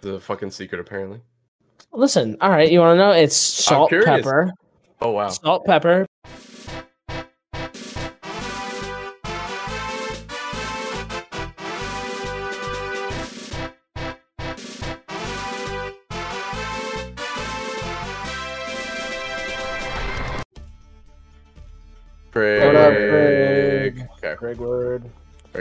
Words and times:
The 0.00 0.20
fucking 0.20 0.50
secret, 0.50 0.80
apparently. 0.80 1.20
Listen, 1.92 2.36
all 2.40 2.50
right, 2.50 2.70
you 2.70 2.80
want 2.80 2.98
to 2.98 2.98
know? 2.98 3.10
It's 3.12 3.36
salt, 3.36 3.90
pepper, 3.90 4.52
Oh 5.00 5.10
wow. 5.12 5.28
salt, 5.28 5.64
pepper. 5.64 6.06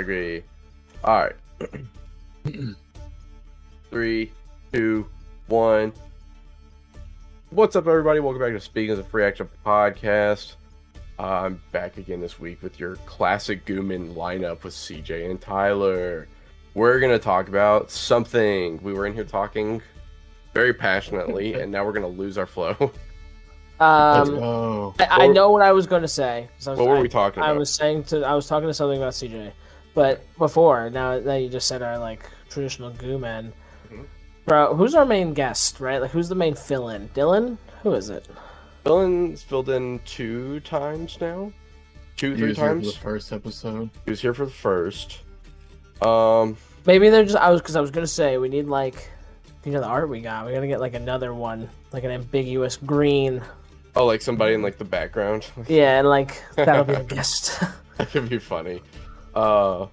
Agree. 0.07 0.43
All 1.05 1.29
right. 1.29 1.35
Three, 3.89 4.33
two, 4.73 5.07
one. 5.47 5.93
What's 7.51 7.77
up, 7.77 7.87
everybody? 7.87 8.19
Welcome 8.19 8.41
back 8.41 8.51
to 8.51 8.59
Speaking 8.59 8.91
as 8.91 8.99
a 8.99 9.03
Free 9.05 9.23
Action 9.23 9.47
Podcast. 9.65 10.55
Uh, 11.17 11.23
I'm 11.23 11.61
back 11.71 11.95
again 11.95 12.19
this 12.19 12.37
week 12.37 12.61
with 12.61 12.81
your 12.81 12.97
classic 13.05 13.63
Gooman 13.65 14.13
lineup 14.13 14.63
with 14.65 14.73
CJ 14.73 15.29
and 15.31 15.39
Tyler. 15.39 16.27
We're 16.73 16.99
going 16.99 17.13
to 17.17 17.23
talk 17.23 17.47
about 17.47 17.89
something. 17.89 18.83
We 18.83 18.91
were 18.91 19.05
in 19.07 19.13
here 19.13 19.23
talking 19.23 19.81
very 20.53 20.73
passionately, 20.73 21.53
and 21.61 21.71
now 21.71 21.85
we're 21.85 21.93
going 21.93 22.13
to 22.13 22.19
lose 22.21 22.37
our 22.37 22.45
flow. 22.45 22.75
Um. 23.79 24.93
I, 24.99 25.23
I 25.23 25.27
know 25.27 25.49
what 25.49 25.61
I 25.61 25.71
was 25.71 25.87
going 25.87 26.01
to 26.01 26.09
say. 26.09 26.49
'cause 26.57 26.67
I 26.67 26.71
was, 26.71 26.79
what 26.79 26.89
were 26.89 26.99
we 26.99 27.07
talking 27.07 27.41
I 27.41 27.51
about? 27.51 27.59
was 27.59 27.73
saying 27.73 28.03
to 28.05 28.21
I 28.25 28.33
was 28.33 28.47
talking 28.47 28.67
to 28.67 28.73
something 28.73 28.97
about 29.01 29.13
CJ, 29.13 29.51
but 29.93 30.23
before 30.37 30.89
now 30.89 31.19
that 31.19 31.37
you 31.37 31.49
just 31.49 31.67
said 31.67 31.81
our 31.81 31.97
like 31.97 32.29
traditional 32.49 32.89
goo 32.91 33.17
men, 33.17 33.53
Mhm. 33.91 34.05
bro. 34.45 34.75
Who's 34.75 34.95
our 34.95 35.05
main 35.05 35.33
guest? 35.33 35.79
Right? 35.79 36.01
Like 36.01 36.11
who's 36.11 36.29
the 36.29 36.35
main 36.35 36.55
fill-in? 36.55 37.09
Dylan? 37.09 37.57
Who 37.83 37.93
is 37.93 38.09
it? 38.09 38.27
Dylan's 38.85 39.41
filled 39.43 39.69
in 39.69 39.99
two 40.05 40.59
times 40.61 41.17
now. 41.21 41.51
Two, 42.17 42.31
He 42.31 42.37
three 42.37 42.47
was 42.49 42.57
here 42.57 42.65
for 42.67 42.73
times. 42.73 42.93
the 42.93 42.99
first 42.99 43.31
episode. 43.33 43.89
He 44.05 44.11
was 44.11 44.21
here 44.21 44.33
for 44.33 44.45
the 44.45 44.51
first. 44.51 45.19
Um, 46.01 46.57
Maybe 46.85 47.09
they're 47.09 47.23
just 47.23 47.37
I 47.37 47.49
was 47.49 47.61
because 47.61 47.75
I 47.75 47.81
was 47.81 47.91
gonna 47.91 48.05
say 48.07 48.37
we 48.37 48.49
need 48.49 48.67
like 48.67 49.09
you 49.63 49.71
know 49.71 49.79
the 49.79 49.87
art 49.87 50.09
we 50.09 50.19
got. 50.21 50.45
We 50.45 50.53
gotta 50.53 50.67
get 50.67 50.81
like 50.81 50.93
another 50.95 51.33
one, 51.33 51.69
like 51.93 52.03
an 52.03 52.11
ambiguous 52.11 52.75
green. 52.77 53.41
oh, 53.95 54.05
like 54.05 54.21
somebody 54.21 54.53
in 54.53 54.61
like 54.61 54.77
the 54.77 54.83
background. 54.85 55.45
Yeah, 55.67 55.99
and 55.99 56.09
like 56.09 56.43
that'll 56.55 56.83
be 56.83 56.93
a 56.93 57.03
guest. 57.15 57.59
that 57.97 58.09
could 58.09 58.27
be 58.29 58.37
funny. 58.39 58.81
Uh, 59.35 59.87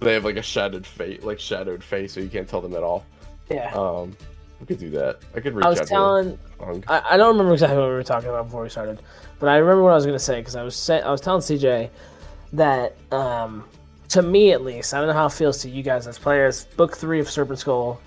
they 0.00 0.14
have 0.14 0.24
like 0.24 0.36
a 0.36 0.42
shadowed 0.42 0.86
face, 0.86 1.22
like 1.22 1.38
shadowed 1.40 1.82
face, 1.84 2.12
so 2.12 2.20
you 2.20 2.28
can't 2.28 2.48
tell 2.48 2.60
them 2.60 2.74
at 2.74 2.82
all. 2.82 3.04
yeah. 3.50 3.72
Um, 3.74 4.16
we 4.60 4.66
could 4.66 4.78
do 4.78 4.90
that. 4.90 5.20
I 5.34 5.40
could 5.40 5.54
reach 5.54 5.64
I 5.64 5.70
was 5.70 5.80
out 5.80 5.88
telling 5.88 6.38
to 6.58 6.82
I, 6.92 7.14
I 7.14 7.16
don't 7.16 7.28
remember 7.28 7.54
exactly 7.54 7.78
what 7.78 7.88
we 7.88 7.94
were 7.94 8.02
talking 8.02 8.28
about 8.28 8.44
before 8.46 8.62
we 8.62 8.68
started, 8.68 9.00
but 9.38 9.48
I 9.48 9.56
remember 9.56 9.82
what 9.82 9.92
I 9.92 9.94
was 9.94 10.04
going 10.04 10.18
to 10.18 10.24
say 10.24 10.40
because 10.40 10.54
I 10.56 10.62
was 10.62 10.76
say, 10.76 11.00
I 11.00 11.10
was 11.10 11.20
telling 11.22 11.40
CJ 11.40 11.88
that 12.52 12.94
um, 13.10 13.64
to 14.08 14.20
me 14.22 14.52
at 14.52 14.62
least, 14.62 14.92
I 14.92 14.98
don't 14.98 15.06
know 15.06 15.14
how 15.14 15.26
it 15.26 15.32
feels 15.32 15.62
to 15.62 15.70
you 15.70 15.82
guys 15.82 16.06
as 16.06 16.18
players. 16.18 16.66
Book 16.76 16.96
three 16.96 17.20
of 17.20 17.30
Serpent 17.30 17.58
Skull, 17.58 18.00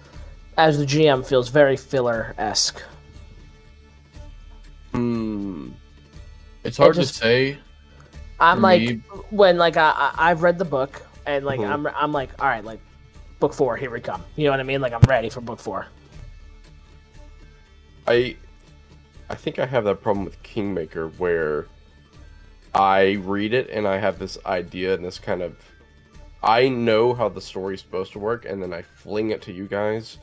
as 0.57 0.77
the 0.77 0.85
GM, 0.85 1.25
feels 1.25 1.49
very 1.49 1.75
filler 1.77 2.35
esque. 2.37 2.81
Hmm. 4.91 5.69
It's 6.63 6.77
hard 6.77 6.95
just- 6.95 7.15
to 7.15 7.19
say. 7.19 7.57
I'm 8.43 8.61
like 8.61 8.81
me- 8.81 9.01
when 9.29 9.57
like 9.57 9.77
I, 9.77 9.91
I 9.91 10.31
I've 10.31 10.43
read 10.43 10.57
the 10.57 10.65
book 10.65 11.01
and 11.25 11.45
like 11.45 11.59
Mhm. 11.59 11.71
I'm 11.71 11.87
I'm 11.87 12.11
like 12.11 12.29
all 12.41 12.47
right 12.47 12.63
like 12.63 12.79
book 13.39 13.53
four 13.53 13.75
here 13.77 13.89
we 13.89 13.99
come. 14.01 14.23
You 14.35 14.45
know 14.45 14.51
what 14.51 14.59
I 14.59 14.63
mean? 14.63 14.81
Like 14.81 14.93
I'm 14.93 15.01
ready 15.01 15.29
for 15.29 15.41
book 15.41 15.59
four. 15.59 15.87
I, 18.07 18.35
I 19.29 19.35
think 19.35 19.59
I 19.59 19.65
have 19.65 19.85
that 19.85 20.01
problem 20.01 20.25
with 20.25 20.41
Kingmaker 20.43 21.07
where 21.17 21.67
I 22.75 23.13
read 23.23 23.53
it 23.53 23.69
and 23.69 23.87
I 23.87 23.97
have 23.97 24.19
this 24.19 24.37
idea 24.45 24.93
and 24.93 25.05
this 25.05 25.19
kind 25.19 25.41
of, 25.41 25.55
I 26.41 26.67
know 26.67 27.13
how 27.13 27.29
the 27.29 27.39
story's 27.39 27.79
supposed 27.79 28.11
to 28.13 28.19
work, 28.19 28.43
and 28.45 28.61
then 28.61 28.73
I 28.73 28.81
fling 28.81 29.29
it 29.31 29.41
to 29.43 29.53
you 29.53 29.65
guys, 29.67 30.17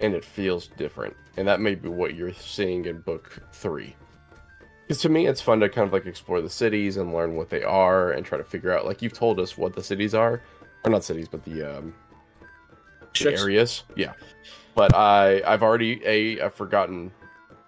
and 0.00 0.12
it 0.12 0.22
feels 0.22 0.66
different. 0.76 1.16
And 1.38 1.48
that 1.48 1.60
may 1.60 1.74
be 1.74 1.88
what 1.88 2.14
you're 2.14 2.34
seeing 2.34 2.84
in 2.84 3.00
book 3.00 3.40
three. 3.52 3.96
Because 4.86 5.00
to 5.02 5.08
me, 5.08 5.26
it's 5.26 5.40
fun 5.40 5.60
to 5.60 5.68
kind 5.68 5.86
of 5.86 5.92
like 5.92 6.06
explore 6.06 6.40
the 6.40 6.50
cities 6.50 6.96
and 6.96 7.14
learn 7.14 7.36
what 7.36 7.48
they 7.48 7.62
are 7.62 8.12
and 8.12 8.24
try 8.24 8.36
to 8.36 8.44
figure 8.44 8.76
out. 8.76 8.84
Like 8.84 9.00
you've 9.00 9.14
told 9.14 9.40
us 9.40 9.56
what 9.56 9.74
the 9.74 9.82
cities 9.82 10.14
are, 10.14 10.42
or 10.84 10.90
not 10.90 11.04
cities, 11.04 11.28
but 11.28 11.42
the 11.44 11.78
um, 11.78 11.94
the 13.18 13.32
areas. 13.32 13.84
Yeah, 13.96 14.12
but 14.74 14.94
I 14.94 15.42
I've 15.46 15.62
already 15.62 16.02
a 16.04 16.40
I've 16.40 16.54
forgotten 16.54 17.10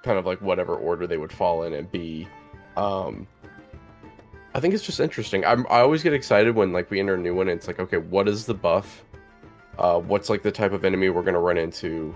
kind 0.03 0.19
of 0.19 0.27
like 0.27 0.43
whatever 0.43 0.77
order 0.77 1.07
they 1.07 1.17
would 1.17 1.33
fall 1.33 1.63
in, 1.63 1.73
and 1.73 1.91
b 1.91 2.29
um, 2.77 3.27
I 4.55 4.61
think 4.61 4.75
it's 4.75 4.85
just 4.85 5.01
interesting. 5.01 5.45
I'm 5.45 5.67
I 5.69 5.81
always 5.81 6.03
get 6.03 6.13
excited 6.13 6.55
when 6.55 6.73
like 6.73 6.91
we 6.91 7.01
enter 7.01 7.15
a 7.15 7.19
new 7.19 7.35
one. 7.35 7.49
And 7.49 7.59
it's 7.59 7.67
like 7.67 7.79
okay, 7.79 7.99
what 7.99 8.29
is 8.29 8.47
the 8.47 8.55
buff? 8.55 9.05
Uh, 9.79 9.99
what's 9.99 10.31
like 10.31 10.43
the 10.43 10.53
type 10.53 10.73
of 10.73 10.85
enemy 10.85 11.11
we're 11.11 11.23
gonna 11.23 11.41
run 11.41 11.59
into? 11.59 12.15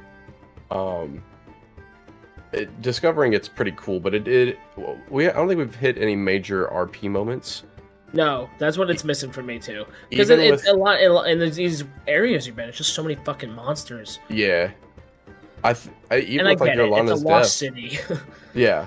Um, 0.70 1.22
it, 2.52 2.82
discovering 2.82 3.32
it's 3.32 3.48
pretty 3.48 3.72
cool, 3.76 4.00
but 4.00 4.14
it, 4.14 4.26
it 4.28 4.58
we 5.08 5.28
I 5.28 5.32
don't 5.32 5.48
think 5.48 5.58
we've 5.58 5.74
hit 5.74 5.98
any 5.98 6.16
major 6.16 6.66
RP 6.66 7.10
moments. 7.10 7.64
No, 8.12 8.50
that's 8.58 8.76
what 8.76 8.90
it's 8.90 9.04
missing 9.04 9.30
for 9.30 9.42
me 9.42 9.58
too. 9.58 9.84
Because 10.08 10.30
it, 10.30 10.40
it's 10.40 10.64
with- 10.64 10.74
a 10.74 10.76
lot 10.76 11.00
in, 11.00 11.40
in 11.40 11.50
these 11.52 11.84
areas 12.08 12.46
you've 12.46 12.56
been. 12.56 12.68
It's 12.68 12.78
just 12.78 12.94
so 12.94 13.02
many 13.02 13.14
fucking 13.14 13.52
monsters. 13.52 14.18
Yeah, 14.28 14.72
I, 15.62 15.74
th- 15.74 15.94
I 16.10 16.18
even 16.18 16.40
and 16.40 16.48
I 16.48 16.64
like 16.64 16.72
it. 16.72 16.78
Yolana's 16.78 17.22
death. 17.60 18.22
Yeah, 18.54 18.86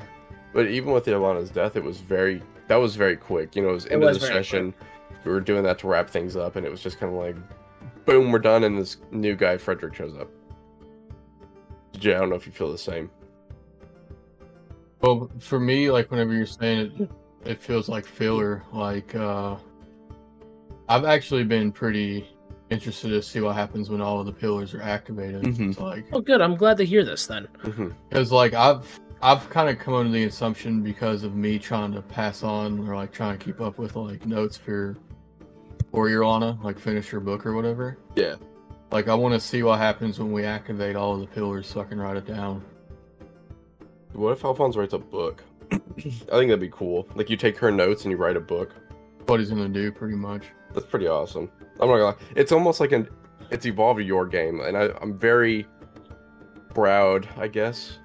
but 0.52 0.68
even 0.68 0.92
with 0.92 1.06
Yolana's 1.06 1.50
death, 1.50 1.78
it 1.78 1.84
was 1.84 2.00
very 2.00 2.42
that 2.68 2.76
was 2.76 2.96
very 2.96 3.16
quick. 3.16 3.56
You 3.56 3.62
know, 3.64 3.70
it 3.70 3.74
was 3.74 3.86
It 3.86 3.94
into 3.94 4.08
was 4.08 4.20
the 4.20 4.28
very 4.28 4.44
session. 4.44 4.74
We 5.24 5.32
were 5.32 5.40
doing 5.40 5.64
that 5.64 5.80
to 5.80 5.88
wrap 5.88 6.10
things 6.10 6.36
up, 6.36 6.58
and 6.58 6.66
it 6.66 6.70
was 6.70 6.82
just 6.82 7.00
kind 7.00 7.14
of 7.14 7.18
like, 7.18 7.38
boom, 8.06 8.30
we're 8.30 8.40
done, 8.40 8.66
and 8.66 8.78
this 8.78 8.98
new 9.12 9.38
guy 9.38 9.56
Frederick 9.58 9.96
shows 9.96 10.18
up. 10.18 10.28
Jay, 11.94 12.14
I 12.14 12.20
don't 12.20 12.30
know 12.30 12.36
if 12.36 12.46
you 12.46 12.52
feel 12.52 12.72
the 12.72 12.78
same. 12.78 13.10
Well, 15.04 15.30
for 15.38 15.60
me, 15.60 15.92
like 15.92 16.10
whenever 16.10 16.34
you're 16.34 16.46
saying 16.46 16.94
it, 16.98 17.12
it 17.52 17.60
feels 17.60 17.90
like 17.90 18.06
filler. 18.06 18.64
Like 18.72 19.14
uh, 19.14 19.58
I've 20.88 21.04
actually 21.04 21.44
been 21.44 21.74
pretty 21.74 22.30
interested 22.70 23.10
to 23.10 23.22
see 23.22 23.42
what 23.42 23.54
happens 23.56 23.90
when 23.90 24.00
all 24.02 24.22
of 24.22 24.26
the 24.26 24.32
pillars 24.32 24.74
are 24.74 24.82
activated. 24.82 25.44
Mhm. 25.44 25.72
It's 25.72 25.80
like 25.80 26.06
oh, 26.14 26.22
good. 26.22 26.42
I'm 26.42 26.56
glad 26.56 26.78
to 26.78 26.86
hear 26.86 27.04
this 27.04 27.28
then. 27.28 27.50
because 28.10 28.32
like 28.32 28.54
I've 28.54 29.00
I've 29.22 29.50
kind 29.50 29.70
of 29.70 29.78
come 29.78 29.94
under 29.94 30.12
the 30.12 30.24
assumption 30.24 30.82
because 30.82 31.24
of 31.24 31.36
me 31.36 31.60
trying 31.60 31.92
to 31.94 32.02
pass 32.02 32.42
on 32.42 32.88
or 32.88 32.96
like 32.96 33.12
trying 33.12 33.38
to 33.38 33.44
keep 33.44 33.60
up 33.60 33.78
with 33.78 33.98
like 33.98 34.26
notes 34.26 34.56
for 34.56 34.96
or 35.92 36.08
Yolana, 36.08 36.64
like 36.64 36.80
finish 36.80 37.12
your 37.12 37.22
book 37.22 37.46
or 37.46 37.54
whatever. 37.54 37.98
Yeah. 38.16 38.36
Like 38.90 39.10
I 39.10 39.16
want 39.16 39.34
to 39.34 39.40
see 39.40 39.64
what 39.64 39.80
happens 39.80 40.18
when 40.18 40.32
we 40.32 40.46
activate 40.46 40.96
all 40.96 41.14
of 41.16 41.20
the 41.20 41.28
pillars 41.28 41.68
so 41.68 41.82
I 41.82 41.84
can 41.84 42.00
write 42.00 42.16
it 42.16 42.26
down. 42.26 42.64
What 44.14 44.32
if 44.32 44.46
Alphonse 44.46 44.76
writes 44.76 44.94
a 44.94 45.00
book? 45.00 45.44
I 45.72 45.78
think 46.00 46.28
that'd 46.30 46.60
be 46.60 46.70
cool. 46.70 47.08
Like 47.16 47.30
you 47.30 47.38
take 47.38 47.58
her 47.58 47.72
notes 47.72 48.04
and 48.04 48.12
you 48.12 48.18
write 48.18 48.38
a 48.38 48.42
book. 48.42 48.74
What 49.26 49.40
he's 49.40 49.50
gonna 49.50 49.70
do, 49.70 49.92
pretty 49.92 50.16
much. 50.16 50.46
That's 50.74 50.86
pretty 50.86 51.08
awesome. 51.08 51.50
I'm 51.80 51.88
not 51.88 51.98
gonna 51.98 52.04
lie. 52.06 52.16
It's 52.36 52.52
almost 52.52 52.80
like 52.80 52.92
an 52.92 53.08
it's 53.50 53.66
evolved 53.66 54.02
your 54.02 54.26
game, 54.26 54.62
and 54.62 54.78
I, 54.78 54.90
I'm 55.02 55.18
very 55.18 55.66
proud, 56.74 57.28
I 57.38 57.48
guess. 57.48 58.00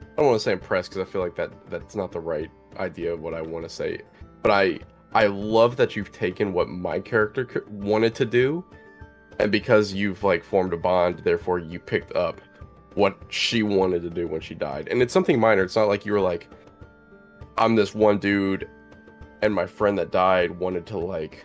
I 0.00 0.16
don't 0.16 0.26
want 0.26 0.38
to 0.38 0.44
say 0.44 0.52
impressed 0.52 0.90
because 0.90 1.06
I 1.06 1.10
feel 1.10 1.20
like 1.20 1.36
that 1.36 1.50
that's 1.70 1.94
not 1.94 2.12
the 2.12 2.20
right 2.20 2.50
idea 2.78 3.12
of 3.12 3.20
what 3.20 3.34
I 3.34 3.42
want 3.42 3.64
to 3.64 3.68
say. 3.68 4.00
But 4.42 4.50
I 4.50 4.78
I 5.12 5.26
love 5.26 5.76
that 5.76 5.96
you've 5.96 6.12
taken 6.12 6.52
what 6.52 6.68
my 6.68 6.98
character 7.00 7.48
c- 7.52 7.60
wanted 7.68 8.14
to 8.16 8.24
do, 8.24 8.64
and 9.38 9.50
because 9.50 9.92
you've 9.92 10.22
like 10.22 10.44
formed 10.44 10.72
a 10.72 10.76
bond, 10.76 11.20
therefore 11.24 11.58
you 11.58 11.78
picked 11.78 12.14
up 12.16 12.40
what 12.94 13.18
she 13.28 13.62
wanted 13.62 14.02
to 14.02 14.10
do 14.10 14.26
when 14.28 14.40
she 14.40 14.54
died. 14.54 14.88
And 14.88 15.02
it's 15.02 15.12
something 15.12 15.38
minor. 15.40 15.62
It's 15.62 15.76
not 15.76 15.88
like 15.88 16.06
you 16.06 16.12
were 16.12 16.20
like, 16.20 16.48
I'm 17.58 17.74
this 17.74 17.94
one 17.94 18.18
dude, 18.18 18.68
and 19.42 19.52
my 19.54 19.66
friend 19.66 19.98
that 19.98 20.10
died 20.10 20.50
wanted 20.58 20.86
to 20.86 20.98
like 20.98 21.44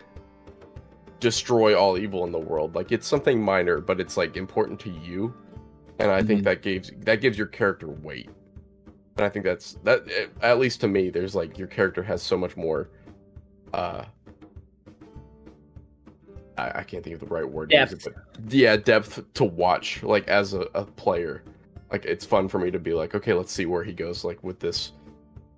destroy 1.20 1.78
all 1.78 1.98
evil 1.98 2.26
in 2.26 2.32
the 2.32 2.40
world. 2.40 2.76
Like 2.76 2.92
it's 2.92 3.08
something 3.08 3.42
minor, 3.42 3.80
but 3.82 4.00
it's 4.00 4.16
like 4.18 4.38
important 4.38 4.80
to 4.82 4.90
you, 4.90 5.34
and 6.00 6.10
I 6.10 6.22
think 6.24 6.42
Mhm. 6.42 6.44
that 6.46 6.62
gives 6.62 6.92
that 7.02 7.22
gives 7.22 7.38
your 7.38 7.48
character 7.48 7.88
weight. 7.88 8.30
And 9.18 9.26
I 9.26 9.30
think 9.30 9.44
that's 9.44 9.74
that 9.84 10.08
at 10.42 10.60
least 10.60 10.80
to 10.82 10.88
me. 10.88 11.10
There's 11.10 11.36
like 11.36 11.58
your 11.58 11.68
character 11.68 12.02
has 12.04 12.22
so 12.22 12.38
much 12.38 12.56
more. 12.58 12.90
uh 13.74 14.04
I, 16.60 16.80
I 16.80 16.84
can't 16.84 17.04
think 17.04 17.14
of 17.16 17.20
the 17.22 17.34
right 17.34 17.50
word. 17.50 17.70
to 17.70 17.78
use 17.78 17.94
it, 17.94 18.04
but 18.04 18.54
yeah, 18.54 18.76
depth 18.78 19.22
to 19.36 19.44
watch 19.44 20.04
like 20.04 20.28
as 20.28 20.54
a, 20.54 20.62
a 20.76 20.86
player. 20.86 21.44
Like 21.92 22.06
it's 22.06 22.26
fun 22.26 22.48
for 22.48 22.60
me 22.60 22.70
to 22.72 22.80
be 22.80 22.94
like, 22.94 23.16
okay, 23.16 23.34
let's 23.34 23.52
see 23.52 23.66
where 23.66 23.84
he 23.84 23.94
goes 23.94 24.24
like 24.24 24.44
with 24.44 24.60
this 24.60 24.92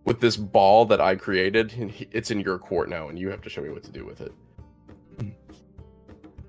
with 0.05 0.19
this 0.19 0.35
ball 0.37 0.85
that 0.85 0.99
I 1.01 1.15
created, 1.15 1.73
and 1.73 1.91
he- 1.91 2.07
it's 2.11 2.31
in 2.31 2.39
your 2.39 2.57
court 2.57 2.89
now, 2.89 3.09
and 3.09 3.19
you 3.19 3.29
have 3.29 3.41
to 3.41 3.49
show 3.49 3.61
me 3.61 3.69
what 3.69 3.83
to 3.83 3.91
do 3.91 4.05
with 4.05 4.21
it. 4.21 4.33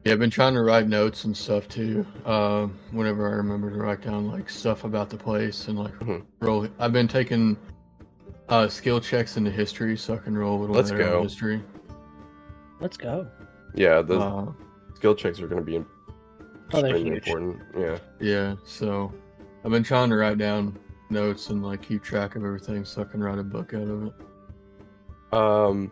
Yeah, 0.05 0.15
I've 0.15 0.19
been 0.19 0.31
trying 0.31 0.55
to 0.55 0.63
write 0.63 0.89
notes 0.89 1.25
and 1.25 1.37
stuff 1.37 1.69
too. 1.69 2.05
Um, 2.25 2.77
whenever 2.91 3.29
I 3.29 3.33
remember 3.35 3.71
to 3.71 3.77
write 3.77 4.01
down 4.01 4.29
like 4.31 4.51
stuff 4.51 4.83
about 4.85 5.11
the 5.11 5.17
place 5.17 5.69
and 5.69 5.79
like 5.79 5.97
Mhm. 6.01 6.25
roll. 6.41 6.67
I've 6.81 6.93
been 6.93 7.07
taking 7.07 7.57
uh, 8.49 8.67
skill 8.69 9.01
checks 9.01 9.37
into 9.37 9.51
history, 9.51 9.97
so 9.97 10.15
I 10.15 10.19
can 10.19 10.37
roll 10.37 10.59
a 10.59 10.61
little 10.61 10.75
bit. 10.75 10.79
Let's 10.79 10.91
better 10.91 11.05
go. 11.05 11.23
history. 11.23 11.63
Let's 12.81 12.97
go. 12.97 13.29
Yeah, 13.75 14.03
the 14.03 14.19
Uh, 14.19 14.53
skill 14.95 15.15
checks 15.15 15.41
are 15.41 15.47
going 15.47 15.61
to 15.61 15.65
be 15.65 15.77
in- 15.77 15.87
Oh, 16.75 16.79
extremely 16.81 17.17
important. 17.17 17.61
Yeah. 17.79 17.99
yeah, 18.21 18.55
so 18.65 19.13
I've 19.65 19.71
been 19.71 19.83
trying 19.83 20.09
to 20.11 20.17
write 20.17 20.39
down 20.39 20.79
notes 21.11 21.51
and 21.51 21.63
like 21.65 21.83
keep 21.83 22.03
track 22.03 22.35
of 22.37 22.45
everything, 22.45 22.85
so 22.85 23.03
I 23.03 23.05
can 23.05 23.23
write 23.23 23.39
a 23.39 23.43
book 23.43 23.75
out 23.75 23.83
of 23.89 24.07
it. 24.07 24.13
Um, 25.37 25.91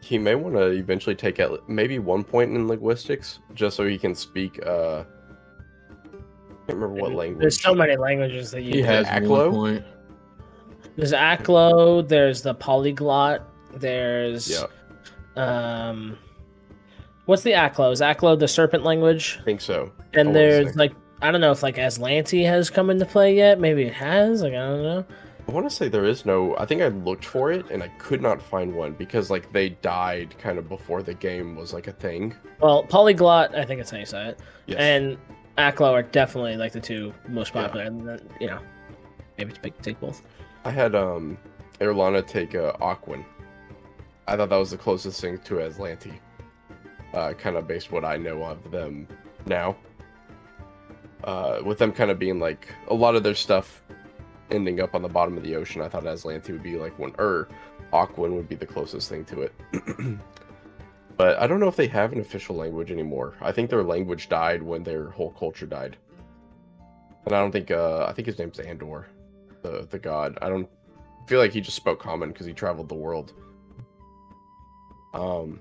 he 0.00 0.18
may 0.18 0.34
want 0.36 0.54
to 0.56 0.66
eventually 0.70 1.14
take 1.16 1.40
at 1.40 1.50
maybe 1.68 1.98
one 1.98 2.22
point 2.24 2.50
in 2.52 2.68
linguistics, 2.68 3.40
just 3.54 3.76
so 3.76 3.86
he 3.86 3.98
can 3.98 4.14
speak. 4.14 4.64
Uh, 4.64 5.04
I 5.04 6.66
can't 6.66 6.78
remember 6.78 7.00
what 7.00 7.12
language. 7.12 7.40
There's 7.40 7.60
so 7.60 7.74
many 7.74 7.96
languages 7.96 8.50
that 8.52 8.62
you. 8.62 8.74
He 8.74 8.82
can- 8.82 9.04
has 9.04 9.06
Aklo? 9.06 9.50
one 9.50 9.50
point. 9.50 9.84
There's 10.96 11.12
Aklo. 11.12 12.06
There's 12.06 12.42
the 12.42 12.54
polyglot. 12.54 13.42
There's 13.74 14.50
Yeah, 14.50 14.66
um, 15.36 16.16
what's 17.26 17.42
the 17.42 17.52
Aklo? 17.52 17.92
Is 17.92 18.00
Aklo 18.00 18.38
the 18.38 18.48
serpent 18.48 18.84
language? 18.84 19.38
I 19.40 19.44
think 19.44 19.60
so. 19.60 19.92
And 20.14 20.28
wanna 20.28 20.38
there's 20.38 20.76
like 20.76 20.92
I 21.20 21.30
don't 21.30 21.40
know 21.40 21.52
if 21.52 21.62
like 21.62 21.76
Azlanti 21.76 22.44
has 22.44 22.68
come 22.70 22.90
into 22.90 23.06
play 23.06 23.36
yet. 23.36 23.60
Maybe 23.60 23.84
it 23.84 23.94
has. 23.94 24.42
Like 24.42 24.52
I 24.54 24.56
don't 24.56 24.82
know. 24.82 25.04
I 25.48 25.50
want 25.50 25.68
to 25.68 25.74
say 25.74 25.88
there 25.88 26.04
is 26.04 26.24
no. 26.24 26.56
I 26.56 26.66
think 26.66 26.82
I 26.82 26.88
looked 26.88 27.24
for 27.24 27.50
it 27.50 27.68
and 27.70 27.82
I 27.82 27.88
could 27.98 28.22
not 28.22 28.40
find 28.40 28.72
one 28.74 28.92
because 28.92 29.30
like 29.30 29.52
they 29.52 29.70
died 29.70 30.36
kind 30.38 30.56
of 30.58 30.68
before 30.68 31.02
the 31.02 31.14
game 31.14 31.56
was 31.56 31.72
like 31.72 31.88
a 31.88 31.92
thing. 31.92 32.34
Well, 32.60 32.84
polyglot. 32.84 33.54
I 33.54 33.64
think 33.64 33.80
it's 33.80 33.90
how 33.90 33.98
you 33.98 34.06
say 34.06 34.28
it. 34.28 34.40
Yes. 34.66 34.78
And 34.78 35.18
Aklo 35.58 35.90
are 35.92 36.02
definitely 36.02 36.56
like 36.56 36.72
the 36.72 36.80
two 36.80 37.12
most 37.28 37.54
Yeah. 37.54 37.62
popular. 37.62 37.84
And 37.86 38.08
then, 38.08 38.20
you 38.40 38.46
know, 38.46 38.60
maybe 39.36 39.52
take 39.52 39.80
take 39.82 40.00
both. 40.00 40.22
I 40.64 40.70
had 40.70 40.94
um 40.94 41.36
Yolana 41.80 42.24
take 42.26 42.54
uh, 42.54 42.72
Aquan. 42.80 43.24
I 44.28 44.36
thought 44.36 44.48
that 44.50 44.56
was 44.56 44.70
the 44.70 44.78
closest 44.78 45.20
thing 45.20 45.38
to 45.40 45.54
Azlanti. 45.54 46.18
Uh, 47.12 47.32
kind 47.34 47.56
of 47.56 47.68
based 47.68 47.92
what 47.92 48.04
I 48.04 48.16
know 48.16 48.42
of 48.42 48.70
them 48.70 49.06
now. 49.46 49.76
Uh, 51.24 51.60
with 51.64 51.78
them 51.78 51.92
kind 51.92 52.10
of 52.10 52.18
being 52.18 52.40
like 52.40 52.68
a 52.88 52.94
lot 52.94 53.14
of 53.14 53.22
their 53.22 53.34
stuff 53.34 53.82
ending 54.50 54.80
up 54.80 54.94
on 54.94 55.02
the 55.02 55.08
bottom 55.08 55.36
of 55.36 55.42
the 55.42 55.54
ocean, 55.54 55.82
I 55.82 55.88
thought 55.88 56.04
Azlanti 56.04 56.50
would 56.50 56.62
be 56.62 56.76
like 56.76 56.98
one, 56.98 57.14
or 57.18 57.48
Aquan 57.92 58.34
would 58.34 58.48
be 58.48 58.56
the 58.56 58.66
closest 58.66 59.08
thing 59.08 59.24
to 59.26 59.42
it. 59.42 59.54
but 61.16 61.38
I 61.38 61.46
don't 61.46 61.60
know 61.60 61.68
if 61.68 61.76
they 61.76 61.86
have 61.88 62.12
an 62.12 62.20
official 62.20 62.56
language 62.56 62.90
anymore. 62.90 63.34
I 63.40 63.52
think 63.52 63.70
their 63.70 63.84
language 63.84 64.28
died 64.28 64.62
when 64.62 64.82
their 64.82 65.10
whole 65.10 65.30
culture 65.32 65.66
died. 65.66 65.96
And 67.24 67.34
I 67.34 67.38
don't 67.38 67.52
think, 67.52 67.70
uh, 67.70 68.06
I 68.08 68.12
think 68.12 68.26
his 68.26 68.38
name's 68.38 68.58
Andor 68.58 69.06
the 69.62 69.86
the 69.90 69.98
god. 69.98 70.38
I 70.42 70.48
don't 70.48 70.68
feel 71.26 71.38
like 71.38 71.52
he 71.52 71.60
just 71.60 71.76
spoke 71.76 72.00
common 72.00 72.30
because 72.30 72.46
he 72.46 72.52
traveled 72.52 72.88
the 72.88 72.94
world. 72.94 73.32
Um, 75.14 75.60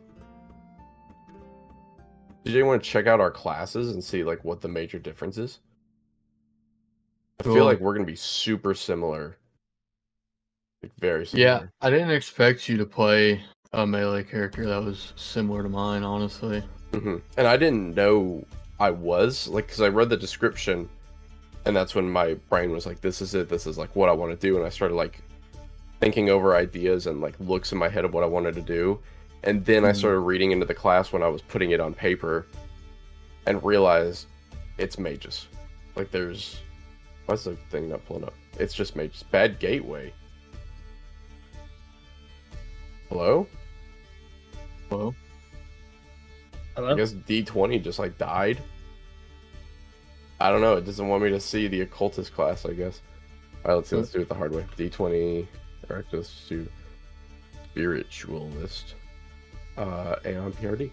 did 2.43 2.53
you 2.53 2.65
want 2.65 2.83
to 2.83 2.89
check 2.89 3.07
out 3.07 3.19
our 3.19 3.31
classes 3.31 3.91
and 3.91 4.03
see 4.03 4.23
like 4.23 4.43
what 4.43 4.61
the 4.61 4.67
major 4.67 4.99
difference 4.99 5.37
is? 5.37 5.59
I 7.39 7.43
feel 7.43 7.65
like 7.65 7.79
we're 7.79 7.93
gonna 7.93 8.05
be 8.05 8.15
super 8.15 8.73
similar, 8.75 9.37
like 10.83 10.91
very 10.99 11.25
similar. 11.25 11.47
Yeah. 11.47 11.63
I 11.81 11.89
didn't 11.89 12.11
expect 12.11 12.69
you 12.69 12.77
to 12.77 12.85
play 12.85 13.43
a 13.73 13.85
melee 13.87 14.23
character 14.23 14.67
that 14.67 14.83
was 14.83 15.13
similar 15.15 15.63
to 15.63 15.69
mine, 15.69 16.03
honestly. 16.03 16.63
hmm 16.93 17.17
And 17.37 17.47
I 17.47 17.57
didn't 17.57 17.95
know 17.95 18.45
I 18.79 18.91
was 18.91 19.47
like 19.47 19.67
because 19.67 19.81
I 19.81 19.87
read 19.87 20.09
the 20.09 20.17
description, 20.17 20.89
and 21.65 21.75
that's 21.75 21.95
when 21.95 22.09
my 22.09 22.33
brain 22.49 22.71
was 22.71 22.85
like, 22.85 23.01
"This 23.01 23.21
is 23.21 23.33
it. 23.35 23.49
This 23.49 23.65
is 23.67 23.77
like 23.77 23.95
what 23.95 24.09
I 24.09 24.11
want 24.11 24.31
to 24.31 24.47
do." 24.47 24.57
And 24.57 24.65
I 24.65 24.69
started 24.69 24.95
like 24.95 25.21
thinking 25.99 26.29
over 26.29 26.55
ideas 26.55 27.07
and 27.07 27.21
like 27.21 27.35
looks 27.39 27.71
in 27.71 27.77
my 27.77 27.87
head 27.89 28.05
of 28.05 28.13
what 28.13 28.23
I 28.23 28.27
wanted 28.27 28.55
to 28.55 28.61
do, 28.61 28.99
and 29.43 29.65
then 29.65 29.85
I 29.85 29.91
Mhm. 29.91 29.95
started 29.97 30.19
reading 30.19 30.51
into 30.51 30.65
the 30.65 30.73
class 30.73 31.11
when 31.11 31.23
I 31.23 31.27
was 31.27 31.41
putting 31.41 31.71
it 31.71 31.79
on 31.79 31.93
paper, 31.93 32.45
and 33.45 33.63
realized 33.63 34.27
it's 34.77 34.97
magus. 34.99 35.47
Like 35.95 36.11
there's 36.11 36.59
why's 37.25 37.43
the 37.43 37.55
thing 37.69 37.89
not 37.89 38.05
pulling 38.05 38.23
up? 38.23 38.33
It's 38.59 38.73
just 38.73 38.95
magus. 38.95 39.23
Bad 39.23 39.59
gateway. 39.59 40.13
Hello. 43.09 43.47
Well, 44.89 45.15
Hello. 46.75 46.91
I 46.93 46.95
guess 46.95 47.13
D20 47.13 47.79
just 47.83 47.99
like 47.99 48.17
died. 48.17 48.61
I 50.39 50.49
don't 50.49 50.61
know. 50.61 50.75
It 50.77 50.85
doesn't 50.85 51.07
want 51.07 51.23
me 51.23 51.29
to 51.29 51.39
see 51.39 51.67
the 51.67 51.81
occultist 51.81 52.33
class. 52.33 52.65
I 52.65 52.73
guess. 52.73 53.01
All 53.63 53.69
right, 53.69 53.75
let's 53.75 53.89
see. 53.89 53.95
Let's 53.95 54.11
do 54.11 54.21
it 54.21 54.29
the 54.29 54.35
hard 54.35 54.53
way. 54.53 54.65
D20. 54.77 55.47
Or 55.89 56.03
just 56.11 56.47
do 56.49 56.67
spiritualist. 57.71 58.95
Uh, 59.77 60.15
Aon 60.25 60.51
PRD. 60.53 60.91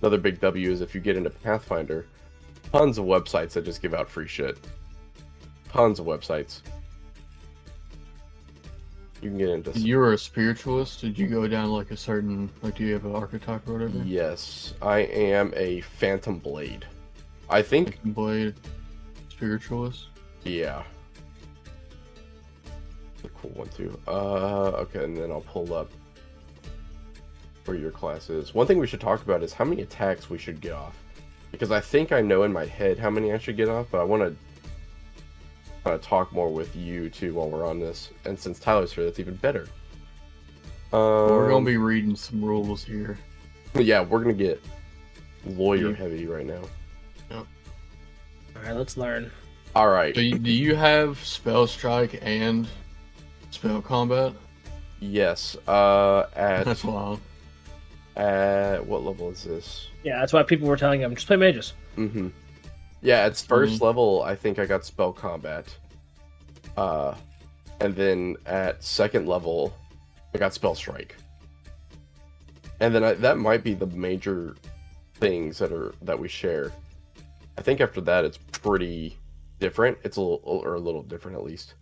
Another 0.00 0.18
big 0.18 0.40
W 0.40 0.70
is 0.70 0.80
if 0.80 0.94
you 0.94 1.00
get 1.00 1.16
into 1.16 1.30
Pathfinder, 1.30 2.06
tons 2.72 2.98
of 2.98 3.04
websites 3.06 3.52
that 3.52 3.64
just 3.64 3.80
give 3.80 3.94
out 3.94 4.08
free 4.08 4.28
shit. 4.28 4.58
Tons 5.70 5.98
of 5.98 6.06
websites. 6.06 6.60
You 9.22 9.30
can 9.30 9.38
get 9.38 9.48
into. 9.48 9.70
you 9.78 9.96
were 9.96 10.12
a 10.12 10.18
spiritualist. 10.18 11.00
Did 11.00 11.18
you 11.18 11.26
go 11.26 11.48
down 11.48 11.70
like 11.70 11.90
a 11.90 11.96
certain 11.96 12.50
like? 12.62 12.74
Do 12.76 12.84
you 12.84 12.92
have 12.92 13.06
an 13.06 13.14
archetype 13.14 13.66
or 13.66 13.74
whatever? 13.74 13.98
Yes, 14.04 14.74
I 14.82 14.98
am 15.00 15.52
a 15.56 15.80
Phantom 15.80 16.38
Blade. 16.38 16.84
I 17.48 17.62
think 17.62 17.98
Like 18.04 18.14
Blade 18.14 18.54
spiritualist. 19.30 20.08
Yeah. 20.44 20.82
A 23.44 23.48
cool 23.48 23.58
one 23.58 23.68
too. 23.68 23.98
Uh 24.06 24.72
okay, 24.82 25.04
and 25.04 25.16
then 25.16 25.30
I'll 25.30 25.40
pull 25.42 25.74
up 25.74 25.90
where 27.64 27.76
your 27.76 27.90
class 27.90 28.28
is. 28.30 28.54
One 28.54 28.66
thing 28.66 28.78
we 28.78 28.86
should 28.86 29.00
talk 29.00 29.22
about 29.22 29.42
is 29.42 29.52
how 29.52 29.64
many 29.64 29.82
attacks 29.82 30.28
we 30.28 30.38
should 30.38 30.60
get 30.60 30.72
off. 30.72 30.96
Because 31.50 31.70
I 31.70 31.80
think 31.80 32.12
I 32.12 32.20
know 32.20 32.42
in 32.42 32.52
my 32.52 32.66
head 32.66 32.98
how 32.98 33.10
many 33.10 33.32
I 33.32 33.38
should 33.38 33.56
get 33.56 33.68
off, 33.68 33.86
but 33.90 34.00
I 34.00 34.04
want 34.04 34.36
to 35.84 35.90
uh, 35.90 35.98
talk 35.98 36.32
more 36.32 36.50
with 36.52 36.74
you 36.74 37.08
too 37.08 37.34
while 37.34 37.48
we're 37.48 37.66
on 37.66 37.78
this. 37.78 38.10
And 38.24 38.38
since 38.38 38.58
Tyler's 38.58 38.92
here, 38.92 39.04
that's 39.04 39.20
even 39.20 39.36
better. 39.36 39.66
Um, 40.92 41.00
We're 41.00 41.48
gonna 41.50 41.64
be 41.64 41.76
reading 41.76 42.16
some 42.16 42.44
rules 42.44 42.84
here. 42.84 43.18
Yeah, 43.76 44.02
we're 44.02 44.20
gonna 44.20 44.34
get 44.34 44.62
lawyer 45.44 45.90
Yeah. 45.90 45.96
heavy 45.96 46.26
right 46.28 46.46
now. 46.46 46.60
All 47.32 47.44
right, 48.62 48.76
let's 48.76 48.96
learn. 48.96 49.32
All 49.74 49.88
right. 49.88 50.14
Do 50.14 50.22
you, 50.22 50.38
do 50.38 50.50
you 50.52 50.76
have 50.76 51.18
spell 51.24 51.66
strike 51.66 52.20
and 52.22 52.68
spell 53.54 53.80
combat? 53.82 54.32
Yes. 55.00 55.56
Uh, 55.66 56.26
at 56.34 56.64
That's 56.64 56.84
wild. 56.84 57.20
at 58.16 58.84
what 58.86 59.02
level 59.04 59.30
is 59.30 59.44
this? 59.44 59.88
Yeah, 60.02 60.18
that's 60.20 60.32
why 60.32 60.42
people 60.42 60.68
were 60.68 60.76
telling 60.76 61.00
him 61.00 61.14
just 61.14 61.26
play 61.26 61.36
magus. 61.36 61.72
Mm-hmm. 61.96 62.28
Yeah, 63.02 63.26
it's 63.26 63.42
1st 63.42 63.78
Mhm. 63.78 63.80
level. 63.82 64.22
I 64.22 64.34
think 64.34 64.58
I 64.58 64.66
got 64.66 64.84
spell 64.84 65.12
combat. 65.12 65.74
Uh, 66.76 67.14
and 67.80 67.94
then 67.94 68.36
at 68.46 68.82
second 68.82 69.26
level, 69.26 69.74
I 70.34 70.38
got 70.38 70.54
spell 70.54 70.74
strike. 70.74 71.16
And 72.80 72.94
then 72.94 73.04
I, 73.04 73.12
that 73.14 73.38
might 73.38 73.62
be 73.62 73.74
the 73.74 73.86
major 73.86 74.56
things 75.14 75.58
that 75.58 75.70
are 75.72 75.94
that 76.02 76.18
we 76.18 76.28
share. 76.28 76.72
I 77.56 77.62
think 77.62 77.80
after 77.80 78.00
that, 78.02 78.24
it's 78.24 78.38
pretty 78.38 79.16
different. 79.60 79.98
It's 80.02 80.16
a 80.16 80.20
little 80.20 80.40
or 80.44 80.74
a 80.74 80.80
little 80.80 81.02
different 81.02 81.36
at 81.36 81.44
least. 81.44 81.74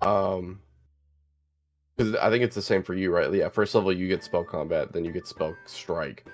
Um, 0.00 0.60
because 2.02 2.20
I 2.20 2.30
think 2.30 2.42
it's 2.42 2.54
the 2.54 2.62
same 2.62 2.82
for 2.82 2.94
you, 2.94 3.12
right? 3.12 3.32
Yeah, 3.32 3.48
first 3.48 3.74
level 3.74 3.92
you 3.92 4.08
get 4.08 4.24
spell 4.24 4.44
combat, 4.44 4.92
then 4.92 5.04
you 5.04 5.12
get 5.12 5.26
spell 5.26 5.54
strike. 5.66 6.26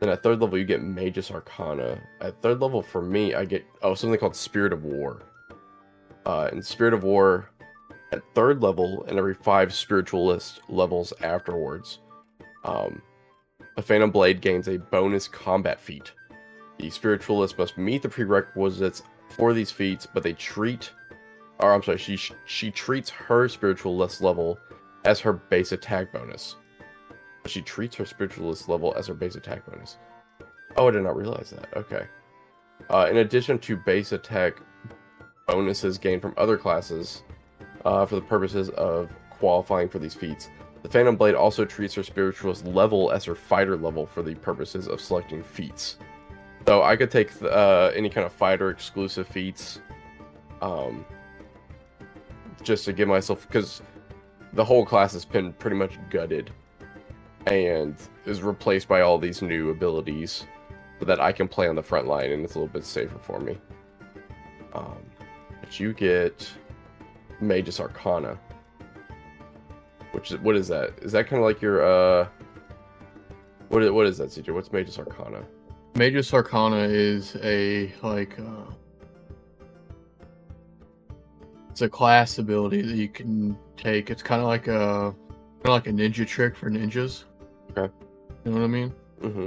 Then 0.00 0.08
at 0.08 0.22
third 0.22 0.40
level 0.40 0.58
you 0.58 0.64
get 0.64 0.82
Magus 0.82 1.30
Arcana. 1.30 2.00
At 2.20 2.40
third 2.42 2.60
level 2.60 2.82
for 2.82 3.02
me, 3.02 3.34
I 3.34 3.44
get 3.44 3.64
oh 3.82 3.94
something 3.94 4.18
called 4.18 4.36
Spirit 4.36 4.72
of 4.72 4.84
War. 4.84 5.22
Uh, 6.24 6.48
and 6.50 6.64
Spirit 6.64 6.94
of 6.94 7.04
War 7.04 7.50
at 8.12 8.22
third 8.34 8.62
level 8.62 9.04
and 9.08 9.18
every 9.18 9.34
five 9.34 9.72
spiritualist 9.72 10.60
levels 10.68 11.12
afterwards, 11.22 11.98
um, 12.64 13.00
the 13.76 13.82
Phantom 13.82 14.10
Blade 14.10 14.40
gains 14.40 14.68
a 14.68 14.78
bonus 14.78 15.28
combat 15.28 15.80
feat. 15.80 16.12
The 16.78 16.90
spiritualist 16.90 17.58
must 17.58 17.78
meet 17.78 18.02
the 18.02 18.08
prerequisites 18.08 19.02
for 19.28 19.52
these 19.52 19.70
feats, 19.70 20.06
but 20.06 20.22
they 20.22 20.32
treat, 20.34 20.90
or 21.58 21.72
I'm 21.72 21.82
sorry, 21.82 21.98
she 21.98 22.18
she 22.44 22.70
treats 22.70 23.10
her 23.10 23.48
spiritualist 23.48 24.20
level 24.20 24.58
as 25.06 25.20
her 25.20 25.32
base 25.32 25.72
attack 25.72 26.12
bonus. 26.12 26.56
She 27.46 27.62
treats 27.62 27.94
her 27.96 28.04
spiritualist 28.04 28.68
level 28.68 28.92
as 28.96 29.06
her 29.06 29.14
base 29.14 29.36
attack 29.36 29.64
bonus. 29.64 29.98
Oh, 30.76 30.88
I 30.88 30.90
did 30.90 31.02
not 31.02 31.16
realize 31.16 31.50
that. 31.50 31.68
Okay. 31.76 32.06
Uh, 32.90 33.06
in 33.10 33.18
addition 33.18 33.58
to 33.60 33.76
base 33.76 34.12
attack 34.12 34.60
bonuses 35.46 35.96
gained 35.96 36.20
from 36.20 36.34
other 36.36 36.56
classes 36.56 37.22
uh, 37.84 38.04
for 38.04 38.16
the 38.16 38.20
purposes 38.20 38.68
of 38.70 39.08
qualifying 39.30 39.88
for 39.88 39.98
these 39.98 40.14
feats. 40.14 40.50
The 40.82 40.88
Phantom 40.88 41.16
Blade 41.16 41.34
also 41.34 41.64
treats 41.64 41.94
her 41.94 42.02
spiritualist 42.02 42.66
level 42.66 43.10
as 43.10 43.24
her 43.24 43.34
fighter 43.34 43.76
level 43.76 44.06
for 44.06 44.22
the 44.22 44.34
purposes 44.34 44.88
of 44.88 45.00
selecting 45.00 45.42
feats. 45.42 45.96
So 46.66 46.82
I 46.82 46.96
could 46.96 47.10
take 47.10 47.30
uh, 47.42 47.92
any 47.94 48.08
kind 48.08 48.26
of 48.26 48.32
fighter 48.32 48.70
exclusive 48.70 49.26
feats, 49.28 49.80
um, 50.60 51.04
just 52.62 52.84
to 52.86 52.92
give 52.92 53.06
myself 53.08 53.46
because 53.46 53.82
the 54.56 54.64
whole 54.64 54.84
class 54.86 55.12
has 55.12 55.24
been 55.24 55.52
pretty 55.52 55.76
much 55.76 55.98
gutted 56.10 56.50
and 57.46 57.94
is 58.24 58.42
replaced 58.42 58.88
by 58.88 59.02
all 59.02 59.18
these 59.18 59.42
new 59.42 59.70
abilities 59.70 60.46
that 61.02 61.20
I 61.20 61.30
can 61.30 61.46
play 61.46 61.68
on 61.68 61.76
the 61.76 61.82
front 61.82 62.08
line 62.08 62.32
and 62.32 62.42
it's 62.42 62.54
a 62.54 62.58
little 62.58 62.72
bit 62.72 62.84
safer 62.84 63.18
for 63.18 63.38
me. 63.38 63.58
Um, 64.72 64.98
but 65.60 65.78
you 65.78 65.92
get 65.92 66.50
Magus 67.40 67.80
Arcana. 67.80 68.38
Which 70.12 70.32
is 70.32 70.38
what 70.38 70.56
is 70.56 70.68
that? 70.68 70.94
Is 71.02 71.12
that 71.12 71.26
kind 71.26 71.42
of 71.42 71.46
like 71.46 71.60
your 71.60 71.84
uh 71.84 72.26
what 73.68 73.82
is, 73.82 73.90
what 73.90 74.06
is 74.06 74.16
that, 74.18 74.28
CJ? 74.28 74.54
What's 74.54 74.72
Magus 74.72 74.98
Arcana? 74.98 75.44
Magus 75.96 76.32
Arcana 76.32 76.84
is 76.88 77.36
a 77.42 77.92
like 78.02 78.38
uh, 78.38 78.72
it's 81.70 81.82
a 81.82 81.88
class 81.90 82.38
ability 82.38 82.80
that 82.80 82.96
you 82.96 83.08
can 83.08 83.58
take. 83.76 84.10
It's 84.10 84.22
kind 84.22 84.40
of 84.40 84.48
like 84.48 84.68
a 84.68 85.14
kind 85.14 85.64
of 85.64 85.70
like 85.70 85.86
a 85.86 85.90
ninja 85.90 86.26
trick 86.26 86.56
for 86.56 86.70
ninjas. 86.70 87.24
Okay. 87.76 87.92
You 88.44 88.50
know 88.52 88.58
what 88.58 88.64
I 88.64 88.68
mean? 88.68 88.92
Mm-hmm. 89.22 89.46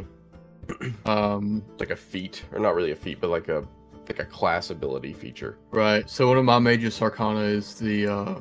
Um, 1.10 1.64
Like 1.80 1.90
a 1.90 1.96
feat, 1.96 2.44
or 2.52 2.60
not 2.60 2.76
really 2.76 2.92
a 2.92 2.96
feat, 2.96 3.20
but 3.20 3.30
like 3.30 3.48
a 3.50 3.66
like 4.08 4.20
a 4.20 4.26
class 4.26 4.70
ability 4.72 5.14
feature. 5.14 5.58
right. 5.72 6.08
So 6.10 6.28
one 6.28 6.38
of 6.38 6.46
my 6.46 6.58
Magus 6.60 7.02
Arcana 7.02 7.42
is 7.42 7.76
the 7.76 8.08
uh, 8.08 8.36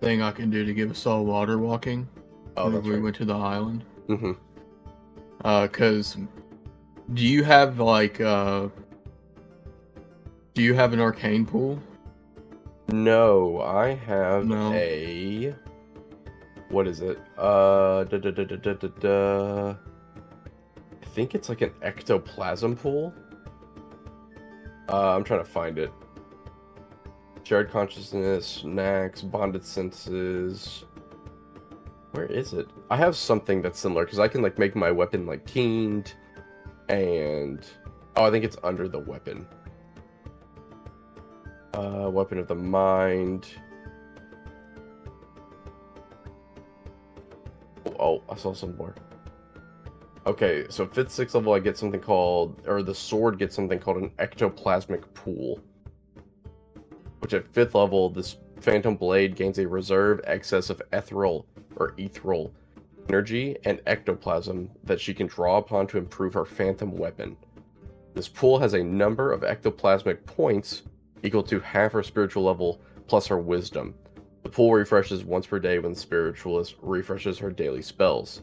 thing 0.00 0.22
I 0.22 0.30
can 0.32 0.48
do 0.50 0.64
to 0.64 0.72
give 0.74 0.90
us 0.90 1.06
all 1.06 1.24
water 1.24 1.58
walking. 1.58 2.08
Oh, 2.56 2.70
that's 2.70 2.84
we 2.86 2.92
right. 2.94 3.02
went 3.02 3.16
to 3.16 3.24
the 3.24 3.34
island. 3.34 3.84
Mm-hmm. 4.08 4.32
Uh, 5.44 5.68
cause 5.68 6.16
do 7.14 7.24
you 7.24 7.42
have 7.44 7.78
like 7.80 8.20
uh, 8.20 8.68
do 10.54 10.62
you 10.62 10.74
have 10.74 10.92
an 10.92 11.00
arcane 11.00 11.44
pool? 11.46 11.78
No, 12.88 13.60
I 13.60 13.94
have 13.94 14.46
No. 14.46 14.72
a. 14.72 15.54
What 16.68 16.86
is 16.88 17.00
it? 17.00 17.18
Uh, 17.36 18.04
da, 18.04 18.18
da, 18.18 18.30
da, 18.30 18.44
da, 18.44 18.56
da, 18.56 18.72
da, 18.74 18.88
da. 18.88 19.70
I 21.02 21.04
think 21.14 21.34
it's 21.34 21.48
like 21.48 21.60
an 21.60 21.72
ectoplasm 21.82 22.76
pool. 22.76 23.12
Uh, 24.88 25.14
I'm 25.16 25.24
trying 25.24 25.40
to 25.44 25.50
find 25.50 25.78
it. 25.78 25.92
Shared 27.44 27.70
consciousness, 27.70 28.62
Nax, 28.64 29.28
bonded 29.28 29.64
senses. 29.64 30.84
Where 32.12 32.26
is 32.26 32.52
it? 32.52 32.68
I 32.90 32.96
have 32.96 33.16
something 33.16 33.62
that's 33.62 33.78
similar 33.78 34.04
because 34.04 34.18
I 34.18 34.28
can 34.28 34.42
like 34.42 34.58
make 34.58 34.76
my 34.76 34.90
weapon 34.90 35.26
like 35.26 35.46
keened, 35.46 36.14
and 36.88 37.66
oh, 38.16 38.24
I 38.24 38.30
think 38.30 38.44
it's 38.44 38.56
under 38.62 38.86
the 38.88 38.98
weapon. 38.98 39.46
Uh, 41.74 42.10
weapon 42.10 42.38
of 42.38 42.48
the 42.48 42.54
mind. 42.54 43.46
Oh, 47.98 48.22
I 48.28 48.36
saw 48.36 48.52
some 48.52 48.76
more. 48.76 48.94
Okay, 50.26 50.66
so 50.68 50.86
fifth, 50.86 51.10
sixth 51.10 51.34
level, 51.34 51.52
I 51.52 51.58
get 51.58 51.76
something 51.76 52.00
called, 52.00 52.62
or 52.66 52.82
the 52.82 52.94
sword 52.94 53.38
gets 53.38 53.56
something 53.56 53.78
called 53.78 53.96
an 53.96 54.10
ectoplasmic 54.18 55.02
pool. 55.14 55.60
Which 57.18 57.34
at 57.34 57.52
fifth 57.52 57.74
level, 57.74 58.10
this 58.10 58.36
phantom 58.60 58.96
blade 58.96 59.34
gains 59.34 59.58
a 59.58 59.66
reserve 59.66 60.20
excess 60.24 60.70
of 60.70 60.80
ethereal 60.92 61.46
or 61.76 61.94
ethereal 61.96 62.52
energy 63.08 63.56
and 63.64 63.80
ectoplasm 63.86 64.70
that 64.84 65.00
she 65.00 65.12
can 65.12 65.26
draw 65.26 65.58
upon 65.58 65.86
to 65.88 65.98
improve 65.98 66.34
her 66.34 66.44
phantom 66.44 66.96
weapon. 66.96 67.36
This 68.14 68.28
pool 68.28 68.58
has 68.58 68.74
a 68.74 68.82
number 68.82 69.32
of 69.32 69.40
ectoplasmic 69.40 70.24
points 70.26 70.82
equal 71.22 71.42
to 71.44 71.60
half 71.60 71.92
her 71.92 72.02
spiritual 72.02 72.42
level 72.42 72.80
plus 73.06 73.26
her 73.26 73.38
wisdom. 73.38 73.94
The 74.42 74.48
pool 74.48 74.72
refreshes 74.72 75.24
once 75.24 75.46
per 75.46 75.58
day 75.58 75.78
when 75.78 75.92
the 75.92 75.98
spiritualist 75.98 76.76
refreshes 76.82 77.38
her 77.38 77.50
daily 77.50 77.82
spells. 77.82 78.42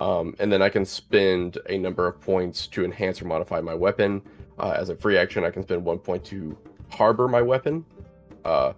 Um, 0.00 0.34
and 0.38 0.52
then 0.52 0.62
I 0.62 0.68
can 0.68 0.84
spend 0.84 1.58
a 1.68 1.78
number 1.78 2.06
of 2.06 2.20
points 2.20 2.66
to 2.68 2.84
enhance 2.84 3.20
or 3.20 3.26
modify 3.26 3.60
my 3.60 3.74
weapon. 3.74 4.22
Uh, 4.58 4.74
as 4.76 4.88
a 4.88 4.96
free 4.96 5.16
action, 5.16 5.44
I 5.44 5.50
can 5.50 5.62
spend 5.62 5.84
one 5.84 5.98
point 5.98 6.24
to 6.26 6.56
harbor 6.90 7.28
my 7.28 7.42
weapon. 7.42 7.84
Uh, 8.44 8.72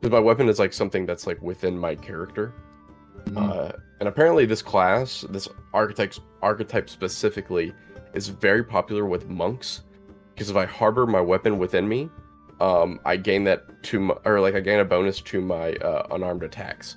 because 0.00 0.12
my 0.12 0.20
weapon 0.20 0.48
is 0.48 0.58
like 0.58 0.72
something 0.72 1.06
that's 1.06 1.26
like 1.26 1.40
within 1.40 1.78
my 1.78 1.94
character. 1.94 2.52
Uh, 3.36 3.72
and 4.00 4.08
apparently, 4.08 4.44
this 4.44 4.60
class, 4.60 5.24
this 5.30 5.48
archetype, 5.72 6.14
archetype 6.42 6.90
specifically, 6.90 7.72
is 8.12 8.28
very 8.28 8.62
popular 8.62 9.06
with 9.06 9.28
monks. 9.28 9.82
Because 10.34 10.50
if 10.50 10.56
I 10.56 10.66
harbor 10.66 11.06
my 11.06 11.22
weapon 11.22 11.58
within 11.58 11.88
me, 11.88 12.10
um, 12.64 12.98
I 13.04 13.16
gain 13.16 13.44
that 13.44 13.82
to 13.84 14.00
my, 14.00 14.14
or 14.24 14.40
like 14.40 14.54
I 14.54 14.60
gain 14.60 14.80
a 14.80 14.84
bonus 14.84 15.20
to 15.20 15.40
my 15.40 15.72
uh, 15.74 16.06
unarmed 16.12 16.42
attacks. 16.42 16.96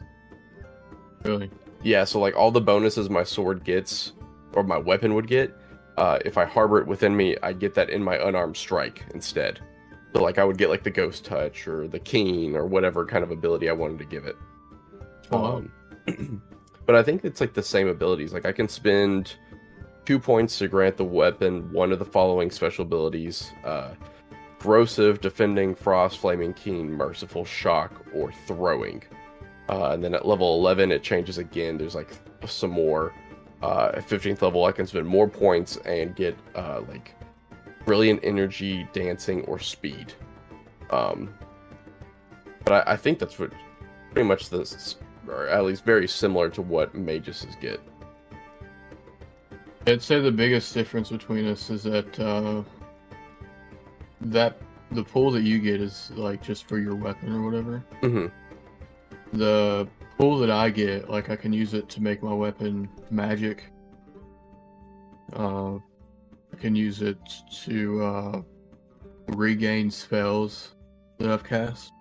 really? 1.24 1.52
Yeah, 1.84 2.06
so 2.06 2.20
like 2.20 2.36
all 2.36 2.52
the 2.52 2.62
bonuses 2.62 3.10
my 3.10 3.24
sword 3.24 3.64
gets 3.64 4.14
or 4.54 4.64
my 4.64 4.78
weapon 4.78 5.14
would 5.14 5.28
get, 5.28 5.54
uh, 5.98 6.20
if 6.24 6.38
I 6.38 6.46
harbor 6.46 6.80
it 6.80 6.88
within 6.88 7.16
me, 7.16 7.36
I 7.44 7.54
get 7.54 7.74
that 7.76 7.90
in 7.90 8.02
my 8.02 8.16
unarmed 8.16 8.56
strike 8.56 9.04
instead. 9.14 9.60
So 10.14 10.24
like 10.24 10.38
I 10.38 10.46
would 10.46 10.58
get 10.58 10.70
like 10.70 10.84
the 10.84 10.90
ghost 10.90 11.26
touch 11.26 11.68
or 11.68 11.88
the 11.88 12.00
keen 12.00 12.56
or 12.56 12.66
whatever 12.66 13.06
kind 13.06 13.24
of 13.24 13.32
ability 13.32 13.70
I 13.70 13.74
wanted 13.74 14.00
to 14.00 14.06
give 14.06 14.26
it. 14.26 14.38
Oh. 15.32 15.64
Um, 16.08 16.42
but 16.86 16.96
I 16.96 17.04
think 17.04 17.26
it's 17.26 17.42
like 17.42 17.54
the 17.54 17.64
same 17.64 17.90
abilities. 17.90 18.32
Like 18.32 18.46
I 18.46 18.54
can 18.54 18.70
spend 18.70 19.36
two 20.06 20.18
points 20.18 20.58
to 20.60 20.70
grant 20.70 20.96
the 20.96 21.04
weapon 21.04 21.72
one 21.74 21.92
of 21.92 22.00
the 22.00 22.06
following 22.06 22.52
special 22.52 22.84
abilities: 22.84 23.52
uh, 23.66 23.92
corrosive, 24.60 25.22
defending, 25.22 25.76
frost, 25.76 26.18
flaming, 26.20 26.54
keen, 26.54 26.92
merciful, 26.92 27.46
shock, 27.46 28.06
or 28.14 28.32
throwing. 28.46 29.04
Uh, 29.70 29.92
and 29.92 30.04
then 30.04 30.14
at 30.14 30.26
level 30.26 30.58
11, 30.60 30.92
it 30.92 31.04
changes 31.04 31.38
again. 31.38 31.78
There's 31.78 31.96
like 31.96 32.12
some 32.46 32.72
more. 32.72 33.14
Uh, 33.62 33.92
at 33.96 34.08
15th 34.08 34.42
level, 34.42 34.66
I 34.66 34.72
can 34.72 34.86
spend 34.86 35.08
more 35.08 35.28
points 35.28 35.78
and 35.78 36.16
get 36.16 36.38
uh, 36.56 36.82
like 36.88 37.16
brilliant 37.86 38.20
energy, 38.24 38.88
dancing, 38.94 39.42
or 39.46 39.58
speed. 39.58 40.14
Um, 40.92 41.34
but 42.64 42.88
I, 42.88 42.94
I 42.94 42.96
think 42.98 43.18
that's 43.18 43.40
what 43.40 43.52
pretty 44.14 44.28
much 44.28 44.50
this, 44.50 44.98
or 45.28 45.48
at 45.48 45.64
least 45.64 45.84
very 45.86 46.08
similar 46.08 46.50
to 46.50 46.62
what 46.62 46.94
magus 46.94 47.46
get. 47.60 47.80
I'd 49.88 50.02
say 50.02 50.20
the 50.20 50.32
biggest 50.32 50.74
difference 50.74 51.10
between 51.10 51.48
us 51.48 51.70
is 51.70 51.84
that 51.84 52.20
uh, 52.20 52.62
that 54.22 54.58
the 54.92 55.04
pool 55.04 55.32
that 55.32 55.42
you 55.44 55.60
get 55.60 55.82
is 55.82 56.12
like 56.16 56.42
just 56.42 56.68
for 56.68 56.80
your 56.80 56.96
weapon 56.96 57.34
or 57.34 57.42
whatever. 57.44 57.84
hmm 58.02 58.28
The 59.34 59.88
pool 60.18 60.38
that 60.40 60.50
I 60.50 60.70
get, 60.70 61.10
like 61.10 61.30
I 61.30 61.36
can 61.36 61.52
use 61.54 61.74
it 61.74 61.90
to 61.90 62.02
make 62.02 62.24
my 62.24 62.34
weapon 62.34 62.90
magic. 63.12 63.72
Uh, 65.34 65.76
I 65.76 66.56
can 66.60 66.76
use 66.76 67.02
it 67.02 67.18
to 67.66 68.04
uh, 68.04 68.42
regain 69.28 69.92
spells 69.92 70.76
that 71.20 71.30
I've 71.30 71.44
cast. 71.44 71.92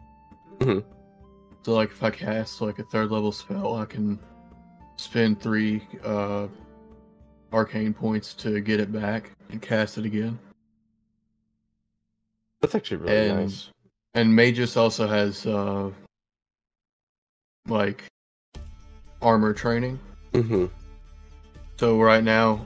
Mhm. 0.58 0.84
So, 1.62 1.74
like, 1.74 1.90
if 1.90 2.02
I 2.02 2.10
cast 2.10 2.60
like 2.60 2.78
a 2.78 2.84
third 2.84 3.10
level 3.10 3.32
spell, 3.32 3.74
I 3.74 3.84
can 3.86 4.20
spend 4.96 5.40
three 5.42 5.82
uh, 6.04 6.46
arcane 7.52 7.92
points 7.92 8.32
to 8.34 8.60
get 8.60 8.78
it 8.78 8.92
back 8.92 9.32
and 9.50 9.60
cast 9.60 9.98
it 9.98 10.04
again. 10.04 10.38
That's 12.60 12.74
actually 12.74 12.98
really 12.98 13.28
And- 13.30 13.40
nice. 13.40 13.70
And 14.14 14.34
Magus 14.34 14.78
also 14.78 15.06
has 15.06 15.44
uh, 15.46 15.90
like 17.68 18.04
armor 19.20 19.52
training. 19.52 19.98
hmm 20.34 20.66
So 21.78 22.00
right 22.00 22.24
now, 22.24 22.64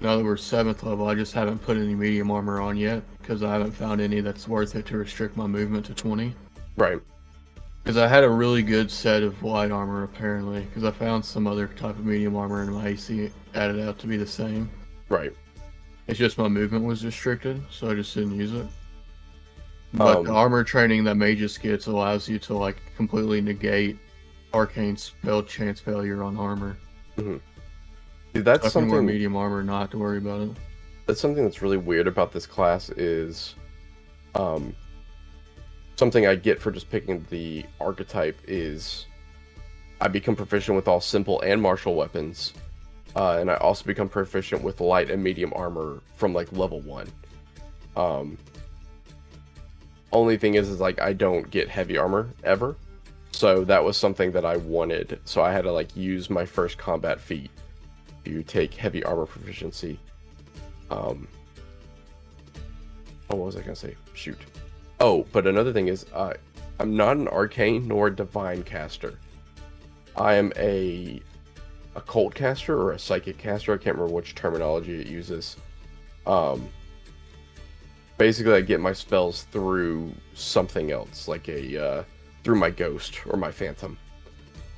now 0.00 0.16
that 0.16 0.24
we're 0.24 0.36
seventh 0.36 0.82
level, 0.82 1.06
I 1.06 1.14
just 1.14 1.32
haven't 1.34 1.58
put 1.60 1.76
any 1.76 1.94
medium 1.94 2.30
armor 2.32 2.60
on 2.60 2.76
yet 2.76 3.02
because 3.20 3.42
I 3.44 3.52
haven't 3.52 3.72
found 3.72 4.00
any 4.00 4.20
that's 4.20 4.48
worth 4.48 4.74
it 4.74 4.86
to 4.86 4.96
restrict 4.96 5.36
my 5.36 5.46
movement 5.46 5.86
to 5.86 5.94
twenty. 5.94 6.34
Right. 6.76 7.00
Because 7.82 7.96
I 7.96 8.08
had 8.08 8.24
a 8.24 8.28
really 8.28 8.62
good 8.62 8.90
set 8.90 9.22
of 9.22 9.42
light 9.44 9.70
armor 9.70 10.02
apparently, 10.02 10.62
because 10.62 10.82
I 10.84 10.90
found 10.90 11.24
some 11.24 11.46
other 11.46 11.68
type 11.68 11.90
of 11.96 12.04
medium 12.04 12.34
armor 12.36 12.62
and 12.62 12.72
my 12.74 12.88
AC 12.88 13.30
added 13.54 13.80
out 13.86 13.98
to 14.00 14.06
be 14.08 14.16
the 14.16 14.26
same. 14.26 14.68
Right. 15.08 15.32
It's 16.08 16.18
just 16.18 16.38
my 16.38 16.48
movement 16.48 16.84
was 16.84 17.04
restricted, 17.04 17.62
so 17.70 17.90
I 17.90 17.94
just 17.94 18.14
didn't 18.14 18.34
use 18.36 18.52
it. 18.54 18.66
But 19.92 20.24
the 20.24 20.30
Um, 20.30 20.36
armor 20.36 20.64
training 20.64 21.04
that 21.04 21.16
Magus 21.16 21.56
gets 21.58 21.86
allows 21.86 22.28
you 22.28 22.38
to 22.40 22.54
like 22.56 22.76
completely 22.96 23.40
negate 23.40 23.98
arcane 24.54 24.96
spell 24.96 25.42
chance 25.42 25.80
failure 25.80 26.22
on 26.22 26.36
armor. 26.38 26.76
See, 27.18 27.40
So 28.34 28.42
that's 28.42 28.66
I 28.66 28.70
can 28.70 28.88
wear 28.88 28.98
something. 29.00 29.06
medium 29.06 29.36
armor, 29.36 29.62
not 29.62 29.90
to 29.92 29.98
worry 29.98 30.18
about 30.18 30.40
it. 30.42 30.50
that's 31.06 31.20
something 31.20 31.42
that's 31.44 31.62
really 31.62 31.76
weird 31.78 32.06
about 32.06 32.32
this 32.32 32.46
class 32.46 32.90
is 32.90 33.54
um 34.34 34.74
something 35.96 36.26
I 36.26 36.34
get 36.36 36.60
for 36.60 36.70
just 36.70 36.90
picking 36.90 37.24
the 37.30 37.64
archetype 37.80 38.38
is 38.46 39.06
I 40.00 40.08
become 40.08 40.36
proficient 40.36 40.76
with 40.76 40.86
all 40.86 41.00
simple 41.00 41.40
and 41.40 41.60
martial 41.60 41.94
weapons, 41.96 42.52
uh, 43.16 43.38
and 43.38 43.50
I 43.50 43.56
also 43.56 43.84
become 43.84 44.08
proficient 44.08 44.62
with 44.62 44.80
light 44.80 45.10
and 45.10 45.22
medium 45.22 45.52
armor 45.54 46.00
from 46.14 46.32
like 46.32 46.52
level 46.52 46.80
one. 46.80 47.08
Um, 47.96 48.38
only 50.12 50.36
thing 50.36 50.54
is, 50.54 50.68
is 50.68 50.80
like 50.80 51.00
I 51.00 51.12
don't 51.12 51.50
get 51.50 51.68
heavy 51.68 51.96
armor 51.96 52.30
ever, 52.44 52.76
so 53.32 53.64
that 53.64 53.82
was 53.82 53.96
something 53.96 54.32
that 54.32 54.44
I 54.44 54.56
wanted. 54.56 55.20
So 55.24 55.42
I 55.42 55.52
had 55.52 55.62
to 55.64 55.72
like 55.72 55.96
use 55.96 56.30
my 56.30 56.44
first 56.44 56.78
combat 56.78 57.20
feat 57.20 57.50
to 58.24 58.42
take 58.42 58.74
heavy 58.74 59.04
armor 59.04 59.26
proficiency. 59.26 59.98
Um, 60.90 61.28
oh, 63.30 63.36
what 63.36 63.46
was 63.46 63.56
I 63.56 63.60
gonna 63.60 63.76
say? 63.76 63.96
Shoot. 64.14 64.38
Oh, 65.00 65.26
but 65.32 65.46
another 65.46 65.72
thing 65.72 65.88
is, 65.88 66.06
uh, 66.14 66.34
I'm 66.80 66.96
not 66.96 67.16
an 67.16 67.28
arcane 67.28 67.86
nor 67.86 68.08
a 68.08 68.14
divine 68.14 68.62
caster. 68.62 69.18
I 70.16 70.34
am 70.34 70.52
a 70.56 71.22
occult 71.98 72.34
caster 72.34 72.80
or 72.80 72.92
a 72.92 72.98
psychic 72.98 73.38
caster. 73.38 73.74
I 73.74 73.76
can't 73.76 73.96
remember 73.96 74.14
which 74.14 74.34
terminology 74.34 75.00
it 75.00 75.06
uses. 75.06 75.56
Um, 76.26 76.68
basically, 78.16 78.54
I 78.54 78.60
get 78.60 78.80
my 78.80 78.92
spells 78.92 79.42
through 79.44 80.12
something 80.34 80.90
else, 80.90 81.28
like 81.28 81.48
a 81.48 81.84
uh, 81.84 82.04
through 82.42 82.56
my 82.56 82.70
ghost 82.70 83.20
or 83.26 83.36
my 83.36 83.50
phantom. 83.50 83.98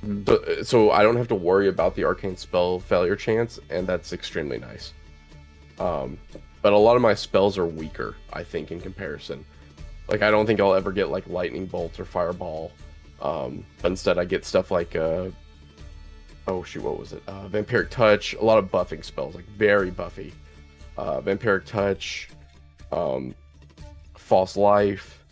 Mm. 0.05 0.27
So, 0.27 0.63
so 0.63 0.91
I 0.91 1.03
don't 1.03 1.15
have 1.15 1.27
to 1.29 1.35
worry 1.35 1.67
about 1.67 1.95
the 1.95 2.03
arcane 2.03 2.37
spell 2.37 2.79
failure 2.79 3.15
chance, 3.15 3.59
and 3.69 3.87
that's 3.87 4.13
extremely 4.13 4.57
nice. 4.57 4.93
Um, 5.79 6.17
but 6.61 6.73
a 6.73 6.77
lot 6.77 6.95
of 6.95 7.01
my 7.01 7.13
spells 7.13 7.57
are 7.57 7.65
weaker, 7.65 8.15
I 8.33 8.43
think, 8.43 8.71
in 8.71 8.79
comparison. 8.79 9.45
Like 10.07 10.21
I 10.21 10.31
don't 10.31 10.45
think 10.45 10.59
I'll 10.59 10.73
ever 10.73 10.91
get 10.91 11.09
like 11.09 11.27
lightning 11.27 11.65
bolt 11.65 11.99
or 11.99 12.05
fireball. 12.05 12.71
Um, 13.21 13.65
but 13.81 13.91
instead 13.91 14.17
I 14.17 14.25
get 14.25 14.45
stuff 14.45 14.71
like 14.71 14.95
uh 14.95 15.29
oh 16.51 16.63
shoot, 16.63 16.83
what 16.83 16.99
was 16.99 17.13
it? 17.13 17.23
Uh, 17.27 17.47
vampiric 17.47 17.89
touch, 17.89 18.33
a 18.33 18.43
lot 18.43 18.57
of 18.57 18.69
buffing 18.69 19.03
spells, 19.03 19.35
like 19.35 19.45
very 19.45 19.89
buffy. 19.89 20.33
Uh, 20.97 21.21
vampiric 21.21 21.65
touch, 21.65 22.29
um, 22.91 23.33
false 24.15 24.57
life, 24.57 25.25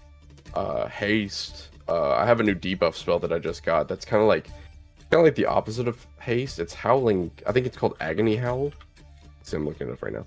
uh, 0.53 0.88
haste. 0.88 1.67
Uh, 1.88 2.11
I 2.11 2.25
have 2.25 2.39
a 2.39 2.43
new 2.43 2.55
debuff 2.55 2.95
spell 2.95 3.19
that 3.19 3.33
I 3.33 3.39
just 3.39 3.63
got. 3.63 3.88
That's 3.88 4.05
kind 4.05 4.21
of 4.21 4.27
like 4.27 4.47
kind 5.11 5.19
of 5.19 5.23
like 5.23 5.35
the 5.35 5.45
opposite 5.45 5.88
of 5.88 6.05
haste. 6.19 6.59
It's 6.59 6.73
howling. 6.73 7.31
I 7.45 7.51
think 7.51 7.65
it's 7.65 7.77
called 7.77 7.97
agony 7.99 8.35
howl. 8.35 8.71
See, 9.43 9.57
I'm 9.57 9.65
looking 9.65 9.89
it 9.89 9.93
up 9.93 10.01
right 10.01 10.13
now. 10.13 10.25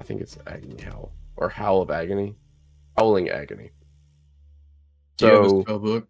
I 0.00 0.04
think 0.04 0.20
it's 0.20 0.38
agony 0.46 0.80
howl 0.82 1.12
or 1.36 1.48
howl 1.48 1.82
of 1.82 1.90
agony. 1.90 2.34
Howling 2.96 3.30
Agony. 3.30 3.70
Do 5.16 5.26
you 5.26 5.32
have 5.32 5.44
a 5.44 5.62
spell 5.62 5.78
book? 5.78 6.08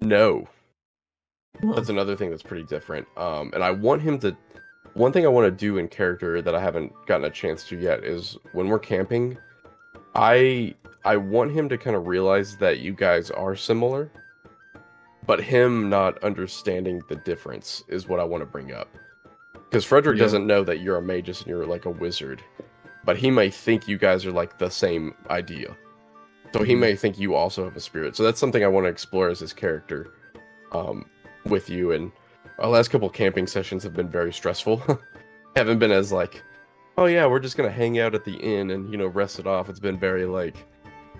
no, 0.00 0.46
that's 1.62 1.88
another 1.88 2.16
thing 2.16 2.30
that's 2.30 2.42
pretty 2.42 2.64
different. 2.64 3.06
Um, 3.16 3.50
and 3.54 3.62
I 3.62 3.70
want 3.70 4.02
him 4.02 4.18
to. 4.20 4.36
One 4.94 5.10
thing 5.12 5.24
I 5.24 5.28
want 5.28 5.46
to 5.46 5.50
do 5.50 5.78
in 5.78 5.88
character 5.88 6.40
that 6.40 6.54
I 6.54 6.60
haven't 6.60 6.92
gotten 7.06 7.24
a 7.24 7.30
chance 7.30 7.64
to 7.68 7.76
yet 7.76 8.04
is 8.04 8.36
when 8.52 8.68
we're 8.68 8.78
camping, 8.78 9.36
I 10.14 10.74
I 11.04 11.16
want 11.16 11.50
him 11.52 11.68
to 11.68 11.76
kind 11.78 11.96
of 11.96 12.06
realize 12.06 12.56
that 12.58 12.78
you 12.78 12.92
guys 12.92 13.30
are 13.30 13.56
similar, 13.56 14.10
but 15.26 15.42
him 15.42 15.88
not 15.90 16.22
understanding 16.22 17.02
the 17.08 17.16
difference 17.16 17.82
is 17.88 18.08
what 18.08 18.20
I 18.20 18.24
want 18.24 18.42
to 18.42 18.46
bring 18.46 18.72
up. 18.72 18.88
Because 19.68 19.84
Frederick 19.84 20.16
Yeah. 20.16 20.24
doesn't 20.24 20.46
know 20.46 20.62
that 20.64 20.78
you're 20.80 20.96
a 20.96 21.02
magus 21.02 21.40
and 21.40 21.48
you're 21.48 21.66
like 21.66 21.84
a 21.86 21.90
wizard, 21.90 22.40
but 23.04 23.16
he 23.16 23.30
may 23.30 23.50
think 23.50 23.88
you 23.88 23.98
guys 23.98 24.24
are 24.24 24.32
like 24.32 24.58
the 24.58 24.70
same 24.70 25.14
idea. 25.28 25.76
So 26.54 26.62
he 26.62 26.74
Mhm. 26.74 26.78
may 26.78 26.94
think 26.96 27.18
you 27.18 27.34
also 27.34 27.64
have 27.64 27.76
a 27.76 27.80
spirit. 27.80 28.14
So 28.14 28.22
that's 28.22 28.38
something 28.38 28.62
I 28.62 28.68
want 28.68 28.84
to 28.84 28.90
explore 28.90 29.28
as 29.28 29.40
his 29.40 29.52
character, 29.52 30.12
um, 30.70 31.04
with 31.46 31.68
you. 31.68 31.92
And 31.92 32.12
our 32.58 32.68
last 32.68 32.88
couple 32.88 33.08
camping 33.10 33.46
sessions 33.46 33.82
have 33.82 33.94
been 33.94 34.08
very 34.08 34.32
stressful. 34.32 34.82
Haven't 35.56 35.78
been 35.78 35.92
as 35.92 36.12
like, 36.12 36.42
oh 36.98 37.06
yeah, 37.06 37.26
we're 37.26 37.40
just 37.40 37.56
gonna 37.56 37.70
hang 37.70 37.98
out 37.98 38.14
at 38.14 38.24
the 38.24 38.36
inn 38.36 38.70
and 38.70 38.90
you 38.90 38.96
know 38.96 39.06
rest 39.06 39.38
it 39.38 39.46
off. 39.46 39.68
It's 39.68 39.80
been 39.80 39.98
very 39.98 40.26
like, 40.26 40.56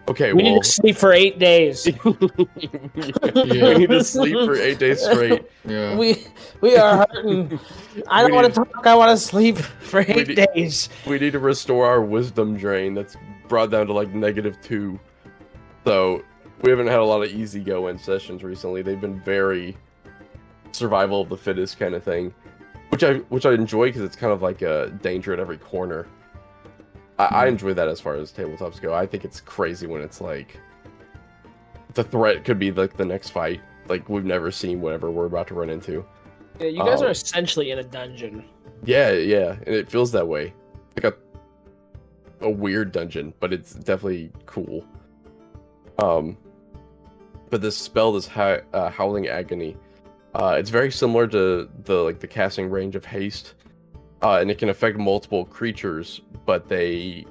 okay, 0.09 0.33
We 0.33 0.43
well, 0.43 0.55
need 0.55 0.63
to 0.63 0.69
sleep 0.69 0.97
for 0.97 1.13
eight 1.13 1.39
days. 1.39 1.87
we 2.05 2.13
need 3.79 3.91
to 3.91 4.05
sleep 4.05 4.35
for 4.35 4.57
eight 4.57 4.79
days 4.79 5.03
straight. 5.05 5.45
Yeah. 5.65 5.97
We 5.97 6.25
we 6.61 6.77
are 6.77 7.07
hurting. 7.09 7.59
I 8.09 8.23
don't 8.23 8.35
want 8.35 8.47
to 8.47 8.53
talk. 8.53 8.87
I 8.87 8.95
want 8.95 9.17
to 9.17 9.25
sleep 9.25 9.59
for 9.59 10.01
eight 10.01 10.29
need- 10.29 10.47
days. 10.55 10.89
We 11.07 11.19
need 11.19 11.33
to 11.33 11.39
restore 11.39 11.87
our 11.87 12.03
wisdom 12.03 12.57
drain 12.57 12.95
that's 12.95 13.17
brought 13.49 13.71
down 13.71 13.87
to 13.87 13.93
like 13.93 14.11
negative 14.15 14.57
two. 14.63 14.99
So 15.85 16.23
we 16.63 16.71
haven't 16.71 16.87
had 16.87 16.99
a 16.99 17.05
lot 17.05 17.23
of 17.23 17.31
easy 17.31 17.61
going 17.61 17.99
sessions 17.99 18.43
recently. 18.43 18.83
They've 18.83 19.01
been 19.01 19.21
very 19.21 19.77
survival 20.75 21.21
of 21.23 21.29
the 21.29 21.37
fittest 21.37 21.79
kind 21.79 21.95
of 21.95 22.03
thing, 22.03 22.35
which 22.91 23.03
I 23.05 23.15
which 23.31 23.47
I 23.47 23.53
enjoy 23.53 23.87
because 23.89 24.03
it's 24.03 24.17
kind 24.17 24.33
of 24.33 24.43
like 24.43 24.63
a 24.63 24.91
danger 25.03 25.33
at 25.33 25.39
every 25.41 25.59
corner. 25.59 26.07
I, 27.19 27.25
I 27.25 27.45
Mhm. 27.47 27.49
enjoy 27.49 27.75
that 27.75 27.89
as 27.89 28.01
far 28.01 28.15
as 28.17 28.33
tabletops 28.33 28.81
go. 28.81 28.93
I 28.95 29.07
think 29.07 29.25
it's 29.25 29.41
crazy 29.41 29.87
when 29.87 30.03
it's 30.03 30.21
like 30.21 30.59
the 31.95 32.03
threat 32.05 32.45
could 32.45 32.59
be 32.59 32.73
like 32.73 32.97
the 32.97 33.05
next 33.05 33.31
fight, 33.31 33.61
like 33.89 34.09
we've 34.09 34.25
never 34.25 34.51
seen 34.51 34.81
whatever 34.81 35.11
we're 35.11 35.27
about 35.27 35.47
to 35.49 35.55
run 35.55 35.71
into. 35.71 36.05
Yeah, 36.61 36.67
you 36.69 36.79
guys 36.85 37.03
Oh. 37.03 37.07
are 37.07 37.11
essentially 37.11 37.71
in 37.71 37.79
a 37.79 37.85
dungeon. 37.85 38.45
Yeah, 38.85 39.13
yeah, 39.13 39.53
and 39.65 39.75
it 39.75 39.89
feels 39.89 40.11
that 40.13 40.27
way. 40.27 40.53
Like 40.97 41.13
a 41.13 41.15
a 42.41 42.51
weird 42.51 42.93
dungeon, 42.93 43.33
but 43.41 43.53
it's 43.53 43.73
definitely 43.75 44.31
cool. 44.45 44.85
Um, 46.03 46.37
but 47.49 47.63
this 47.63 47.77
spell, 47.77 48.13
this 48.13 48.27
hi- 48.27 48.61
uh, 48.73 48.91
howling 48.91 49.29
agony, 49.29 49.77
uh, 50.35 50.57
it's 50.59 50.71
very 50.71 50.91
similar 50.91 51.27
to 51.29 51.69
the 51.85 51.95
like 51.95 52.21
the 52.21 52.27
casting 52.27 52.69
range 52.69 52.97
of 52.97 53.05
haste, 53.05 53.55
uh, 54.23 54.39
and 54.41 54.51
it 54.51 54.59
can 54.59 54.69
affect 54.69 54.99
multiple 54.99 55.45
creatures, 55.45 56.21
but 56.45 56.69
they 56.69 57.25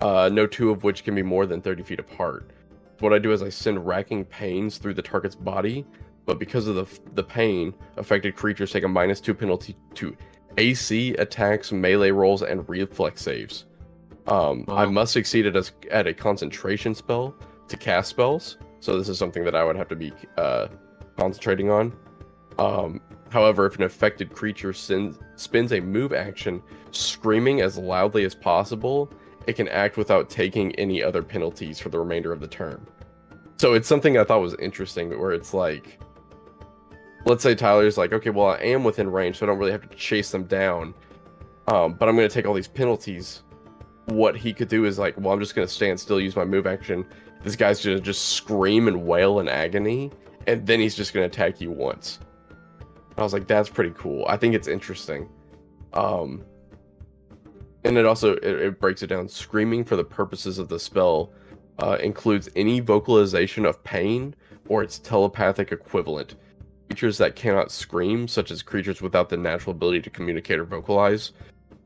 uh, 0.00 0.30
no 0.32 0.46
two 0.46 0.70
of 0.70 0.84
which 0.84 1.04
can 1.04 1.14
be 1.14 1.22
more 1.22 1.46
than 1.46 1.60
thirty 1.60 1.82
feet 1.82 2.00
apart. 2.00 2.50
What 3.00 3.12
I 3.12 3.18
do 3.18 3.32
is 3.32 3.42
I 3.42 3.50
send 3.50 3.86
racking 3.86 4.24
pains 4.24 4.78
through 4.78 4.94
the 4.94 5.02
target's 5.02 5.34
body, 5.34 5.86
but 6.24 6.38
because 6.38 6.66
of 6.66 6.76
the 6.76 6.86
the 7.14 7.24
pain, 7.24 7.74
affected 7.98 8.36
creatures 8.36 8.72
take 8.72 8.84
a 8.84 8.88
minus 8.88 9.20
two 9.20 9.34
penalty 9.34 9.76
to 9.94 10.16
AC 10.56 11.14
attacks, 11.14 11.72
melee 11.72 12.10
rolls, 12.10 12.42
and 12.42 12.66
reflex 12.68 13.22
saves. 13.22 13.66
Um, 14.26 14.64
I 14.68 14.86
must 14.86 15.12
succeed 15.12 15.46
at 15.46 15.56
a, 15.56 15.70
at 15.90 16.06
a 16.06 16.14
concentration 16.14 16.94
spell 16.94 17.34
to 17.68 17.76
cast 17.76 18.10
spells, 18.10 18.58
so 18.80 18.96
this 18.96 19.08
is 19.08 19.18
something 19.18 19.44
that 19.44 19.54
I 19.54 19.64
would 19.64 19.76
have 19.76 19.88
to 19.88 19.96
be 19.96 20.12
uh, 20.36 20.68
concentrating 21.20 21.70
on. 21.70 21.92
Um, 22.58 23.00
however, 23.30 23.66
if 23.66 23.76
an 23.76 23.82
affected 23.82 24.32
creature 24.32 24.72
spins 24.72 25.72
a 25.72 25.80
move 25.80 26.12
action 26.14 26.62
screaming 26.92 27.60
as 27.60 27.76
loudly 27.76 28.24
as 28.24 28.34
possible, 28.34 29.12
it 29.46 29.54
can 29.54 29.68
act 29.68 29.98
without 29.98 30.30
taking 30.30 30.74
any 30.76 31.02
other 31.02 31.22
penalties 31.22 31.78
for 31.78 31.90
the 31.90 31.98
remainder 31.98 32.32
of 32.32 32.40
the 32.40 32.48
turn. 32.48 32.86
So 33.58 33.74
it's 33.74 33.86
something 33.86 34.16
I 34.16 34.24
thought 34.24 34.40
was 34.40 34.54
interesting, 34.54 35.10
where 35.20 35.32
it's 35.32 35.52
like, 35.52 36.00
let's 37.26 37.42
say 37.42 37.54
Tyler's 37.54 37.98
like, 37.98 38.14
okay, 38.14 38.30
well, 38.30 38.46
I 38.46 38.56
am 38.56 38.82
within 38.84 39.12
range, 39.12 39.38
so 39.38 39.44
I 39.44 39.48
don't 39.48 39.58
really 39.58 39.72
have 39.72 39.88
to 39.88 39.96
chase 39.96 40.30
them 40.30 40.44
down. 40.44 40.94
Um, 41.66 41.92
but 41.94 42.08
I'm 42.08 42.16
going 42.16 42.28
to 42.28 42.32
take 42.32 42.46
all 42.46 42.54
these 42.54 42.68
penalties. 42.68 43.42
What 44.06 44.36
he 44.36 44.54
could 44.54 44.68
do 44.68 44.86
is 44.86 44.98
like, 44.98 45.14
well, 45.18 45.32
I'm 45.34 45.40
just 45.40 45.54
going 45.54 45.68
to 45.68 45.72
stand 45.72 46.00
still, 46.00 46.18
use 46.18 46.34
my 46.34 46.46
move 46.46 46.66
action. 46.66 47.04
This 47.42 47.56
guy's 47.56 47.84
going 47.84 47.98
to 47.98 48.02
just 48.02 48.30
scream 48.30 48.88
and 48.88 49.06
wail 49.06 49.40
in 49.40 49.48
agony, 49.48 50.10
and 50.46 50.66
then 50.66 50.80
he's 50.80 50.94
just 50.94 51.12
to 51.12 51.22
attack 51.22 51.60
you 51.60 51.70
once. 51.70 52.18
I 53.16 53.22
was 53.22 53.32
like, 53.32 53.46
that's 53.46 53.68
pretty 53.68 53.92
cool. 53.96 54.24
I 54.28 54.36
think 54.36 54.54
it's 54.54 54.68
interesting. 54.68 55.28
Um, 55.92 56.44
and 57.84 57.96
it 57.96 58.06
also 58.06 58.34
it, 58.36 58.44
it 58.44 58.80
breaks 58.80 59.02
it 59.02 59.08
down. 59.08 59.28
Screaming 59.28 59.84
for 59.84 59.96
the 59.96 60.04
purposes 60.04 60.58
of 60.58 60.68
the 60.68 60.78
spell 60.78 61.32
uh, 61.78 61.98
includes 62.00 62.48
any 62.56 62.80
vocalization 62.80 63.66
of 63.66 63.82
pain 63.84 64.34
or 64.68 64.82
its 64.82 64.98
telepathic 64.98 65.72
equivalent 65.72 66.36
creatures 66.88 67.18
that 67.18 67.36
cannot 67.36 67.70
scream, 67.70 68.26
such 68.26 68.50
as 68.50 68.62
creatures 68.62 69.00
without 69.00 69.28
the 69.28 69.36
natural 69.36 69.74
ability 69.74 70.00
to 70.02 70.10
communicate 70.10 70.58
or 70.58 70.64
vocalize, 70.64 71.32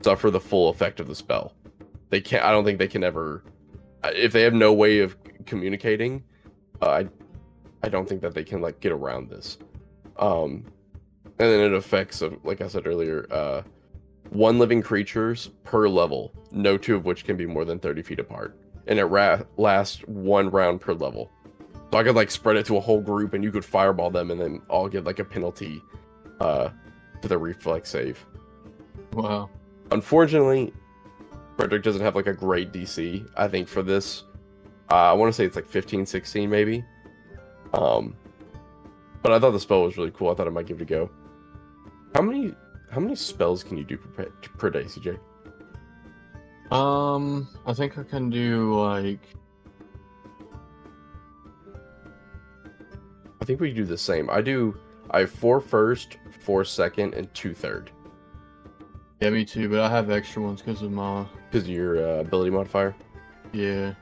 suffer 0.02 0.30
the 0.30 0.40
full 0.40 0.68
effect 0.68 1.00
of 1.00 1.06
the 1.06 1.14
spell. 1.14 1.54
They 2.10 2.20
can't. 2.20 2.44
I 2.44 2.50
don't 2.50 2.64
think 2.64 2.78
they 2.78 2.88
can 2.88 3.04
ever. 3.04 3.44
If 4.04 4.32
they 4.32 4.42
have 4.42 4.54
no 4.54 4.72
way 4.72 5.00
of 5.00 5.16
communicating, 5.46 6.22
uh, 6.82 6.88
I, 6.88 7.08
I 7.84 7.88
don't 7.90 8.08
think 8.08 8.22
that 8.22 8.34
they 8.34 8.44
can 8.44 8.62
like 8.62 8.80
get 8.80 8.92
around 8.92 9.28
this. 9.28 9.58
Um, 10.18 10.64
and 11.38 11.50
then 11.50 11.60
it 11.60 11.74
affects, 11.74 12.22
like 12.42 12.60
I 12.62 12.68
said 12.68 12.86
earlier, 12.86 13.26
uh, 13.30 13.62
one 14.30 14.58
living 14.58 14.80
creatures 14.80 15.50
per 15.64 15.86
level, 15.88 16.32
no 16.50 16.78
two 16.78 16.96
of 16.96 17.04
which 17.04 17.24
can 17.24 17.36
be 17.36 17.44
more 17.46 17.64
than 17.66 17.78
thirty 17.78 18.00
feet 18.02 18.18
apart, 18.18 18.56
and 18.86 18.98
it 18.98 19.04
ra- 19.04 19.42
lasts 19.58 20.00
one 20.06 20.48
round 20.48 20.80
per 20.80 20.94
level. 20.94 21.30
So 21.92 21.98
I 21.98 22.04
could 22.04 22.14
like 22.14 22.30
spread 22.30 22.56
it 22.56 22.64
to 22.66 22.76
a 22.78 22.80
whole 22.80 23.00
group, 23.02 23.34
and 23.34 23.44
you 23.44 23.52
could 23.52 23.64
fireball 23.64 24.10
them, 24.10 24.30
and 24.30 24.40
then 24.40 24.62
all 24.68 24.88
get 24.88 25.04
like 25.04 25.18
a 25.18 25.24
penalty 25.24 25.82
uh, 26.40 26.70
to 27.20 27.28
the 27.28 27.36
reflex 27.36 27.90
save. 27.90 28.24
Wow. 29.12 29.50
Unfortunately, 29.90 30.72
Frederick 31.58 31.82
doesn't 31.82 32.02
have 32.02 32.16
like 32.16 32.26
a 32.26 32.32
great 32.32 32.72
DC. 32.72 33.28
I 33.36 33.46
think 33.46 33.68
for 33.68 33.82
this, 33.82 34.24
Uh, 34.90 35.10
I 35.10 35.12
want 35.12 35.28
to 35.28 35.36
say 35.36 35.44
it's 35.44 35.56
like 35.56 35.66
15, 35.66 36.06
16 36.06 36.48
maybe. 36.48 36.84
Um, 37.74 38.14
but 39.22 39.32
I 39.32 39.38
thought 39.38 39.50
the 39.50 39.60
spell 39.60 39.82
was 39.82 39.96
really 39.96 40.10
cool. 40.12 40.30
I 40.30 40.34
thought 40.34 40.46
I 40.46 40.50
might 40.50 40.66
give 40.66 40.80
it 40.80 40.82
a 40.82 40.86
go. 40.86 41.10
How 42.14 42.22
many 42.22 42.54
how 42.90 43.00
many 43.00 43.14
spells 43.16 43.64
can 43.64 43.76
you 43.76 43.84
do 43.84 43.96
per, 43.96 44.26
per 44.58 44.70
day, 44.70 44.84
CJ? 44.84 45.18
Um, 46.72 47.48
I 47.66 47.72
think 47.74 47.98
I 47.98 48.02
can 48.04 48.30
do 48.30 48.74
like 48.80 49.20
I 53.40 53.44
think 53.44 53.60
we 53.60 53.72
do 53.72 53.84
the 53.84 53.98
same. 53.98 54.30
I 54.30 54.40
do. 54.40 54.76
I 55.10 55.20
have 55.20 55.30
four 55.30 55.60
first, 55.60 56.16
four 56.40 56.64
second, 56.64 57.14
and 57.14 57.32
two 57.34 57.52
third. 57.54 57.90
yeah, 59.20 59.30
me 59.30 59.44
too. 59.44 59.68
But 59.68 59.80
I 59.80 59.90
have 59.90 60.10
extra 60.10 60.42
ones 60.42 60.62
because 60.62 60.80
of 60.82 60.92
my 60.92 61.26
Because 61.50 61.68
your 61.68 61.96
uh, 61.98 62.20
ability 62.20 62.50
modifier. 62.50 62.94
yeah. 63.52 63.94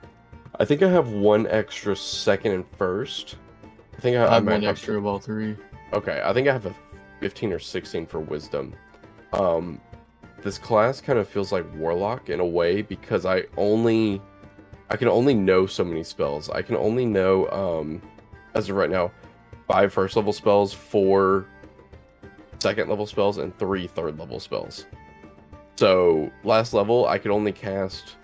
I 0.61 0.67
think 0.67 0.83
I 0.83 0.89
have 0.91 1.09
one 1.13 1.47
extra 1.47 1.97
second 1.97 2.53
and 2.53 2.65
first. 2.77 3.37
I 4.03 4.05
think 4.05 4.17
I, 4.17 4.27
I 4.27 4.35
have 4.35 4.47
one 4.47 4.65
extra 4.65 4.99
of 4.99 5.07
all 5.07 5.21
three. 5.21 5.57
Okay, 5.93 6.21
I 6.25 6.33
think 6.33 6.49
I 6.49 6.53
have 6.53 6.67
a 6.67 6.75
15 7.21 7.53
or 7.53 7.61
16 7.61 8.05
for 8.07 8.19
wisdom. 8.19 8.75
Um, 9.33 9.81
this 10.43 10.59
class 10.59 11.01
kind 11.01 11.21
of 11.21 11.29
feels 11.29 11.53
like 11.53 11.65
warlock 11.77 12.29
in 12.29 12.41
a 12.41 12.45
way 12.45 12.83
because 12.83 13.25
I 13.25 13.45
only, 13.57 14.21
I 14.91 14.97
can 14.97 15.07
only 15.07 15.35
know 15.35 15.67
so 15.67 15.85
many 15.85 16.03
spells. 16.03 16.51
I 16.51 16.63
can 16.63 16.75
only 16.75 17.07
know, 17.07 17.49
um, 17.51 18.03
as 18.55 18.69
of 18.69 18.75
right 18.75 18.91
now, 18.91 19.13
five 19.69 19.93
first 19.93 20.17
level 20.17 20.33
spells, 20.33 20.75
four 20.75 21.47
second 22.59 22.89
level 22.89 23.07
spells, 23.07 23.39
and 23.39 23.57
three 23.57 23.87
third 23.87 24.19
level 24.19 24.41
spells. 24.41 24.85
So 25.77 26.29
last 26.43 26.75
level, 26.75 27.07
I 27.07 27.19
could 27.19 27.31
only 27.31 27.53
cast 27.53 28.17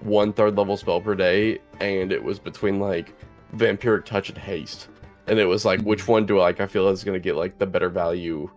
one 0.00 0.32
third 0.32 0.56
level 0.56 0.78
spell 0.78 1.02
per 1.02 1.14
day, 1.14 1.58
and 1.80 2.12
it 2.12 2.24
was 2.24 2.38
between 2.38 2.80
like 2.80 3.12
vampiric 3.54 4.06
touch 4.06 4.30
and 4.30 4.38
haste 4.38 4.88
and 5.26 5.38
it 5.38 5.44
was 5.46 5.64
like 5.64 5.80
which 5.82 6.08
one 6.08 6.26
do 6.26 6.38
I 6.38 6.42
like 6.44 6.60
I 6.60 6.66
feel 6.66 6.88
is 6.88 7.04
going 7.04 7.14
to 7.14 7.22
get 7.22 7.36
like 7.36 7.58
the 7.58 7.66
better 7.66 7.88
value 7.88 8.50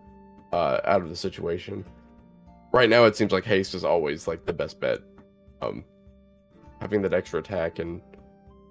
uh 0.52 0.80
out 0.84 1.02
of 1.02 1.08
the 1.08 1.16
situation. 1.16 1.84
Right 2.72 2.88
now 2.90 3.04
it 3.04 3.16
seems 3.16 3.32
like 3.32 3.44
haste 3.44 3.74
is 3.74 3.84
always 3.84 4.26
like 4.28 4.44
the 4.46 4.52
best 4.52 4.80
bet. 4.80 5.00
Um 5.62 5.84
having 6.80 7.02
that 7.02 7.14
extra 7.14 7.40
attack 7.40 7.78
and 7.78 8.00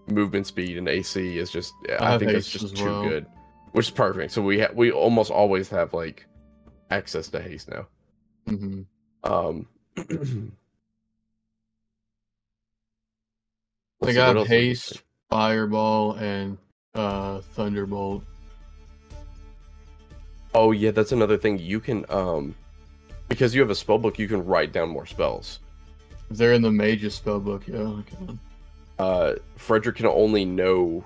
movement 0.07 0.45
speed 0.47 0.77
and 0.77 0.87
AC 0.87 1.37
is 1.37 1.49
just 1.51 1.73
I 1.99 2.15
I, 2.15 2.17
think 2.17 2.31
it's 2.31 2.49
just 2.49 2.75
too 2.75 2.85
well. 2.85 3.03
good. 3.09 3.25
Which 3.71 3.87
is 3.87 3.91
perfect. 3.91 4.31
So 4.31 4.41
we 4.41 4.59
ha- 4.61 4.71
we 4.73 4.91
almost 4.91 5.31
always 5.31 5.69
have 5.69 5.93
like 5.93 6.25
access 6.91 7.29
to 7.29 7.41
haste 7.41 7.69
now. 7.69 7.87
hmm 8.47 8.81
Um 9.23 9.67
I 9.97 10.03
let's 14.01 14.13
think 14.13 14.15
see, 14.15 14.19
I 14.19 14.27
what 14.27 14.27
have 14.27 14.37
else 14.37 14.49
did 14.49 14.59
we 14.59 14.67
haste, 14.67 15.03
fireball, 15.29 16.13
and 16.13 16.57
uh 16.95 17.41
thunderbolt. 17.53 18.23
Oh 20.53 20.71
yeah, 20.71 20.91
that's 20.91 21.11
another 21.11 21.37
thing. 21.37 21.59
You 21.59 21.79
can 21.79 22.05
um 22.09 22.55
because 23.27 23.53
you 23.53 23.61
have 23.61 23.69
a 23.69 23.75
spell 23.75 23.97
book, 23.97 24.17
you 24.19 24.27
can 24.27 24.45
write 24.45 24.71
down 24.71 24.89
more 24.89 25.05
spells. 25.05 25.59
If 26.29 26.37
they're 26.37 26.53
in 26.53 26.61
the 26.61 26.71
magus 26.71 27.19
spellbook, 27.19 27.67
yeah, 27.67 28.01
I 28.01 28.01
can. 28.09 28.39
uh, 28.99 29.33
Frederick 29.57 29.97
can 29.97 30.05
only 30.07 30.45
know 30.45 31.03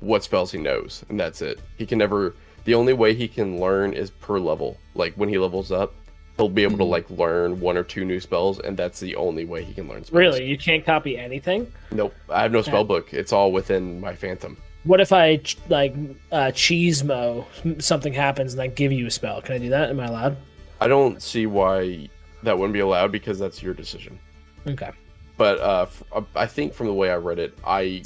what 0.00 0.22
spells 0.24 0.52
he 0.52 0.58
knows, 0.58 1.04
and 1.08 1.18
that's 1.20 1.42
it. 1.42 1.60
He 1.78 1.86
can 1.86 1.98
never. 1.98 2.34
The 2.64 2.74
only 2.74 2.92
way 2.92 3.12
he 3.14 3.26
can 3.26 3.58
learn 3.60 3.92
is 3.92 4.10
per 4.10 4.38
level. 4.38 4.76
Like 4.94 5.14
when 5.14 5.28
he 5.28 5.36
levels 5.38 5.72
up, 5.72 5.92
he'll 6.36 6.48
be 6.48 6.62
able 6.62 6.78
to 6.78 6.84
Mhm. 6.84 6.88
like 6.90 7.10
learn 7.10 7.60
one 7.60 7.76
or 7.76 7.82
two 7.82 8.04
new 8.04 8.20
spells, 8.20 8.60
and 8.60 8.76
that's 8.76 9.00
the 9.00 9.16
only 9.16 9.44
way 9.44 9.64
he 9.64 9.74
can 9.74 9.88
learn 9.88 10.04
spells. 10.04 10.12
Really, 10.18 10.44
you 10.46 10.56
can't 10.56 10.84
copy 10.84 11.18
anything. 11.18 11.70
Nope. 11.90 12.14
I 12.30 12.42
have 12.42 12.52
no 12.52 12.62
spell 12.62 12.84
book. 12.84 13.12
It's 13.12 13.32
all 13.32 13.50
within 13.52 14.00
my 14.00 14.14
Phantom. 14.14 14.56
What 14.84 15.00
if 15.00 15.12
I 15.12 15.40
like 15.68 15.94
uh, 16.32 16.50
cheesemo 16.52 17.46
something 17.80 18.12
happens 18.12 18.52
and 18.52 18.62
I 18.62 18.66
give 18.66 18.90
you 18.92 19.06
a 19.06 19.10
spell? 19.10 19.40
Can 19.40 19.54
I 19.54 19.58
do 19.58 19.68
that? 19.70 19.90
Am 19.90 20.00
I 20.00 20.06
allowed? 20.06 20.36
I 20.80 20.88
don't 20.88 21.22
see 21.22 21.46
why 21.46 22.08
that 22.42 22.58
wouldn't 22.58 22.72
be 22.72 22.80
allowed 22.80 23.12
because 23.12 23.38
that's 23.38 23.62
your 23.62 23.74
decision. 23.74 24.18
Okay. 24.66 24.90
But 25.36 25.60
uh, 25.60 25.82
f- 25.82 26.02
uh, 26.12 26.22
I 26.34 26.46
think 26.46 26.74
from 26.74 26.88
the 26.88 26.94
way 26.94 27.10
I 27.10 27.16
read 27.16 27.38
it, 27.38 27.56
I 27.64 28.02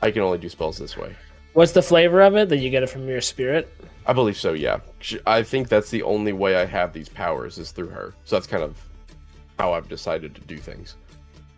I 0.00 0.10
can 0.10 0.22
only 0.22 0.38
do 0.38 0.48
spells 0.48 0.78
this 0.78 0.96
way. 0.96 1.14
What's 1.52 1.72
the 1.72 1.82
flavor 1.82 2.22
of 2.22 2.34
it? 2.34 2.48
That 2.48 2.58
you 2.58 2.70
get 2.70 2.82
it 2.82 2.88
from 2.88 3.06
your 3.06 3.20
spirit? 3.20 3.72
I 4.06 4.12
believe 4.12 4.36
so, 4.36 4.52
yeah. 4.52 4.80
I 5.26 5.42
think 5.42 5.68
that's 5.68 5.90
the 5.90 6.02
only 6.02 6.32
way 6.32 6.56
I 6.56 6.64
have 6.64 6.92
these 6.92 7.08
powers 7.08 7.58
is 7.58 7.70
through 7.70 7.88
her. 7.88 8.14
So 8.24 8.36
that's 8.36 8.46
kind 8.46 8.62
of 8.62 8.76
how 9.58 9.72
I've 9.72 9.88
decided 9.88 10.34
to 10.34 10.40
do 10.42 10.58
things. 10.58 10.96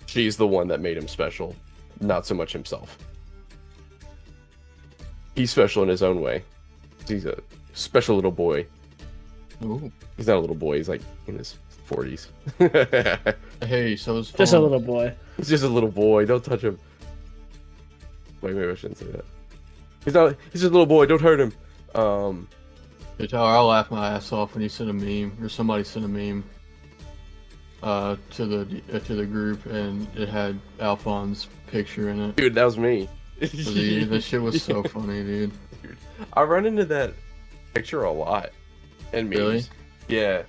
She's 0.06 0.36
the 0.36 0.46
one 0.46 0.68
that 0.68 0.80
made 0.80 0.96
him 0.96 1.08
special, 1.08 1.56
not 2.00 2.26
so 2.26 2.34
much 2.34 2.52
himself. 2.52 2.98
He's 5.36 5.50
special 5.52 5.82
in 5.84 5.88
his 5.88 6.02
own 6.02 6.20
way. 6.20 6.42
He's 7.06 7.24
a 7.26 7.38
special 7.74 8.16
little 8.16 8.32
boy. 8.32 8.66
Ooh. 9.62 9.92
He's 10.16 10.26
not 10.26 10.36
a 10.36 10.40
little 10.40 10.56
boy, 10.56 10.78
he's 10.78 10.88
like 10.88 11.02
in 11.28 11.38
his 11.38 11.56
40s. 11.88 12.26
Hey, 13.62 13.96
so 13.96 14.18
it's 14.18 14.32
Just 14.32 14.52
a 14.52 14.58
little 14.58 14.80
boy. 14.80 15.14
he's 15.36 15.48
just 15.48 15.62
a 15.64 15.68
little 15.68 15.90
boy, 15.90 16.26
don't 16.26 16.44
touch 16.44 16.62
him. 16.62 16.78
Wait, 18.42 18.54
maybe 18.54 18.70
I 18.70 18.74
shouldn't 18.74 18.98
say 18.98 19.06
that. 19.06 19.24
He's 20.04 20.14
not 20.14 20.36
he's 20.52 20.60
just 20.62 20.70
a 20.70 20.72
little 20.72 20.86
boy, 20.86 21.06
don't 21.06 21.20
hurt 21.22 21.40
him. 21.40 21.52
Um 21.94 22.48
Hey, 23.18 23.26
Tyler, 23.26 23.48
I'll 23.56 23.66
laugh 23.68 23.90
my 23.90 24.08
ass 24.10 24.30
off 24.32 24.52
when 24.54 24.62
you 24.62 24.68
send 24.68 24.90
a 24.90 24.92
meme 24.92 25.36
or 25.42 25.48
somebody 25.48 25.84
sent 25.84 26.04
a 26.04 26.08
meme 26.08 26.44
uh, 27.82 28.16
to 28.32 28.44
the 28.46 28.82
uh, 28.92 28.98
to 29.00 29.14
the 29.14 29.24
group 29.24 29.64
and 29.66 30.06
it 30.16 30.28
had 30.28 30.58
Alphon's 30.80 31.48
picture 31.68 32.10
in 32.10 32.20
it. 32.20 32.36
dude, 32.36 32.54
that 32.54 32.64
was 32.64 32.76
me. 32.78 33.08
Dude, 33.40 34.08
that 34.10 34.20
shit 34.24 34.40
was 34.40 34.62
so 34.62 34.82
funny, 34.82 35.22
dude. 35.22 35.52
I 36.32 36.42
run 36.42 36.66
into 36.66 36.84
that 36.86 37.12
picture 37.74 38.04
a 38.04 38.10
lot 38.12 38.50
in 39.12 39.28
memes. 39.28 39.38
Really? 39.38 39.64
Yeah. 40.08 40.42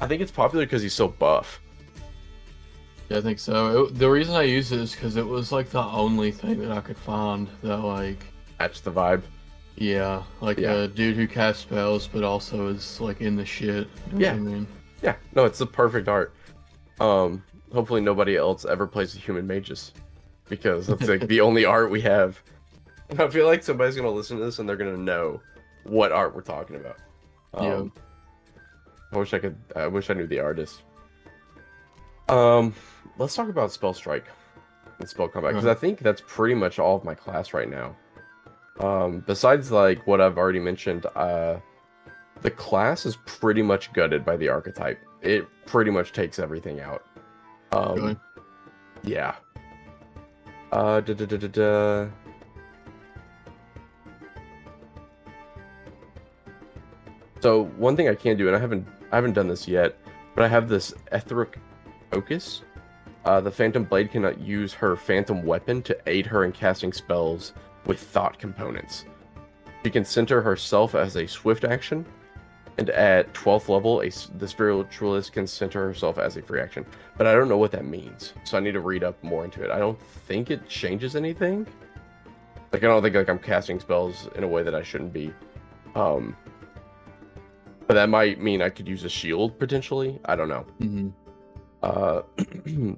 I 0.00 0.06
think 0.06 0.22
it's 0.22 0.32
popular 0.32 0.64
because 0.64 0.82
he's 0.82 0.94
so 0.94 1.08
buff. 1.08 1.60
Yeah, 3.08 3.18
I 3.18 3.20
think 3.20 3.38
so. 3.38 3.84
It, 3.84 3.98
the 3.98 4.10
reason 4.10 4.34
I 4.34 4.42
use 4.42 4.72
it 4.72 4.80
is 4.80 4.92
because 4.94 5.16
it 5.16 5.26
was 5.26 5.52
like 5.52 5.68
the 5.70 5.82
only 5.84 6.32
thing 6.32 6.60
that 6.60 6.72
I 6.72 6.80
could 6.80 6.96
find 6.96 7.46
that 7.62 7.78
like, 7.78 8.24
That's 8.58 8.80
the 8.80 8.90
vibe. 8.90 9.22
yeah, 9.76 10.22
like 10.40 10.56
Yeah. 10.58 10.72
a 10.72 10.88
dude 10.88 11.16
who 11.16 11.26
casts 11.28 11.62
spells 11.62 12.06
but 12.08 12.24
also 12.24 12.68
is 12.68 13.00
like 13.00 13.20
in 13.20 13.36
the 13.36 13.44
shit. 13.44 13.88
Yeah. 14.16 14.32
I 14.32 14.38
mean, 14.38 14.66
Yeah. 15.02 15.16
No, 15.34 15.44
it's 15.44 15.58
the 15.58 15.66
perfect 15.66 16.08
art. 16.08 16.32
Um, 17.00 17.42
hopefully 17.72 18.00
nobody 18.00 18.36
else 18.36 18.64
ever 18.64 18.86
plays 18.86 19.12
the 19.12 19.18
human 19.20 19.46
magus. 19.46 19.92
Because 20.48 20.86
that's 20.86 21.08
like 21.08 21.26
the 21.28 21.40
only 21.40 21.64
art 21.64 21.90
we 21.90 22.00
have. 22.02 22.42
I 23.18 23.28
feel 23.28 23.46
like 23.46 23.62
somebody's 23.62 23.96
gonna 23.96 24.10
listen 24.10 24.38
to 24.38 24.44
this 24.44 24.58
and 24.58 24.68
they're 24.68 24.76
gonna 24.76 24.96
know 24.96 25.40
what 25.84 26.12
art 26.12 26.34
we're 26.34 26.42
talking 26.42 26.76
about. 26.76 26.98
Um, 27.54 27.92
I 29.12 29.18
wish 29.18 29.34
I 29.34 29.38
could 29.38 29.56
I 29.76 29.86
wish 29.86 30.08
I 30.10 30.14
knew 30.14 30.26
the 30.26 30.40
artist. 30.40 30.82
Um 32.28 32.74
let's 33.18 33.34
talk 33.34 33.48
about 33.48 33.72
spell 33.72 33.92
strike 33.92 34.26
and 34.98 35.08
spell 35.08 35.28
combat 35.28 35.52
because 35.52 35.66
I 35.66 35.74
think 35.74 35.98
that's 35.98 36.22
pretty 36.26 36.54
much 36.54 36.78
all 36.78 36.96
of 36.96 37.04
my 37.04 37.14
class 37.14 37.52
right 37.52 37.68
now. 37.68 37.96
Um 38.80 39.20
besides 39.26 39.70
like 39.70 40.06
what 40.06 40.20
I've 40.20 40.38
already 40.38 40.60
mentioned, 40.60 41.06
uh 41.14 41.58
the 42.40 42.50
class 42.50 43.04
is 43.06 43.16
pretty 43.26 43.62
much 43.62 43.92
gutted 43.92 44.24
by 44.24 44.36
the 44.36 44.48
archetype. 44.48 44.98
It 45.20 45.46
pretty 45.66 45.90
much 45.90 46.12
takes 46.12 46.38
everything 46.38 46.80
out. 46.80 47.04
Um 47.72 47.94
Really? 47.94 48.16
yeah. 49.02 49.34
Uh 50.72 51.00
da 51.00 51.12
da 51.12 51.26
da 51.26 51.36
da 51.36 51.48
da. 51.48 52.08
So 57.40 57.64
one 57.76 57.94
thing 57.94 58.08
I 58.08 58.14
can 58.14 58.38
do, 58.38 58.46
and 58.46 58.56
I 58.56 58.58
haven't 58.58 58.86
I 59.10 59.16
haven't 59.16 59.34
done 59.34 59.48
this 59.48 59.68
yet, 59.68 59.98
but 60.34 60.44
I 60.44 60.48
have 60.48 60.68
this 60.70 60.94
etheric 61.12 61.58
focus. 62.10 62.62
Uh, 63.24 63.40
the 63.40 63.50
Phantom 63.50 63.84
Blade 63.84 64.10
cannot 64.10 64.40
use 64.40 64.72
her 64.72 64.96
Phantom 64.96 65.44
weapon 65.44 65.82
to 65.82 65.96
aid 66.06 66.24
her 66.26 66.44
in 66.44 66.52
casting 66.52 66.92
spells 66.92 67.52
with 67.86 68.00
thought 68.00 68.38
components. 68.38 69.04
She 69.84 69.90
can 69.90 70.04
center 70.04 70.40
herself 70.40 70.94
as 70.94 71.16
a 71.16 71.26
swift 71.26 71.64
action, 71.64 72.06
and 72.78 72.90
at 72.90 73.32
12th 73.34 73.68
level, 73.68 74.00
a, 74.00 74.10
the 74.38 74.48
Spiritualist 74.48 75.32
can 75.32 75.46
center 75.46 75.84
herself 75.86 76.18
as 76.18 76.36
a 76.36 76.42
free 76.42 76.60
action. 76.60 76.86
But 77.18 77.26
I 77.26 77.34
don't 77.34 77.48
know 77.48 77.58
what 77.58 77.70
that 77.72 77.84
means, 77.84 78.32
so 78.44 78.56
I 78.56 78.60
need 78.60 78.72
to 78.72 78.80
read 78.80 79.04
up 79.04 79.22
more 79.22 79.44
into 79.44 79.62
it. 79.62 79.70
I 79.70 79.78
don't 79.78 80.00
think 80.00 80.50
it 80.50 80.66
changes 80.68 81.14
anything. 81.14 81.66
Like 82.72 82.82
I 82.82 82.86
don't 82.86 83.02
think 83.02 83.14
like 83.14 83.28
I'm 83.28 83.38
casting 83.38 83.78
spells 83.78 84.28
in 84.34 84.44
a 84.44 84.48
way 84.48 84.62
that 84.62 84.74
I 84.74 84.82
shouldn't 84.82 85.12
be. 85.12 85.32
Um, 85.94 86.34
but 87.86 87.94
that 87.94 88.08
might 88.08 88.40
mean 88.40 88.62
I 88.62 88.70
could 88.70 88.88
use 88.88 89.04
a 89.04 89.08
shield 89.08 89.58
potentially. 89.58 90.18
I 90.24 90.36
don't 90.36 90.48
know. 90.48 90.64
hmm 90.80 91.08
Uh, 91.82 92.22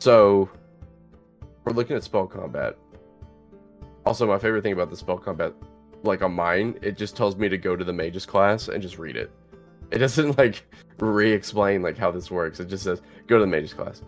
so 0.00 0.48
we're 1.64 1.72
looking 1.72 1.94
at 1.94 2.02
spell 2.02 2.26
combat. 2.26 2.76
Also, 4.04 4.26
my 4.26 4.38
favorite 4.38 4.62
thing 4.62 4.72
about 4.72 4.90
the 4.90 4.96
spell 4.96 5.18
combat, 5.18 5.52
like 6.02 6.22
on 6.22 6.32
mine, 6.32 6.78
it 6.82 6.96
just 6.96 7.16
tells 7.16 7.36
me 7.36 7.48
to 7.48 7.58
go 7.58 7.76
to 7.76 7.84
the 7.84 7.92
magus 7.92 8.26
class 8.26 8.68
and 8.68 8.82
just 8.82 8.98
read 8.98 9.16
it. 9.16 9.30
It 9.90 9.98
doesn't 9.98 10.38
like 10.38 10.64
re-explain 10.98 11.82
like 11.82 11.96
how 11.96 12.10
this 12.10 12.30
works. 12.30 12.60
It 12.60 12.68
just 12.68 12.84
says 12.84 13.02
go 13.26 13.36
to 13.36 13.40
the 13.40 13.46
magus 13.46 13.72
class. 13.72 14.02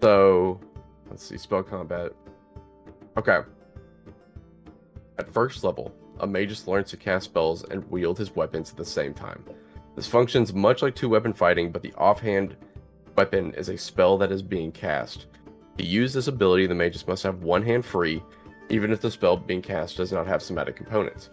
So 0.00 0.60
let's 1.08 1.24
see, 1.24 1.38
spell 1.38 1.62
combat. 1.62 2.12
Okay. 3.16 3.40
At 5.18 5.32
first 5.32 5.62
level, 5.64 5.94
a 6.20 6.26
magus 6.26 6.66
learns 6.66 6.90
to 6.90 6.96
cast 6.96 7.26
spells 7.26 7.64
and 7.64 7.88
wield 7.90 8.18
his 8.18 8.34
weapons 8.34 8.70
at 8.70 8.76
the 8.76 8.84
same 8.84 9.14
time. 9.14 9.44
This 9.94 10.06
functions 10.06 10.54
much 10.54 10.82
like 10.82 10.94
two 10.94 11.10
weapon 11.10 11.32
fighting, 11.32 11.70
but 11.70 11.82
the 11.82 11.92
offhand 11.94 12.56
weapon 13.16 13.52
is 13.54 13.68
a 13.68 13.76
spell 13.76 14.16
that 14.18 14.32
is 14.32 14.42
being 14.42 14.72
cast. 14.72 15.26
To 15.78 15.84
use 15.84 16.12
this 16.12 16.28
ability, 16.28 16.66
the 16.66 16.74
magus 16.74 17.06
must 17.06 17.22
have 17.22 17.42
one 17.42 17.62
hand 17.62 17.84
free, 17.84 18.22
even 18.72 18.90
if 18.90 19.00
the 19.02 19.10
spell 19.10 19.36
being 19.36 19.62
cast 19.62 19.98
does 19.98 20.10
not 20.10 20.26
have 20.26 20.42
somatic 20.42 20.74
components. 20.74 21.28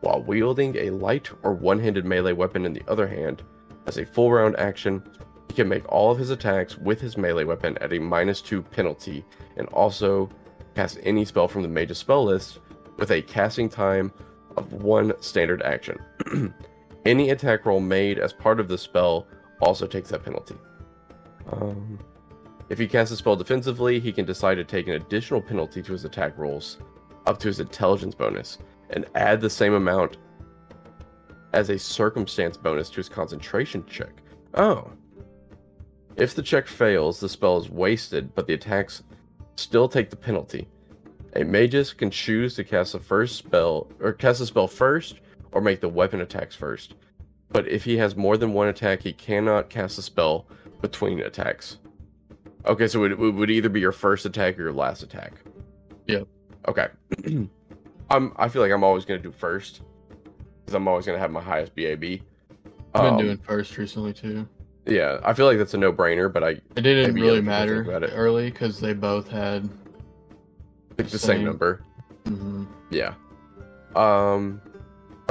While 0.00 0.22
wielding 0.22 0.76
a 0.76 0.90
light 0.90 1.30
or 1.42 1.54
one 1.54 1.80
handed 1.80 2.04
melee 2.04 2.34
weapon 2.34 2.66
in 2.66 2.74
the 2.74 2.84
other 2.86 3.08
hand, 3.08 3.42
as 3.86 3.96
a 3.96 4.04
full 4.04 4.30
round 4.30 4.56
action, 4.58 5.02
he 5.48 5.54
can 5.54 5.68
make 5.68 5.90
all 5.90 6.10
of 6.12 6.18
his 6.18 6.30
attacks 6.30 6.76
with 6.76 7.00
his 7.00 7.16
melee 7.16 7.44
weapon 7.44 7.78
at 7.80 7.94
a 7.94 7.98
minus 7.98 8.42
two 8.42 8.60
penalty, 8.60 9.24
and 9.56 9.66
also 9.68 10.28
cast 10.74 10.98
any 11.02 11.24
spell 11.24 11.48
from 11.48 11.62
the 11.62 11.68
magus 11.68 11.98
spell 11.98 12.24
list 12.24 12.58
with 12.98 13.10
a 13.10 13.22
casting 13.22 13.70
time 13.70 14.12
of 14.58 14.74
one 14.74 15.14
standard 15.22 15.62
action. 15.62 15.98
any 17.06 17.30
attack 17.30 17.64
roll 17.64 17.80
made 17.80 18.18
as 18.18 18.34
part 18.34 18.60
of 18.60 18.68
the 18.68 18.76
spell 18.76 19.26
also 19.62 19.86
takes 19.86 20.10
that 20.10 20.22
penalty. 20.22 20.56
Um, 21.50 21.98
if 22.68 22.78
he 22.78 22.86
casts 22.88 23.12
a 23.12 23.16
spell 23.16 23.36
defensively, 23.36 24.00
he 24.00 24.12
can 24.12 24.24
decide 24.24 24.56
to 24.56 24.64
take 24.64 24.88
an 24.88 24.94
additional 24.94 25.40
penalty 25.40 25.82
to 25.82 25.92
his 25.92 26.04
attack 26.04 26.36
rolls, 26.36 26.78
up 27.26 27.38
to 27.38 27.48
his 27.48 27.60
intelligence 27.60 28.14
bonus, 28.14 28.58
and 28.90 29.06
add 29.14 29.40
the 29.40 29.50
same 29.50 29.74
amount 29.74 30.16
as 31.52 31.70
a 31.70 31.78
circumstance 31.78 32.56
bonus 32.56 32.90
to 32.90 32.96
his 32.96 33.08
concentration 33.08 33.84
check. 33.86 34.20
Oh. 34.54 34.90
If 36.16 36.34
the 36.34 36.42
check 36.42 36.66
fails, 36.66 37.20
the 37.20 37.28
spell 37.28 37.58
is 37.58 37.70
wasted, 37.70 38.34
but 38.34 38.46
the 38.46 38.54
attacks 38.54 39.02
still 39.56 39.88
take 39.88 40.10
the 40.10 40.16
penalty. 40.16 40.66
A 41.34 41.44
magus 41.44 41.92
can 41.92 42.10
choose 42.10 42.54
to 42.54 42.64
cast 42.64 42.92
the 42.92 42.98
first 42.98 43.36
spell 43.36 43.88
or 44.00 44.12
cast 44.12 44.38
the 44.38 44.46
spell 44.46 44.66
first 44.66 45.20
or 45.52 45.60
make 45.60 45.80
the 45.80 45.88
weapon 45.88 46.20
attacks 46.20 46.56
first. 46.56 46.94
But 47.50 47.68
if 47.68 47.84
he 47.84 47.96
has 47.98 48.16
more 48.16 48.36
than 48.36 48.52
one 48.52 48.68
attack, 48.68 49.02
he 49.02 49.12
cannot 49.12 49.70
cast 49.70 49.98
a 49.98 50.02
spell 50.02 50.46
between 50.80 51.20
attacks. 51.20 51.78
Okay, 52.66 52.88
so 52.88 53.04
it, 53.04 53.16
would 53.18 53.50
either 53.50 53.68
be 53.68 53.80
your 53.80 53.92
first 53.92 54.24
attack 54.26 54.58
or 54.58 54.62
your 54.62 54.72
last 54.72 55.02
attack. 55.02 55.34
Yeah. 56.06 56.22
Okay. 56.68 56.88
I'm. 58.10 58.32
I 58.36 58.48
feel 58.48 58.62
like 58.62 58.72
I'm 58.72 58.84
always 58.84 59.04
gonna 59.04 59.20
do 59.20 59.32
first 59.32 59.82
because 60.64 60.74
I'm 60.74 60.86
always 60.88 61.06
gonna 61.06 61.18
have 61.18 61.30
my 61.30 61.40
highest 61.42 61.74
BAB. 61.74 62.04
I've 62.94 63.02
been 63.02 63.14
Um, 63.14 63.18
doing 63.18 63.38
first 63.38 63.76
recently 63.78 64.12
too. 64.12 64.48
Yeah, 64.86 65.18
I 65.24 65.32
feel 65.34 65.46
like 65.46 65.58
that's 65.58 65.74
a 65.74 65.78
no-brainer, 65.78 66.32
but 66.32 66.44
I 66.44 66.50
It 66.50 66.62
didn't 66.76 67.14
really 67.14 67.40
other 67.40 67.42
people 67.42 67.82
think 67.82 67.86
matter 68.02 68.04
it. 68.04 68.12
early 68.14 68.50
because 68.50 68.78
they 68.80 68.92
both 68.94 69.28
had. 69.28 69.68
think 70.96 71.10
the 71.10 71.18
same 71.18 71.38
Same. 71.38 71.44
number. 71.44 71.82
mhm. 72.24 72.66
Yeah. 72.90 73.14
Um. 73.96 74.60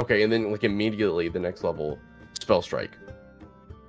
Okay, 0.00 0.22
and 0.22 0.30
then 0.32 0.50
like 0.52 0.64
immediately 0.64 1.28
the 1.28 1.38
next 1.40 1.64
level, 1.64 1.98
spell 2.38 2.60
strike. 2.62 2.90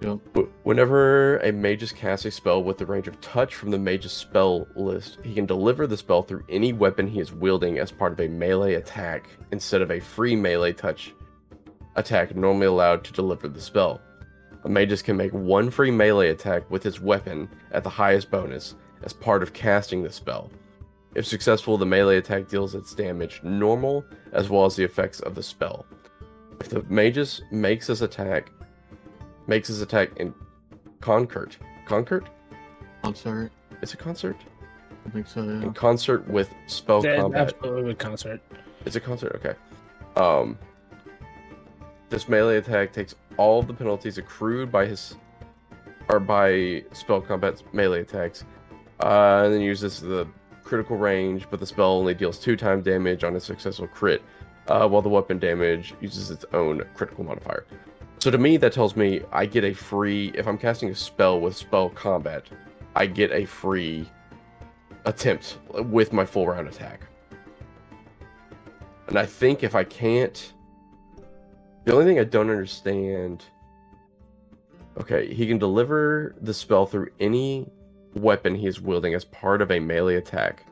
Yep. 0.01 0.19
Wh- 0.35 0.65
Whenever 0.65 1.37
a 1.39 1.51
magus 1.51 1.91
casts 1.91 2.25
a 2.25 2.31
spell 2.31 2.63
with 2.63 2.77
the 2.77 2.85
range 2.85 3.07
of 3.07 3.19
touch 3.21 3.55
from 3.55 3.71
the 3.71 3.79
magus 3.79 4.13
spell 4.13 4.67
list, 4.75 5.17
he 5.23 5.33
can 5.33 5.45
deliver 5.45 5.87
the 5.87 5.97
spell 5.97 6.21
through 6.21 6.43
any 6.49 6.73
weapon 6.73 7.07
he 7.07 7.19
is 7.19 7.31
wielding 7.33 7.79
as 7.79 7.91
part 7.91 8.11
of 8.11 8.19
a 8.19 8.27
melee 8.27 8.75
attack 8.75 9.27
instead 9.51 9.81
of 9.81 9.91
a 9.91 9.99
free 9.99 10.35
melee 10.35 10.73
touch 10.73 11.13
attack 11.95 12.35
normally 12.35 12.67
allowed 12.67 13.03
to 13.03 13.13
deliver 13.13 13.47
the 13.47 13.61
spell. 13.61 13.99
A 14.63 14.69
magus 14.69 15.01
can 15.01 15.17
make 15.17 15.33
one 15.33 15.69
free 15.69 15.91
melee 15.91 16.29
attack 16.29 16.69
with 16.69 16.83
his 16.83 16.99
weapon 16.99 17.49
at 17.71 17.83
the 17.83 17.89
highest 17.89 18.29
bonus 18.29 18.75
as 19.03 19.13
part 19.13 19.41
of 19.41 19.53
casting 19.53 20.03
the 20.03 20.11
spell. 20.11 20.51
If 21.15 21.25
successful, 21.25 21.77
the 21.77 21.85
melee 21.85 22.17
attack 22.17 22.47
deals 22.47 22.75
its 22.75 22.93
damage 22.93 23.41
normal 23.43 24.05
as 24.33 24.49
well 24.49 24.65
as 24.65 24.75
the 24.75 24.83
effects 24.83 25.21
of 25.21 25.33
the 25.33 25.41
spell. 25.41 25.85
If 26.59 26.69
the 26.69 26.83
magus 26.89 27.41
makes 27.51 27.87
this 27.87 28.01
attack 28.01 28.51
makes 29.47 29.67
his 29.67 29.81
attack 29.81 30.09
in 30.17 30.33
concert. 31.01 31.57
Concert? 31.85 32.29
Concert. 33.03 33.51
Is 33.81 33.93
it 33.93 33.99
concert? 33.99 34.37
I 35.05 35.09
think 35.09 35.27
so. 35.27 35.41
In 35.41 35.73
concert 35.73 36.27
with 36.27 36.53
spell 36.67 37.03
Yeah, 37.05 37.21
combat. 37.21 37.53
absolutely 37.53 37.83
with 37.83 37.97
concert. 37.97 38.41
It's 38.85 38.95
a 38.95 38.99
concert, 38.99 39.33
okay. 39.35 39.55
Um 40.21 40.57
this 42.09 42.29
melee 42.29 42.57
attack 42.57 42.93
takes 42.93 43.15
all 43.37 43.61
the 43.61 43.73
penalties 43.73 44.17
accrued 44.17 44.71
by 44.71 44.85
his 44.85 45.15
or 46.09 46.19
by 46.19 46.83
spell 46.93 47.21
combat's 47.21 47.63
melee 47.73 48.01
attacks. 48.01 48.43
Uh 49.01 49.43
and 49.45 49.53
then 49.53 49.61
uses 49.61 50.01
the 50.01 50.27
critical 50.63 50.97
range, 50.97 51.47
but 51.49 51.59
the 51.61 51.65
spell 51.65 51.91
only 51.91 52.13
deals 52.13 52.37
two 52.37 52.57
times 52.57 52.83
damage 52.83 53.23
on 53.23 53.35
a 53.35 53.39
successful 53.39 53.87
crit, 53.87 54.21
uh, 54.67 54.85
while 54.85 55.01
the 55.01 55.07
weapon 55.07 55.39
damage 55.39 55.93
uses 56.01 56.29
its 56.29 56.43
own 56.51 56.83
critical 56.93 57.23
modifier. 57.23 57.65
So 58.27 58.31
to 58.31 58.37
me, 58.37 58.57
that 58.57 58.73
tells 58.73 58.97
me 58.97 59.21
I 59.31 59.45
get 59.45 59.63
a 59.63 59.73
free 59.73 60.33
if 60.35 60.49
I'm 60.49 60.57
casting 60.57 60.89
a 60.89 60.95
spell 60.95 61.39
with 61.39 61.55
spell 61.55 61.87
combat, 61.87 62.43
I 62.93 63.05
get 63.05 63.31
a 63.31 63.45
free 63.45 64.05
attempt 65.05 65.59
with 65.69 66.11
my 66.11 66.25
full 66.25 66.45
round 66.45 66.67
attack. 66.67 67.07
And 69.07 69.17
I 69.17 69.25
think 69.25 69.63
if 69.63 69.75
I 69.75 69.85
can't, 69.85 70.51
the 71.85 71.93
only 71.93 72.03
thing 72.03 72.19
I 72.19 72.25
don't 72.25 72.49
understand. 72.49 73.45
Okay, 74.99 75.33
he 75.33 75.47
can 75.47 75.57
deliver 75.57 76.35
the 76.41 76.53
spell 76.53 76.85
through 76.85 77.07
any 77.21 77.71
weapon 78.13 78.55
he 78.55 78.67
is 78.67 78.81
wielding 78.81 79.13
as 79.13 79.23
part 79.23 79.61
of 79.61 79.71
a 79.71 79.79
melee 79.79 80.15
attack, 80.15 80.65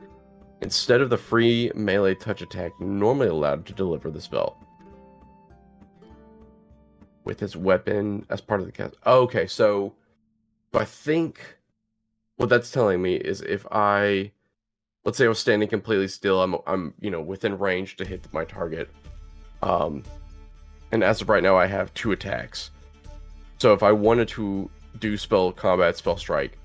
instead 0.60 1.00
of 1.00 1.08
the 1.08 1.16
free 1.16 1.72
melee 1.74 2.16
touch 2.16 2.42
attack 2.42 2.78
normally 2.82 3.28
allowed 3.28 3.64
to 3.64 3.72
deliver 3.72 4.10
the 4.10 4.20
spell. 4.20 4.65
With 7.26 7.40
his 7.40 7.56
weapon 7.56 8.24
as 8.30 8.40
part 8.40 8.60
of 8.60 8.66
the 8.66 8.72
cast. 8.72 8.94
Oh, 9.04 9.22
okay, 9.22 9.48
so, 9.48 9.92
so 10.72 10.78
I 10.78 10.84
think 10.84 11.58
what 12.36 12.48
that's 12.48 12.70
telling 12.70 13.02
me 13.02 13.16
is 13.16 13.40
if 13.40 13.66
I 13.70 14.30
let's 15.04 15.18
say 15.18 15.24
I 15.24 15.28
was 15.28 15.40
standing 15.40 15.68
completely 15.68 16.06
still, 16.06 16.40
I'm 16.40 16.56
I'm 16.68 16.94
you 17.00 17.10
know 17.10 17.20
within 17.20 17.58
range 17.58 17.96
to 17.96 18.04
hit 18.04 18.32
my 18.32 18.44
target. 18.44 18.88
Um 19.62 20.04
and 20.92 21.02
as 21.02 21.20
of 21.20 21.28
right 21.28 21.42
now 21.42 21.56
I 21.56 21.66
have 21.66 21.92
two 21.94 22.12
attacks. 22.12 22.70
So 23.58 23.72
if 23.72 23.82
I 23.82 23.90
wanted 23.90 24.28
to 24.28 24.70
do 25.00 25.16
spell 25.16 25.50
combat 25.50 25.96
spell 25.96 26.16
strike, 26.16 26.56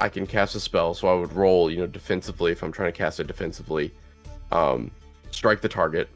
I 0.00 0.08
can 0.08 0.26
cast 0.26 0.56
a 0.56 0.60
spell, 0.60 0.92
so 0.92 1.06
I 1.06 1.14
would 1.14 1.32
roll, 1.32 1.70
you 1.70 1.78
know, 1.78 1.86
defensively 1.86 2.50
if 2.50 2.64
I'm 2.64 2.72
trying 2.72 2.92
to 2.92 2.98
cast 2.98 3.20
it 3.20 3.28
defensively. 3.28 3.94
Um 4.50 4.90
strike 5.30 5.60
the 5.60 5.68
target 5.68 6.08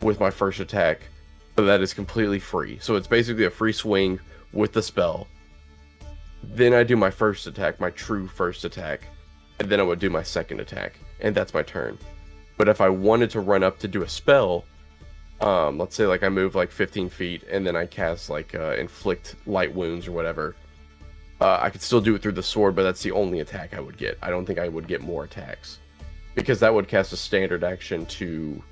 with 0.00 0.18
my 0.18 0.30
first 0.30 0.58
attack, 0.58 1.02
that 1.56 1.80
is 1.80 1.92
completely 1.92 2.38
free. 2.38 2.78
So 2.80 2.96
it's 2.96 3.06
basically 3.06 3.44
a 3.44 3.50
free 3.50 3.72
swing 3.72 4.18
with 4.52 4.72
the 4.72 4.82
spell. 4.82 5.28
Then 6.42 6.74
I 6.74 6.82
do 6.82 6.96
my 6.96 7.10
first 7.10 7.46
attack, 7.46 7.80
my 7.80 7.90
true 7.90 8.26
first 8.26 8.64
attack, 8.64 9.02
and 9.60 9.68
then 9.68 9.80
I 9.80 9.82
would 9.82 9.98
do 9.98 10.10
my 10.10 10.22
second 10.22 10.60
attack, 10.60 10.94
and 11.20 11.34
that's 11.34 11.54
my 11.54 11.62
turn. 11.62 11.98
But 12.56 12.68
if 12.68 12.80
I 12.80 12.88
wanted 12.88 13.30
to 13.30 13.40
run 13.40 13.62
up 13.62 13.78
to 13.80 13.88
do 13.88 14.02
a 14.02 14.08
spell, 14.08 14.64
um, 15.40 15.78
let's 15.78 15.96
say 15.96 16.06
like 16.06 16.22
I 16.22 16.28
move 16.28 16.54
like 16.54 16.70
15 16.70 17.08
feet 17.08 17.42
and 17.50 17.66
then 17.66 17.74
I 17.74 17.86
cast 17.86 18.30
like 18.30 18.54
uh, 18.54 18.76
inflict 18.78 19.34
light 19.46 19.74
wounds 19.74 20.06
or 20.06 20.12
whatever, 20.12 20.54
uh, 21.40 21.58
I 21.60 21.70
could 21.70 21.82
still 21.82 22.00
do 22.00 22.14
it 22.14 22.22
through 22.22 22.32
the 22.32 22.42
sword, 22.42 22.76
but 22.76 22.84
that's 22.84 23.02
the 23.02 23.10
only 23.10 23.40
attack 23.40 23.74
I 23.74 23.80
would 23.80 23.96
get. 23.96 24.16
I 24.22 24.30
don't 24.30 24.46
think 24.46 24.60
I 24.60 24.68
would 24.68 24.86
get 24.86 25.00
more 25.00 25.24
attacks 25.24 25.80
because 26.34 26.60
that 26.60 26.72
would 26.72 26.88
cast 26.88 27.12
a 27.12 27.16
standard 27.16 27.64
action 27.64 28.06
to 28.06 28.62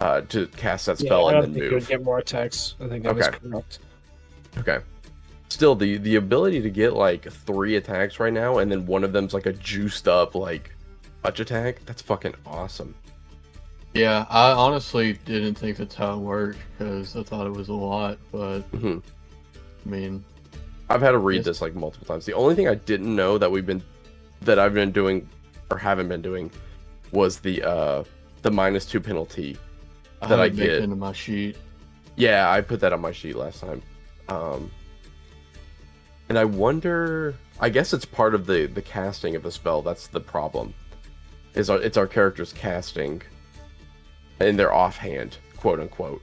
uh, 0.00 0.20
to 0.22 0.46
cast 0.48 0.86
that 0.86 0.98
spell 0.98 1.26
I 1.26 1.32
and 1.32 1.42
don't 1.42 1.42
then 1.42 1.52
think 1.54 1.64
you 1.64 1.70
would 1.76 1.82
move. 1.82 1.88
get 1.88 2.02
more 2.04 2.18
attacks. 2.18 2.74
I 2.80 2.88
think 2.88 3.04
that 3.04 3.16
is 3.16 3.26
Okay. 3.28 3.38
correct. 3.38 3.78
Okay. 4.58 4.78
Still, 5.48 5.74
the 5.74 5.96
the 5.98 6.16
ability 6.16 6.60
to 6.62 6.70
get 6.70 6.92
like 6.94 7.30
three 7.30 7.76
attacks 7.76 8.18
right 8.20 8.32
now, 8.32 8.58
and 8.58 8.70
then 8.70 8.84
one 8.86 9.04
of 9.04 9.12
them's 9.12 9.32
like 9.32 9.46
a 9.46 9.52
juiced 9.52 10.08
up 10.08 10.34
like 10.34 10.72
touch 11.22 11.40
attack. 11.40 11.80
That's 11.86 12.02
fucking 12.02 12.34
awesome. 12.44 12.94
Yeah, 13.94 14.26
I 14.28 14.50
honestly 14.52 15.14
didn't 15.24 15.54
think 15.54 15.78
that's 15.78 15.94
how 15.94 16.14
it 16.14 16.18
worked 16.18 16.58
because 16.76 17.16
I 17.16 17.22
thought 17.22 17.46
it 17.46 17.52
was 17.52 17.68
a 17.68 17.72
lot, 17.74 18.18
but 18.32 18.60
hmm 18.62 18.98
I 19.84 19.88
mean, 19.88 20.24
I've 20.90 21.00
had 21.00 21.12
to 21.12 21.18
read 21.18 21.36
Yes. 21.36 21.44
this 21.46 21.60
like 21.62 21.74
multiple 21.74 22.06
times. 22.06 22.26
The 22.26 22.34
only 22.34 22.54
thing 22.56 22.68
I 22.68 22.74
didn't 22.74 23.14
know 23.14 23.38
that 23.38 23.50
we've 23.50 23.64
been 23.64 23.82
that 24.42 24.58
I've 24.58 24.74
been 24.74 24.90
doing 24.92 25.26
or 25.70 25.78
haven't 25.78 26.08
been 26.08 26.20
doing 26.22 26.50
was 27.12 27.38
the 27.38 27.62
uh 27.62 28.04
the 28.42 28.50
minus 28.50 28.84
two 28.84 29.00
penalty. 29.00 29.56
I 30.22 30.28
That 30.28 30.40
I 30.40 30.42
haven't 30.44 30.56
get. 30.58 30.74
into 30.82 30.96
my 30.96 31.12
sheet. 31.12 31.56
Yeah, 32.16 32.50
I 32.50 32.60
put 32.62 32.80
that 32.80 32.92
on 32.92 33.00
my 33.00 33.12
sheet 33.12 33.36
last 33.36 33.60
time. 33.60 33.82
Um 34.28 34.70
and 36.28 36.38
I 36.38 36.44
wonder 36.44 37.34
I 37.60 37.68
guess 37.68 37.92
it's 37.92 38.04
part 38.04 38.34
of 38.34 38.46
the 38.46 38.66
the 38.66 38.82
casting 38.82 39.36
of 39.36 39.42
the 39.42 39.52
spell. 39.52 39.82
That's 39.82 40.06
the 40.08 40.20
problem. 40.20 40.74
Is 41.54 41.70
our, 41.70 41.80
it's 41.80 41.96
our 41.96 42.06
characters 42.06 42.52
casting 42.52 43.22
in 44.40 44.56
their 44.56 44.72
offhand, 44.74 45.38
quote 45.56 45.80
unquote. 45.80 46.20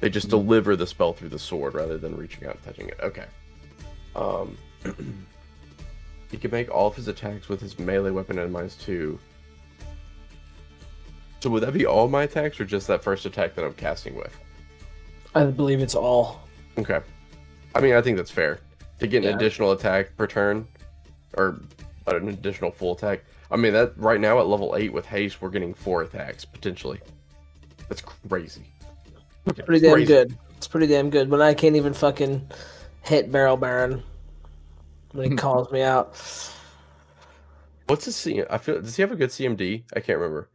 They 0.00 0.10
just 0.10 0.26
Mhm. 0.26 0.30
deliver 0.30 0.74
the 0.74 0.86
spell 0.86 1.12
through 1.12 1.28
the 1.28 1.38
sword 1.38 1.74
rather 1.74 1.96
than 1.98 2.16
reaching 2.16 2.46
out 2.46 2.54
and 2.56 2.62
touching 2.64 2.88
it. 2.88 2.98
Okay. 3.02 3.26
Um 4.16 4.56
He 6.30 6.38
can 6.38 6.50
make 6.50 6.70
all 6.70 6.86
of 6.88 6.96
his 6.96 7.08
attacks 7.08 7.50
with 7.50 7.60
his 7.60 7.78
melee 7.78 8.10
weapon 8.10 8.38
at 8.38 8.50
minus 8.50 8.74
two. 8.74 9.18
So 11.42 11.50
would 11.50 11.64
that 11.64 11.72
be 11.72 11.86
all 11.86 12.06
my 12.06 12.22
attacks, 12.22 12.60
or 12.60 12.64
just 12.64 12.86
that 12.86 13.02
first 13.02 13.26
attack 13.26 13.56
that 13.56 13.64
I'm 13.64 13.74
casting 13.74 14.14
with? 14.14 14.38
I 15.34 15.42
believe 15.42 15.80
it's 15.80 15.96
all. 15.96 16.40
Okay. 16.78 17.00
I 17.74 17.80
mean, 17.80 17.94
I 17.94 18.00
think 18.00 18.16
that's 18.16 18.30
fair. 18.30 18.60
To 19.00 19.08
get 19.08 19.24
an 19.24 19.30
Yeah. 19.30 19.36
additional 19.36 19.72
attack 19.72 20.16
per 20.16 20.28
turn, 20.28 20.68
or 21.36 21.60
an 22.06 22.28
additional 22.28 22.70
full 22.70 22.92
attack. 22.92 23.24
I 23.50 23.56
mean, 23.56 23.72
that 23.72 23.92
right 23.98 24.20
now 24.20 24.38
at 24.38 24.46
level 24.46 24.76
eight 24.76 24.92
with 24.92 25.04
haste, 25.04 25.42
we're 25.42 25.48
getting 25.48 25.74
four 25.74 26.02
attacks 26.02 26.44
potentially. 26.44 27.00
That's 27.88 28.02
crazy. 28.02 28.62
Pretty 29.44 29.80
damn 29.80 29.94
Crazy. 29.94 30.06
good. 30.06 30.38
It's 30.58 30.68
pretty 30.68 30.86
damn 30.86 31.10
good. 31.10 31.28
When 31.28 31.42
I 31.42 31.54
can't 31.54 31.74
even 31.74 31.92
fucking 31.92 32.48
hit 33.00 33.32
Barrel 33.32 33.56
Baron 33.56 34.04
when 35.10 35.24
he 35.24 35.30
hmm. 35.30 35.38
calls 35.38 35.72
me 35.72 35.82
out. 35.82 36.14
What's 37.88 38.04
his 38.04 38.14
CM? 38.14 38.46
I 38.48 38.58
feel. 38.58 38.80
Does 38.80 38.94
he 38.94 39.02
have 39.02 39.10
a 39.10 39.16
good 39.16 39.30
CMD? 39.30 39.82
I 39.96 39.98
can't 39.98 40.20
remember. 40.20 40.48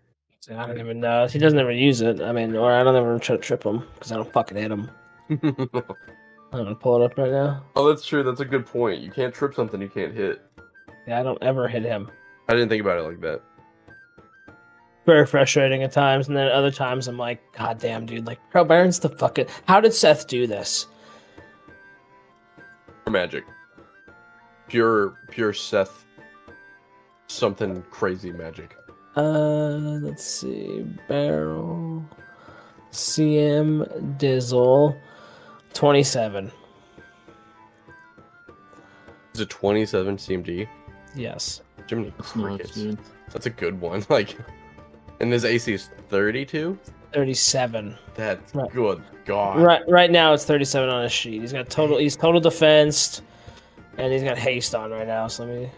I 0.49 0.67
don't 0.67 0.79
even 0.79 0.99
know. 0.99 1.27
He 1.27 1.39
doesn't 1.39 1.59
ever 1.59 1.71
use 1.71 2.01
it. 2.01 2.21
I 2.21 2.31
mean, 2.31 2.55
or 2.55 2.71
I 2.71 2.83
don't 2.83 2.95
ever 2.95 3.19
try 3.19 3.35
to 3.35 3.41
trip 3.41 3.63
him 3.63 3.83
because 3.95 4.11
I 4.11 4.15
don't 4.15 4.31
fucking 4.31 4.57
hit 4.57 4.71
him. 4.71 4.89
I'm 5.29 6.63
gonna 6.63 6.75
pull 6.75 7.01
it 7.01 7.05
up 7.05 7.17
right 7.17 7.31
now. 7.31 7.65
oh, 7.75 7.87
that's 7.89 8.05
true. 8.05 8.23
That's 8.23 8.39
a 8.39 8.45
good 8.45 8.65
point. 8.65 9.01
You 9.01 9.11
can't 9.11 9.33
trip 9.33 9.53
something 9.53 9.81
you 9.81 9.89
can't 9.89 10.13
hit. 10.13 10.41
Yeah, 11.05 11.19
I 11.19 11.23
don't 11.23 11.41
ever 11.43 11.67
hit 11.67 11.83
him. 11.83 12.09
I 12.47 12.53
didn't 12.53 12.69
think 12.69 12.81
about 12.81 12.99
it 12.99 13.03
like 13.03 13.19
that. 13.21 13.41
Very 15.05 15.25
frustrating 15.25 15.83
at 15.83 15.91
times, 15.91 16.27
and 16.27 16.35
then 16.35 16.47
other 16.49 16.71
times 16.71 17.07
I'm 17.07 17.17
like, 17.17 17.41
God 17.53 17.79
damn, 17.79 18.05
dude! 18.05 18.25
Like, 18.27 18.39
Barrel 18.51 18.65
Baron's 18.65 18.99
the 18.99 19.09
fucking. 19.09 19.47
How 19.67 19.79
did 19.81 19.93
Seth 19.93 20.27
do 20.27 20.47
this? 20.47 20.87
Pure 23.05 23.13
magic. 23.13 23.43
Pure, 24.67 25.17
pure 25.29 25.53
Seth. 25.53 26.05
Something 27.27 27.83
crazy 27.89 28.31
magic. 28.31 28.75
Uh, 29.17 29.99
let's 30.03 30.23
see. 30.23 30.85
Barrel. 31.07 32.05
CM 32.91 33.85
Dizzle. 34.17 34.95
27. 35.73 36.51
Is 39.33 39.41
it 39.41 39.49
27 39.49 40.17
CMD? 40.17 40.67
Yes. 41.15 41.61
Jiminy 41.89 42.13
That's 42.17 42.35
nuts, 42.35 42.71
crickets. 42.71 43.01
That's 43.31 43.45
a 43.47 43.49
good 43.51 43.79
one. 43.81 44.05
Like, 44.09 44.37
and 45.19 45.31
his 45.33 45.45
AC 45.45 45.73
is 45.73 45.89
32. 46.09 46.77
37. 47.13 47.95
That's 48.13 48.53
Right. 48.53 48.71
good. 48.71 49.01
God. 49.25 49.59
Right 49.61 49.81
right 49.87 50.11
now 50.11 50.33
it's 50.33 50.45
37 50.45 50.89
on 50.89 51.03
his 51.03 51.11
sheet. 51.11 51.41
He's 51.41 51.51
got 51.53 51.69
total 51.69 51.97
he's 51.97 52.15
total 52.15 52.39
defense 52.39 53.21
and 53.97 54.13
he's 54.13 54.23
got 54.23 54.37
haste 54.37 54.75
on 54.75 54.91
right 54.91 55.07
now. 55.07 55.27
So 55.27 55.45
let 55.45 55.55
me 55.61 55.69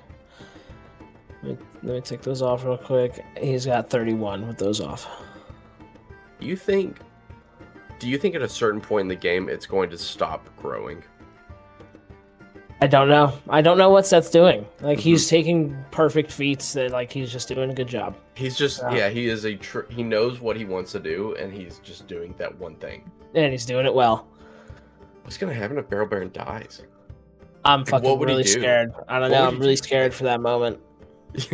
let 1.84 1.96
me, 1.96 2.02
take 2.02 2.22
those 2.22 2.42
off 2.42 2.66
real 2.66 2.78
quick. 2.78 3.24
He's 3.40 3.66
got 3.66 3.90
31 3.90 4.48
with 4.48 4.58
those 4.58 4.82
off. 4.82 5.08
You 6.40 6.56
think? 6.56 7.00
Do 8.00 8.08
you 8.08 8.18
think 8.18 8.36
at 8.36 8.42
a 8.42 8.50
certain 8.50 8.80
point 8.80 9.04
in 9.04 9.08
the 9.08 9.16
game 9.16 9.50
it's 9.50 9.66
going 9.66 9.90
to 9.90 9.98
stop 9.98 10.50
growing? 10.58 11.04
I 12.82 12.88
don't 12.88 13.10
know. 13.10 13.34
I 13.50 13.62
don't 13.62 13.78
know 13.78 13.90
what 13.90 14.06
Seth's 14.06 14.30
doing. 14.30 14.66
Like 14.80 15.00
he's 15.00 15.26
mm-hmm. 15.26 15.36
taking 15.36 15.86
perfect 15.92 16.32
feats 16.32 16.72
that 16.74 16.92
like 16.92 17.12
he's 17.12 17.32
just 17.32 17.50
doing 17.50 17.70
a 17.70 17.74
good 17.74 17.88
job. 17.88 18.16
He's 18.36 18.58
just 18.58 18.82
Yeah. 18.84 18.96
yeah. 18.96 19.10
He 19.10 19.28
is 19.28 19.44
a 19.46 19.56
tr- 19.56 19.90
he 19.90 20.02
knows 20.02 20.40
what 20.40 20.56
he 20.56 20.64
wants 20.64 20.94
to 20.94 21.00
do 21.00 21.36
and 21.36 21.52
he's 21.54 21.80
just 21.80 22.08
doing 22.08 22.34
that 22.38 22.58
one 22.58 22.76
thing. 22.76 23.10
And 23.36 23.52
he's 23.52 23.66
doing 23.66 23.86
it 23.86 23.94
well. 23.94 24.28
What's 25.24 25.38
gonna 25.38 25.54
happen 25.54 25.78
if 25.78 25.90
Barrel 25.90 26.08
Baron 26.08 26.32
dies? 26.32 26.84
I'm 27.66 27.82
Like, 27.82 27.90
fucking 27.90 28.20
really 28.20 28.46
scared. 28.46 28.94
I 29.10 29.20
don't 29.20 29.30
What 29.30 29.38
know. 29.38 29.48
I'm 29.48 29.60
really 29.60 29.76
scared 29.76 30.14
for 30.14 30.24
that 30.24 30.40
moment. 30.40 30.80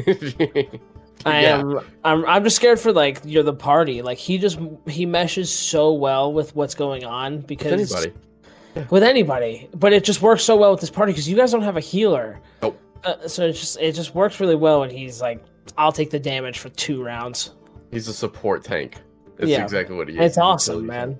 I 1.26 1.42
Yeah. 1.42 1.60
am. 1.60 1.80
I'm. 2.04 2.26
I'm 2.26 2.44
just 2.44 2.56
scared 2.56 2.80
for 2.80 2.92
like 2.94 3.22
you're 3.26 3.44
the 3.44 3.54
party. 3.54 4.02
Like 4.02 4.18
he 4.18 4.38
just 4.38 4.60
he 4.88 5.06
meshes 5.06 5.52
so 5.52 5.94
well 5.94 6.32
with 6.32 6.56
what's 6.56 6.76
going 6.76 7.04
on 7.06 7.38
With 7.38 7.48
because 7.48 7.92
anybody. 7.94 8.88
with 8.90 9.04
anybody, 9.04 9.70
but 9.76 9.94
it 9.94 10.04
just 10.04 10.22
works 10.22 10.44
so 10.44 10.56
well 10.56 10.72
with 10.72 10.82
this 10.82 10.90
party 10.92 11.12
because 11.14 11.28
you 11.28 11.36
guys 11.36 11.52
don't 11.52 11.62
have 11.64 11.78
a 11.78 11.82
healer. 11.82 12.40
Nope. 12.62 12.80
Uh, 13.04 13.28
so 13.28 13.46
it 13.48 13.54
just 13.54 13.80
it 13.80 13.94
just 13.94 14.14
works 14.14 14.40
really 14.40 14.56
well 14.56 14.82
when 14.82 14.90
he's 14.90 15.22
like, 15.22 15.44
I'll 15.78 15.92
take 15.92 16.10
the 16.12 16.20
damage 16.20 16.60
for 16.60 16.70
two 16.70 17.04
rounds. 17.04 17.52
He's 17.92 18.08
a 18.08 18.14
support 18.14 18.64
tank. 18.64 18.98
That's 19.38 19.50
Yeah. 19.50 19.64
exactly 19.64 19.96
what 19.96 20.08
he 20.10 20.16
is. 20.18 20.22
It's 20.22 20.38
awesome, 20.38 20.86
man. 20.86 21.18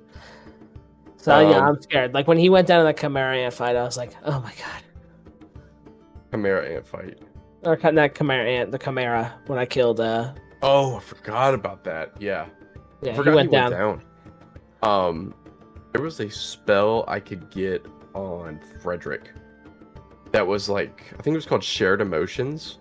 So 1.18 1.40
yeah, 1.40 1.58
Um, 1.58 1.64
I'm 1.76 1.82
scared. 1.82 2.14
Like 2.14 2.28
when 2.28 2.38
he 2.38 2.50
went 2.50 2.68
down 2.68 2.82
in 2.82 2.86
the 2.86 2.94
Chimera 2.94 3.38
ant 3.38 3.54
fight, 3.54 3.76
I 3.76 3.84
was 3.84 3.98
like, 3.98 4.12
oh 4.24 4.40
my 4.42 4.52
god. 4.54 5.62
Chimera 6.32 6.70
ant 6.76 6.86
fight. 6.88 7.18
Or 7.66 7.76
that 7.76 8.16
Chimera 8.16 8.48
ant, 8.48 8.72
the 8.72 8.78
Chimera 8.78 9.34
when 9.48 9.58
I 9.58 9.66
killed. 9.66 10.00
uh 10.00 10.34
Oh, 10.62 10.96
I 10.96 11.00
forgot 11.00 11.54
about 11.54 11.84
that. 11.84 12.14
Yeah. 12.20 12.46
Yeah, 13.02 13.10
I 13.10 13.12
he 13.12 13.18
forgot 13.18 13.36
went 13.36 13.52
down. 13.52 13.72
down. 13.72 14.02
Um, 14.82 15.34
there 15.92 16.02
was 16.02 16.20
a 16.20 16.30
spell 16.30 17.04
I 17.08 17.20
could 17.20 17.50
get 17.50 17.86
on 18.14 18.60
Frederick. 18.82 19.32
That 20.32 20.46
was 20.46 20.70
like 20.70 21.04
I 21.18 21.22
think 21.22 21.34
it 21.34 21.38
was 21.38 21.46
called 21.46 21.64
Shared 21.64 22.02
Emotions, 22.02 22.80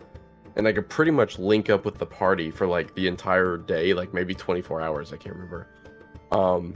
and 0.56 0.66
I 0.68 0.72
could 0.72 0.88
pretty 0.88 1.10
much 1.10 1.38
link 1.38 1.70
up 1.70 1.84
with 1.84 1.98
the 1.98 2.06
party 2.06 2.50
for 2.50 2.66
like 2.66 2.94
the 2.94 3.06
entire 3.06 3.56
day, 3.56 3.94
like 3.94 4.12
maybe 4.12 4.34
24 4.34 4.80
hours. 4.80 5.12
I 5.12 5.16
can't 5.16 5.34
remember. 5.34 5.68
Um, 6.32 6.74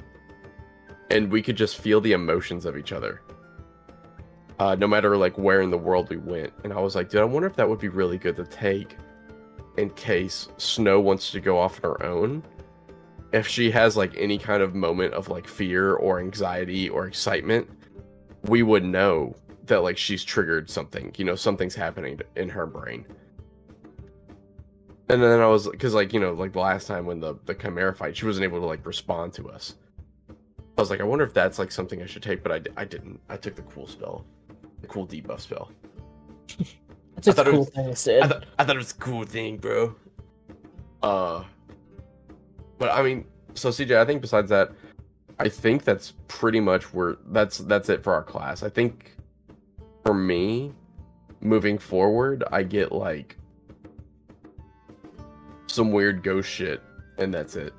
and 1.10 1.30
we 1.32 1.42
could 1.42 1.56
just 1.56 1.78
feel 1.78 2.00
the 2.00 2.12
emotions 2.12 2.64
of 2.64 2.76
each 2.76 2.92
other. 2.92 3.22
Uh, 4.58 4.74
no 4.74 4.88
matter 4.88 5.16
like 5.16 5.38
where 5.38 5.60
in 5.60 5.70
the 5.70 5.78
world 5.78 6.10
we 6.10 6.16
went, 6.16 6.52
and 6.64 6.72
I 6.72 6.80
was 6.80 6.96
like, 6.96 7.10
dude, 7.10 7.20
I 7.20 7.24
wonder 7.24 7.46
if 7.46 7.54
that 7.56 7.68
would 7.68 7.78
be 7.78 7.88
really 7.88 8.18
good 8.18 8.36
to 8.36 8.44
take 8.44 8.96
in 9.76 9.90
case 9.90 10.48
Snow 10.56 10.98
wants 10.98 11.30
to 11.30 11.40
go 11.40 11.58
off 11.58 11.76
on 11.84 11.90
her 11.90 12.02
own 12.02 12.42
if 13.32 13.46
she 13.46 13.70
has 13.70 13.96
like 13.96 14.14
any 14.16 14.38
kind 14.38 14.62
of 14.62 14.74
moment 14.74 15.14
of 15.14 15.28
like 15.28 15.46
fear 15.46 15.94
or 15.94 16.20
anxiety 16.20 16.88
or 16.88 17.06
excitement, 17.06 17.68
we 18.44 18.62
would 18.62 18.84
know 18.84 19.34
that 19.64 19.82
like 19.82 19.98
she's 19.98 20.24
triggered 20.24 20.70
something. 20.70 21.12
You 21.16 21.24
know, 21.24 21.34
something's 21.34 21.74
happening 21.74 22.20
in 22.36 22.48
her 22.48 22.66
brain. 22.66 23.04
And 25.10 25.22
then 25.22 25.40
I 25.40 25.46
was 25.46 25.68
because 25.68 25.94
like 25.94 26.12
you 26.12 26.20
know 26.20 26.32
like 26.32 26.52
the 26.52 26.60
last 26.60 26.86
time 26.86 27.06
when 27.06 27.20
the 27.20 27.34
the 27.46 27.54
Chimera 27.54 27.94
fight, 27.94 28.16
she 28.16 28.26
wasn't 28.26 28.44
able 28.44 28.60
to 28.60 28.66
like 28.66 28.84
respond 28.86 29.32
to 29.34 29.50
us. 29.50 29.74
I 30.30 30.80
was 30.80 30.90
like, 30.90 31.00
I 31.00 31.04
wonder 31.04 31.24
if 31.24 31.34
that's 31.34 31.58
like 31.58 31.72
something 31.72 32.02
I 32.02 32.06
should 32.06 32.22
take, 32.22 32.42
but 32.42 32.52
I, 32.52 32.82
I 32.82 32.84
didn't. 32.84 33.20
I 33.28 33.36
took 33.36 33.56
the 33.56 33.62
cool 33.62 33.86
spell, 33.86 34.24
the 34.80 34.86
cool 34.86 35.06
debuff 35.06 35.40
spell. 35.40 35.70
That's 37.14 37.28
a 37.28 37.30
I 37.30 37.34
thought 37.34 37.48
it 37.48 37.50
cool 37.50 37.60
was- 37.60 37.70
thing, 37.70 37.94
Sid. 37.94 38.22
I, 38.22 38.28
th- 38.28 38.42
I 38.58 38.64
thought 38.64 38.76
it 38.76 38.78
was 38.78 38.92
a 38.92 38.96
cool 38.96 39.24
thing, 39.24 39.56
bro. 39.58 39.94
Uh, 41.02 41.44
but 42.78 42.90
I 42.92 43.02
mean, 43.02 43.24
so 43.54 43.70
CJ, 43.70 43.96
I 43.98 44.04
think 44.04 44.20
besides 44.20 44.48
that, 44.50 44.70
I 45.38 45.48
think 45.48 45.84
that's 45.84 46.14
pretty 46.28 46.60
much 46.60 46.92
where 46.92 47.16
that's 47.28 47.58
that's 47.58 47.88
it 47.88 48.02
for 48.02 48.12
our 48.14 48.22
class. 48.22 48.62
I 48.62 48.68
think 48.68 49.16
for 50.04 50.14
me, 50.14 50.72
moving 51.40 51.78
forward, 51.78 52.42
I 52.50 52.62
get 52.64 52.90
like 52.92 53.36
some 55.66 55.92
weird 55.92 56.22
ghost 56.22 56.48
shit, 56.48 56.82
and 57.18 57.32
that's 57.32 57.56
it. 57.56 57.72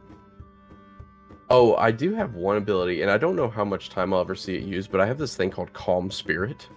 Oh, 1.49 1.75
I 1.77 1.91
do 1.91 2.13
have 2.13 2.35
one 2.35 2.57
ability, 2.57 3.01
and 3.01 3.09
I 3.09 3.17
don't 3.17 3.35
know 3.35 3.49
how 3.49 3.65
much 3.65 3.89
time 3.89 4.13
I'll 4.13 4.19
ever 4.21 4.35
see 4.35 4.55
it 4.55 4.63
used, 4.63 4.91
but 4.91 5.01
I 5.01 5.05
have 5.07 5.17
this 5.17 5.35
thing 5.35 5.49
called 5.49 5.73
Calm 5.73 6.12
Spirit. 6.12 6.67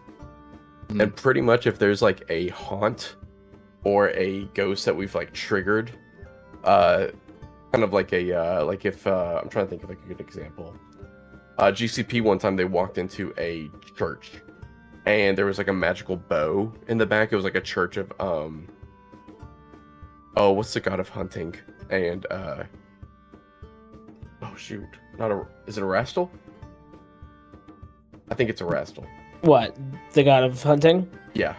Hmm. 0.93 1.01
And 1.01 1.17
pretty 1.17 1.41
much 1.41 1.67
if 1.67 1.79
there's 1.79 2.03
like 2.03 2.23
a 2.29 2.49
haunt 2.49 3.17
or 3.85 4.11
a 4.11 4.45
ghost 4.55 4.85
that 4.85 4.95
we've 4.95 5.15
like 5.15 5.33
triggered, 5.33 5.91
uh 6.65 7.07
kind 7.73 7.83
of 7.83 7.93
like 7.93 8.13
a 8.13 8.33
uh 8.33 8.65
like 8.65 8.85
if 8.85 9.07
uh 9.07 9.41
I'm 9.43 9.49
trying 9.49 9.67
to 9.67 9.71
think 9.71 9.83
of 9.83 9.89
like 9.89 9.99
a 10.05 10.09
good 10.09 10.21
example. 10.21 10.77
Uh 11.59 11.73
GCP 11.73 12.23
one 12.23 12.39
time 12.39 12.57
they 12.57 12.65
walked 12.65 12.99
into 12.99 13.33
a 13.39 13.69
church 13.97 14.33
and 15.07 15.37
there 15.37 15.47
was 15.47 15.59
like 15.59 15.69
a 15.69 15.73
magical 15.73 16.17
bow 16.17 16.73
in 16.89 16.99
the 16.99 17.07
back. 17.07 17.33
It 17.33 17.37
was 17.37 17.45
like 17.45 17.55
a 17.57 17.61
church 17.61 17.97
of 17.97 18.13
um 18.21 18.69
Oh, 20.37 20.53
what's 20.53 20.75
the 20.75 20.81
god 20.81 21.01
of 21.01 21.09
hunting? 21.09 21.55
And 21.91 22.27
uh 22.31 22.65
Oh 24.43 24.55
shoot. 24.57 24.89
Not 25.19 25.31
a 25.31 25.47
is 25.67 25.79
it 25.79 25.83
Erastil? 25.83 26.29
I 28.31 28.35
think 28.35 28.51
it's 28.51 28.61
Erastil. 28.61 29.07
What? 29.43 29.77
The 30.13 30.23
god 30.25 30.45
of 30.45 30.63
hunting? 30.63 31.11
Yeah. 31.35 31.57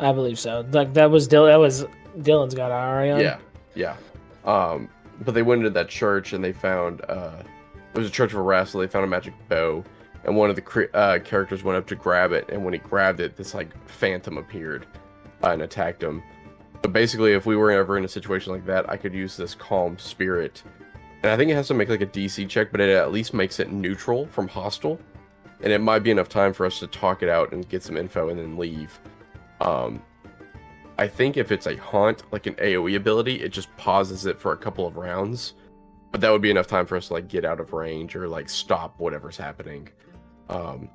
I 0.00 0.12
believe 0.12 0.38
so. 0.38 0.66
Like 0.72 0.94
that 0.94 1.10
was 1.10 1.28
Dylan. 1.28 1.52
That 1.52 1.60
was 1.60 1.84
Dylan's 2.18 2.54
got 2.54 2.70
Arion. 2.72 3.20
Yeah, 3.20 3.38
yeah. 3.74 3.96
Um, 4.44 4.88
but 5.24 5.34
they 5.34 5.42
went 5.42 5.60
into 5.60 5.70
that 5.70 5.88
church 5.88 6.32
and 6.32 6.42
they 6.42 6.52
found 6.52 7.02
uh, 7.08 7.42
it 7.94 7.98
was 7.98 8.08
a 8.08 8.12
church 8.12 8.32
of 8.32 8.38
Erastil. 8.38 8.80
They 8.80 8.88
found 8.88 9.04
a 9.04 9.08
magic 9.08 9.34
bow, 9.48 9.84
and 10.24 10.36
one 10.36 10.50
of 10.50 10.56
the 10.56 10.90
uh, 10.94 11.20
characters 11.20 11.62
went 11.62 11.78
up 11.78 11.86
to 11.88 11.94
grab 11.94 12.32
it, 12.32 12.48
and 12.50 12.64
when 12.64 12.72
he 12.72 12.80
grabbed 12.80 13.20
it, 13.20 13.36
this 13.36 13.54
like 13.54 13.70
phantom 13.88 14.38
appeared 14.38 14.86
uh, 15.42 15.50
and 15.50 15.62
attacked 15.62 16.02
him. 16.02 16.22
But 16.82 16.92
basically, 16.92 17.32
if 17.32 17.46
we 17.46 17.56
were 17.56 17.70
ever 17.70 17.96
in 17.96 18.04
a 18.04 18.08
situation 18.08 18.52
like 18.52 18.66
that, 18.66 18.90
I 18.90 18.96
could 18.96 19.14
use 19.14 19.36
this 19.36 19.54
calm 19.54 19.96
spirit, 19.98 20.62
and 21.22 21.30
I 21.30 21.36
think 21.36 21.50
it 21.50 21.54
has 21.54 21.68
to 21.68 21.74
make 21.74 21.88
like 21.88 22.00
a 22.00 22.06
DC 22.06 22.48
check, 22.48 22.72
but 22.72 22.80
it 22.80 22.90
at 22.90 23.12
least 23.12 23.32
makes 23.32 23.60
it 23.60 23.70
neutral 23.70 24.26
from 24.26 24.48
hostile, 24.48 24.98
and 25.62 25.72
it 25.72 25.80
might 25.80 26.00
be 26.00 26.10
enough 26.10 26.28
time 26.28 26.52
for 26.52 26.66
us 26.66 26.78
to 26.80 26.86
talk 26.86 27.22
it 27.22 27.28
out 27.28 27.52
and 27.52 27.68
get 27.68 27.82
some 27.82 27.96
info 27.96 28.28
and 28.28 28.38
then 28.38 28.56
leave. 28.56 28.98
Um, 29.60 30.02
I 30.98 31.08
think 31.08 31.36
if 31.36 31.50
it's 31.50 31.66
a 31.66 31.76
haunt, 31.76 32.22
like 32.32 32.46
an 32.46 32.54
AoE 32.54 32.96
ability, 32.96 33.40
it 33.42 33.50
just 33.50 33.74
pauses 33.76 34.26
it 34.26 34.38
for 34.38 34.52
a 34.52 34.56
couple 34.56 34.86
of 34.86 34.96
rounds. 34.96 35.54
But 36.12 36.20
that 36.20 36.30
would 36.30 36.42
be 36.42 36.50
enough 36.50 36.68
time 36.68 36.86
for 36.86 36.96
us 36.96 37.08
to 37.08 37.14
like 37.14 37.28
get 37.28 37.44
out 37.44 37.58
of 37.58 37.72
range 37.72 38.14
or 38.14 38.28
like 38.28 38.48
stop 38.48 38.98
whatever's 38.98 39.36
happening. 39.36 39.88
Um, 40.48 40.88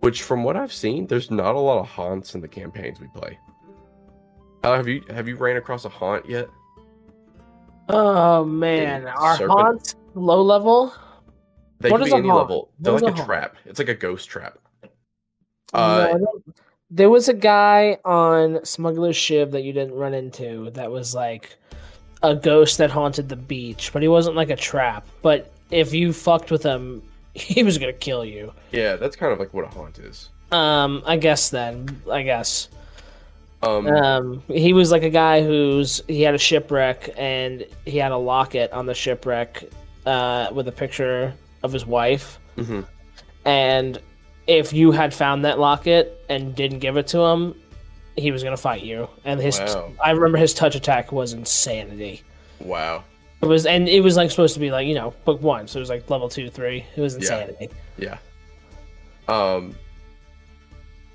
which, 0.00 0.22
from 0.22 0.44
what 0.44 0.56
I've 0.56 0.72
seen, 0.72 1.06
there's 1.06 1.30
not 1.30 1.54
a 1.54 1.58
lot 1.58 1.78
of 1.80 1.88
haunts 1.88 2.34
in 2.34 2.40
the 2.40 2.48
campaigns 2.48 3.00
we 3.00 3.08
play. 3.08 3.38
Tyler, 4.62 4.76
have 4.76 4.88
you 4.88 5.04
have 5.10 5.28
you 5.28 5.36
ran 5.36 5.56
across 5.56 5.84
a 5.84 5.88
haunt 5.88 6.26
yet? 6.28 6.48
Oh 7.88 8.44
man, 8.44 9.06
our 9.06 9.36
serpent. 9.36 9.60
haunt 9.60 9.94
low 10.14 10.42
level. 10.42 10.94
They 11.80 11.90
What 11.90 11.98
can 11.98 12.06
is 12.08 12.12
be 12.12 12.18
any 12.18 12.28
haunt? 12.28 12.40
level. 12.42 12.70
They're 12.78 12.92
What 12.94 13.02
like 13.02 13.18
a 13.18 13.22
a 13.22 13.24
trap. 13.24 13.56
It's 13.66 13.78
like 13.78 13.88
a 13.88 13.94
ghost 13.94 14.28
trap. 14.28 14.58
Uh, 15.72 16.08
don't- 16.18 16.44
there 16.90 17.10
was 17.10 17.28
a 17.28 17.34
guy 17.34 17.98
on 18.04 18.64
Smuggler's 18.64 19.16
Shiv 19.16 19.50
that 19.50 19.62
you 19.62 19.72
didn't 19.72 19.94
run 19.94 20.14
into 20.14 20.70
that 20.70 20.90
was 20.90 21.14
like 21.14 21.56
a 22.22 22.34
ghost 22.34 22.78
that 22.78 22.90
haunted 22.90 23.28
the 23.28 23.36
beach, 23.36 23.92
but 23.92 24.02
he 24.02 24.08
wasn't 24.08 24.36
like 24.36 24.50
a 24.50 24.56
trap. 24.56 25.04
But 25.22 25.50
if 25.70 25.92
you 25.92 26.12
fucked 26.12 26.50
with 26.50 26.62
him, 26.62 27.02
he 27.34 27.62
was 27.64 27.76
gonna 27.78 27.92
kill 27.92 28.24
you. 28.24 28.52
yeah, 28.72 28.96
that's 28.96 29.16
kind 29.16 29.32
of 29.32 29.38
like 29.38 29.52
what 29.52 29.64
a 29.64 29.68
haunt 29.68 29.98
is. 29.98 30.28
Um, 30.52 31.02
I 31.04 31.16
guess 31.16 31.50
then, 31.50 32.00
I 32.10 32.22
guess. 32.22 32.68
Um, 33.62 33.86
Um, 33.88 34.42
he 34.46 34.72
was 34.72 34.92
like 34.92 35.02
a 35.02 35.10
guy 35.10 35.42
who's 35.42 36.00
he 36.06 36.22
had 36.22 36.34
a 36.36 36.38
shipwreck 36.38 37.10
and 37.16 37.66
he 37.84 37.98
had 37.98 38.12
a 38.12 38.16
locket 38.16 38.70
on 38.72 38.86
the 38.86 38.94
shipwreck, 38.94 39.64
uh, 40.06 40.48
with 40.52 40.68
a 40.68 40.72
picture 40.72 41.34
of 41.62 41.72
his 41.72 41.84
wife. 41.86 42.38
mhm. 42.56 42.86
And 43.44 43.98
if 44.46 44.72
you 44.72 44.92
had 44.92 45.12
found 45.14 45.44
that 45.44 45.58
locket 45.58 46.24
and 46.28 46.54
didn't 46.54 46.78
give 46.80 46.96
it 46.96 47.06
to 47.08 47.18
him, 47.20 47.54
he 48.16 48.30
was 48.32 48.42
gonna 48.42 48.56
fight 48.56 48.82
you. 48.82 49.08
And 49.24 49.40
his, 49.40 49.58
Wow. 49.60 49.92
I 50.02 50.10
remember 50.12 50.38
his 50.38 50.54
touch 50.54 50.74
attack 50.74 51.12
was 51.12 51.32
insanity. 51.32 52.22
Wow. 52.60 53.04
It 53.42 53.46
was, 53.46 53.66
and 53.66 53.88
it 53.88 54.00
was 54.00 54.16
like 54.16 54.30
supposed 54.30 54.54
to 54.54 54.60
be 54.60 54.70
like 54.70 54.86
you 54.88 54.94
know 54.94 55.12
book 55.24 55.42
one, 55.42 55.68
so 55.68 55.78
it 55.78 55.80
was 55.80 55.90
like 55.90 56.08
level 56.08 56.28
two, 56.28 56.48
three. 56.48 56.84
It 56.96 57.00
was 57.00 57.14
Yeah. 57.14 57.18
insanity. 57.20 57.68
Yeah. 57.98 58.18
Um, 59.28 59.76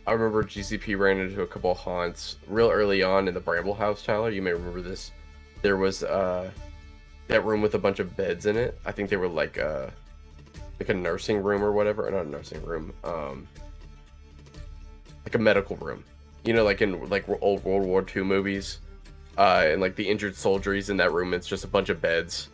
I 0.07 0.13
remember 0.13 0.43
GCP 0.43 0.95
ran 0.97 1.19
into 1.19 1.41
a 1.41 1.47
couple 1.47 1.71
of 1.71 1.77
haunts 1.77 2.37
real 2.47 2.69
early 2.69 3.01
on 3.03 3.27
in 3.27 3.33
the 3.33 3.39
Bramble 3.39 3.73
House, 3.73 4.03
Tyler. 4.03 4.29
You 4.29 4.41
may 4.41 4.51
remember 4.51 4.81
this. 4.81 5.11
There 5.61 5.77
was 5.77 6.03
uh 6.03 6.49
that 7.27 7.45
room 7.45 7.61
with 7.61 7.75
a 7.75 7.79
bunch 7.79 7.99
of 7.99 8.15
beds 8.17 8.45
in 8.45 8.57
it. 8.57 8.77
I 8.85 8.91
think 8.91 9.09
they 9.09 9.17
were 9.17 9.27
like 9.27 9.57
uh 9.57 9.87
like 10.81 10.89
a 10.89 10.99
nursing 10.99 11.41
room 11.41 11.63
or 11.63 11.71
whatever. 11.71 12.07
Or 12.07 12.11
not 12.11 12.25
a 12.25 12.29
nursing 12.29 12.63
room. 12.63 12.93
Um, 13.03 13.47
like 15.25 15.35
a 15.35 15.39
medical 15.39 15.75
room. 15.77 16.03
You 16.43 16.53
know, 16.53 16.63
like 16.63 16.81
in 16.81 17.09
like 17.09 17.27
old 17.41 17.63
World 17.63 17.85
War 17.85 18.05
II 18.15 18.23
movies. 18.23 18.79
Uh, 19.37 19.63
and 19.65 19.81
like 19.81 19.95
the 19.95 20.07
injured 20.07 20.35
soldiers 20.35 20.89
in 20.89 20.97
that 20.97 21.13
room. 21.13 21.33
It's 21.33 21.47
just 21.47 21.63
a 21.63 21.67
bunch 21.67 21.89
of 21.89 22.01
beds 22.01 22.49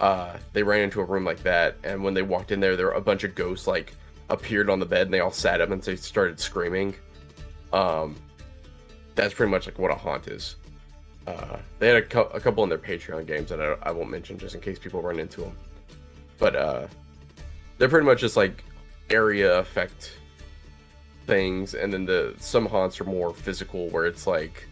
uh, 0.00 0.36
they 0.52 0.62
ran 0.62 0.80
into 0.82 1.00
a 1.00 1.04
room 1.04 1.24
like 1.24 1.42
that, 1.42 1.76
and 1.84 2.02
when 2.02 2.14
they 2.14 2.22
walked 2.22 2.50
in 2.50 2.60
there, 2.60 2.76
there 2.76 2.86
were 2.86 2.92
a 2.92 3.00
bunch 3.00 3.24
of 3.24 3.34
ghosts 3.34 3.66
like 3.66 3.94
appeared 4.28 4.68
on 4.68 4.78
the 4.80 4.86
bed, 4.86 5.02
and 5.06 5.14
they 5.14 5.20
all 5.20 5.30
sat 5.30 5.60
up 5.60 5.70
and 5.70 5.82
they 5.82 5.96
started 5.96 6.40
screaming. 6.40 6.94
Um, 7.72 8.16
that's 9.14 9.34
pretty 9.34 9.50
much 9.50 9.66
like 9.66 9.78
what 9.78 9.90
a 9.90 9.94
haunt 9.94 10.28
is. 10.28 10.56
Uh, 11.26 11.58
they 11.78 11.88
had 11.88 12.02
a, 12.12 12.20
a 12.34 12.40
couple 12.40 12.62
in 12.64 12.68
their 12.68 12.78
Patreon 12.78 13.26
games 13.26 13.48
that 13.48 13.60
I, 13.60 13.76
I 13.82 13.90
won't 13.92 14.10
mention 14.10 14.36
just 14.38 14.54
in 14.54 14.60
case 14.60 14.78
people 14.78 15.00
run 15.00 15.18
into 15.18 15.42
them. 15.42 15.56
But 16.38 16.56
uh, 16.56 16.86
they're 17.84 17.90
pretty 17.90 18.06
much 18.06 18.20
just 18.20 18.34
like 18.34 18.64
area 19.10 19.58
effect 19.58 20.16
things, 21.26 21.74
and 21.74 21.92
then 21.92 22.06
the 22.06 22.34
some 22.38 22.64
haunts 22.64 22.98
are 22.98 23.04
more 23.04 23.34
physical, 23.34 23.90
where 23.90 24.06
it's 24.06 24.26
like 24.26 24.66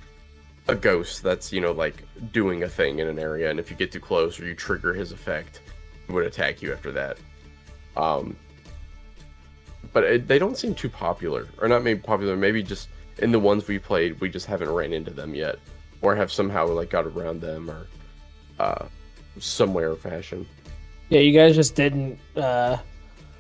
a 0.69 0.75
ghost 0.75 1.23
that's 1.23 1.53
you 1.53 1.61
know 1.61 1.73
like 1.73 2.05
doing 2.33 2.63
a 2.63 2.69
thing 2.71 3.01
in 3.01 3.09
an 3.09 3.19
area 3.19 3.51
and 3.51 3.59
if 3.61 3.69
you 3.69 3.77
get 3.77 3.91
too 3.93 4.01
close 4.01 4.39
or 4.41 4.47
you 4.47 4.55
trigger 4.55 4.95
his 4.95 5.11
effect 5.11 5.61
would 6.09 6.25
attack 6.25 6.63
you 6.63 6.73
after 6.73 6.93
that 6.93 7.19
um 7.97 8.37
but 9.93 10.05
it, 10.05 10.29
they 10.29 10.39
don't 10.39 10.57
seem 10.57 10.73
too 10.73 10.89
popular 10.89 11.49
or 11.61 11.67
not 11.67 11.83
maybe 11.83 11.99
popular 11.99 12.37
maybe 12.37 12.63
just 12.63 12.89
in 13.19 13.33
the 13.33 13.39
ones 13.41 13.67
we 13.67 13.77
played 13.77 14.19
we 14.21 14.29
just 14.29 14.47
haven't 14.47 14.71
ran 14.71 14.93
into 14.93 15.11
them 15.11 15.35
yet 15.35 15.59
or 16.01 16.15
have 16.15 16.31
somehow 16.31 16.65
like 16.65 16.91
got 16.91 17.07
around 17.07 17.41
them 17.41 17.69
or 17.69 17.89
uh 18.61 18.87
some 19.41 19.75
way 19.75 19.83
or 19.83 19.97
fashion 19.97 20.47
Yeah, 21.09 21.19
you 21.19 21.37
guys 21.37 21.57
just 21.57 21.75
didn't. 21.75 22.21
uh 22.37 22.77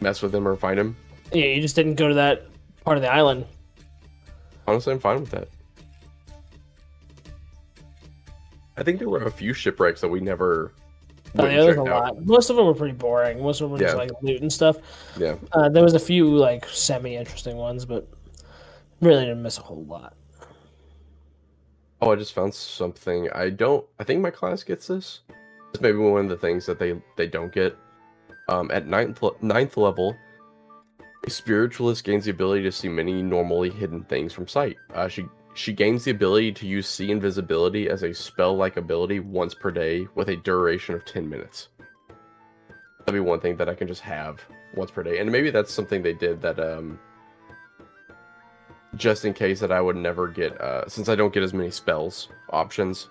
mess 0.03 0.21
with 0.23 0.35
him 0.35 0.47
or 0.47 0.57
find 0.57 0.79
him. 0.79 0.97
Yeah, 1.33 1.47
you 1.47 1.61
just 1.63 1.77
didn't 1.77 1.95
go 1.95 2.09
to 2.09 2.15
that 2.15 2.47
part 2.85 2.97
of 2.97 3.03
the 3.03 3.11
island. 3.13 3.47
honestly 4.67 4.93
i'm 4.93 4.99
fine 5.01 5.21
with 5.21 5.31
that 5.31 5.49
i 8.77 8.83
think 8.83 8.99
there 8.99 9.09
were 9.09 9.23
a 9.25 9.31
few 9.31 9.53
shipwrecks 9.53 10.01
that 10.01 10.09
we 10.09 10.21
never 10.21 10.73
Oh, 11.39 11.47
yeah, 11.47 11.63
there's 11.63 11.79
a 11.79 11.81
out. 11.81 11.87
lot. 12.17 12.27
Most 12.27 12.51
of 12.51 12.57
them 12.57 12.67
were 12.67 12.75
pretty 12.75 12.93
boring. 12.93 13.43
Most 13.43 13.63
of 13.63 13.71
them 13.71 13.73
were 13.73 13.79
just 13.79 13.97
like 13.97 14.11
loot 14.21 14.43
and 14.43 14.53
stuff. 14.53 14.77
yeah 15.17 15.37
Uh, 15.53 15.71
there 15.71 15.83
was 15.83 15.95
a 15.95 15.99
few 15.99 16.29
like 16.37 16.67
semi-interesting 16.69 17.57
ones, 17.57 17.87
but 17.87 18.07
really 19.01 19.25
didn't 19.25 19.43
miss 19.43 19.57
a 19.57 19.63
whole 19.63 19.83
lot. 19.87 20.15
Oh, 22.03 22.13
I 22.13 22.17
just 22.17 22.35
found 22.35 22.53
something. 22.53 23.31
I 23.35 23.49
don't. 23.49 23.87
I 23.99 24.05
think 24.05 24.21
my 24.21 24.29
class 24.31 24.63
gets 24.63 24.89
this. 24.89 25.21
It's 25.73 25.81
maybe 25.81 25.97
one 25.97 26.25
of 26.25 26.29
the 26.29 26.37
things 26.37 26.67
that 26.67 26.79
they 26.79 27.01
they 27.17 27.29
don't 27.29 27.51
get. 27.51 27.79
Um, 28.49 28.71
at 28.73 28.87
ninth 28.87 29.23
ninth 29.41 29.77
level, 29.77 30.17
a 31.25 31.31
spiritualist 31.31 32.05
gains 32.05 32.25
the 32.25 32.33
ability 32.33 32.63
to 32.65 32.73
see 32.73 32.89
many 32.89 33.23
normally 33.23 33.71
hidden 33.71 34.05
things 34.05 34.33
from 34.33 34.49
sight. 34.49 34.77
Uh, 34.95 35.09
she 35.09 35.25
she 35.55 35.73
gains 35.73 36.05
the 36.05 36.11
ability 36.11 36.53
to 36.53 36.67
use 36.67 36.89
see 36.89 37.11
invisibility 37.11 37.89
as 37.89 38.03
a 38.03 38.13
spell-like 38.13 38.77
ability 38.77 39.21
once 39.21 39.55
per 39.55 39.71
day 39.71 40.07
with 40.15 40.29
a 40.29 40.37
duration 40.37 40.95
of 40.95 41.05
ten 41.05 41.29
minutes. 41.29 41.69
That'd 43.01 43.15
be 43.15 43.21
one 43.21 43.41
thing 43.41 43.57
that 43.57 43.69
I 43.69 43.75
can 43.75 43.87
just 43.87 44.01
have 44.03 44.41
once 44.75 44.91
per 44.91 45.03
day, 45.03 45.19
and 45.19 45.31
maybe 45.31 45.51
that's 45.51 45.73
something 45.73 46.03
they 46.03 46.15
did 46.15 46.41
that 46.43 46.59
um 46.59 46.99
just 48.97 49.25
in 49.25 49.33
case 49.33 49.59
that 49.61 49.73
I 49.73 49.81
would 49.81 49.97
never 49.97 50.29
get 50.29 50.61
uh 50.61 50.89
since 50.89 51.09
I 51.09 51.15
don't 51.15 51.33
get 51.33 51.43
as 51.43 51.55
many 51.55 51.71
spells 51.71 52.29
options. 52.51 53.09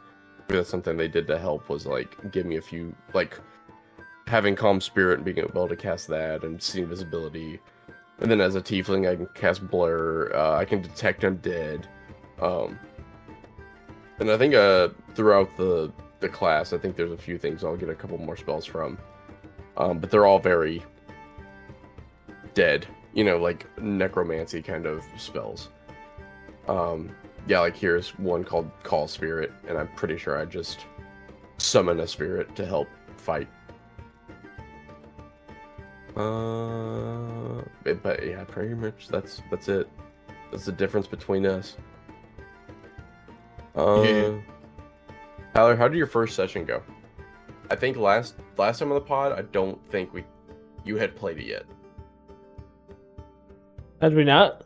Maybe 0.49 0.57
that's 0.57 0.69
something 0.69 0.97
they 0.97 1.07
did 1.07 1.27
to 1.27 1.39
help 1.39 1.69
was 1.69 1.86
like 1.86 2.32
give 2.32 2.45
me 2.45 2.57
a 2.57 2.61
few 2.61 2.93
like 3.13 3.39
having 4.32 4.55
calm 4.55 4.82
spirit 4.82 5.15
and 5.15 5.25
being 5.25 5.38
able 5.38 5.67
to 5.67 5.75
cast 5.75 6.07
that 6.07 6.43
and 6.43 6.61
see 6.61 6.82
invisibility. 6.82 7.59
And 8.19 8.32
then 8.32 8.41
as 8.41 8.55
a 8.55 8.61
tiefling 8.61 9.09
I 9.09 9.15
can 9.15 9.27
cast 9.34 9.67
blur, 9.67 10.32
uh, 10.34 10.55
I 10.55 10.65
can 10.65 10.82
detect 10.82 11.21
undead. 11.21 11.86
Um 12.41 12.79
and 14.19 14.32
I 14.32 14.38
think 14.38 14.55
uh 14.55 14.89
throughout 15.15 15.55
the 15.57 15.91
the 16.19 16.29
class 16.29 16.73
I 16.73 16.77
think 16.77 16.95
there's 16.95 17.11
a 17.11 17.17
few 17.17 17.38
things 17.38 17.63
I'll 17.63 17.77
get 17.77 17.89
a 17.89 17.95
couple 17.95 18.17
more 18.17 18.38
spells 18.38 18.65
from. 18.65 18.97
Um 19.77 19.99
but 19.99 20.09
they're 20.09 20.25
all 20.25 20.39
very 20.39 20.84
dead 22.53 22.88
you 23.13 23.23
know, 23.23 23.38
like 23.38 23.65
necromancy 23.79 24.61
kind 24.61 24.86
of 24.86 25.03
spells. 25.17 25.69
Um, 26.67 27.15
yeah, 27.47 27.59
like 27.59 27.75
here's 27.75 28.17
one 28.19 28.43
called 28.43 28.69
Call 28.84 29.07
Spirit, 29.07 29.51
and 29.67 29.77
I'm 29.77 29.89
pretty 29.95 30.17
sure 30.17 30.39
I 30.39 30.45
just 30.45 30.86
summon 31.57 31.99
a 31.99 32.07
spirit 32.07 32.55
to 32.55 32.65
help 32.65 32.88
fight. 33.17 33.47
Uh, 36.16 37.62
but- 37.84 38.03
but 38.03 38.26
yeah, 38.26 38.43
pretty 38.43 38.74
much 38.74 39.07
that's 39.07 39.41
that's 39.49 39.68
it. 39.70 39.88
That's 40.51 40.66
the 40.66 40.72
difference 40.72 41.07
between 41.07 41.45
us. 41.45 41.78
Uh, 43.76 44.01
Yeah. 44.05 44.32
Tyler, 45.53 45.76
how 45.76 45.88
did 45.88 45.97
your 45.97 46.07
first 46.07 46.36
session 46.36 46.66
go? 46.66 46.82
I 47.70 47.76
think 47.76 47.97
last 47.97 48.36
last 48.57 48.80
time 48.80 48.89
on 48.89 48.95
the 48.95 49.01
pod, 49.01 49.32
I 49.38 49.43
don't 49.43 49.84
think 49.88 50.14
we 50.14 50.24
you 50.84 50.97
had 50.97 51.16
played 51.16 51.38
it 51.38 51.45
yet. 51.45 51.64
Had 54.01 54.14
we 54.16 54.24
not? 54.24 54.66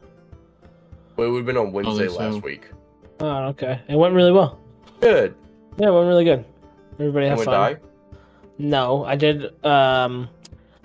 Well, 1.18 1.32
we've 1.32 1.46
been 1.46 1.58
on 1.58 1.72
Wednesday 1.72 2.08
think 2.08 2.20
last 2.20 2.42
week. 2.44 2.70
Oh, 3.20 3.46
okay. 3.50 3.82
It 3.88 3.96
went 3.96 4.14
really 4.16 4.32
well. 4.32 4.60
Good. 5.02 5.36
Yeah, 5.78 5.90
it 5.90 5.94
went 5.94 6.08
really 6.08 6.24
good. 6.24 6.46
Everybody 6.94 7.28
had 7.28 7.38
Anyone 7.38 7.46
fun. 7.46 7.74
die? 7.74 7.80
No, 8.58 9.04
I 9.06 9.16
did. 9.16 9.66
Um, 9.66 10.30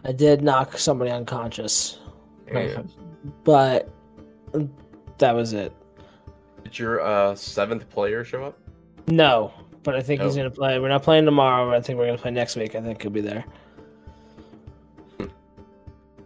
I 0.05 0.13
did 0.13 0.43
knock 0.43 0.79
somebody 0.79 1.11
unconscious, 1.11 1.99
Damn. 2.51 2.89
but 3.45 3.91
that 5.19 5.35
was 5.35 5.53
it. 5.53 5.73
Did 6.65 6.79
your 6.79 7.01
uh, 7.01 7.35
seventh 7.35 7.89
player 7.91 8.25
show 8.25 8.45
up? 8.45 8.59
No, 9.09 9.53
but 9.83 9.95
I 9.95 10.03
think 10.03 10.21
he's 10.21 10.37
gonna 10.37 10.51
play. 10.51 10.79
We're 10.79 10.89
not 10.89 11.03
playing 11.03 11.25
tomorrow. 11.25 11.71
But 11.71 11.77
I 11.77 11.81
think 11.81 11.99
we're 11.99 12.07
gonna 12.07 12.19
play 12.19 12.31
next 12.31 12.57
week. 12.57 12.75
I 12.75 12.81
think 12.81 13.03
he'll 13.03 13.11
be 13.11 13.21
there. 13.21 13.45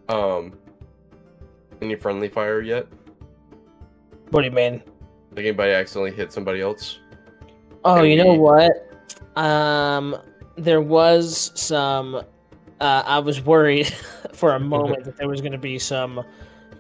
Um, 0.09 0.53
any 1.81 1.97
friendly 1.97 2.29
fire 2.29 2.61
yet? 2.61 2.87
What 4.31 4.43
do 4.43 4.47
you 4.47 4.53
mean? 4.53 4.83
Did 5.35 5.47
anybody 5.47 5.73
accidentally 5.73 6.13
hit 6.13 6.33
somebody 6.33 6.61
else? 6.61 6.99
Oh, 7.85 7.97
Can 7.97 8.07
you 8.07 8.17
know 8.17 8.35
what? 8.35 8.91
Um, 9.37 10.17
there 10.57 10.81
was 10.81 11.53
some. 11.55 12.23
Uh, 12.81 13.03
I 13.07 13.19
was 13.21 13.41
worried 13.41 13.87
for 14.33 14.55
a 14.55 14.61
moment 14.75 15.05
that 15.05 15.17
there 15.17 15.29
was 15.29 15.41
going 15.41 15.53
to 15.53 15.59
be 15.59 15.79
some 15.79 16.25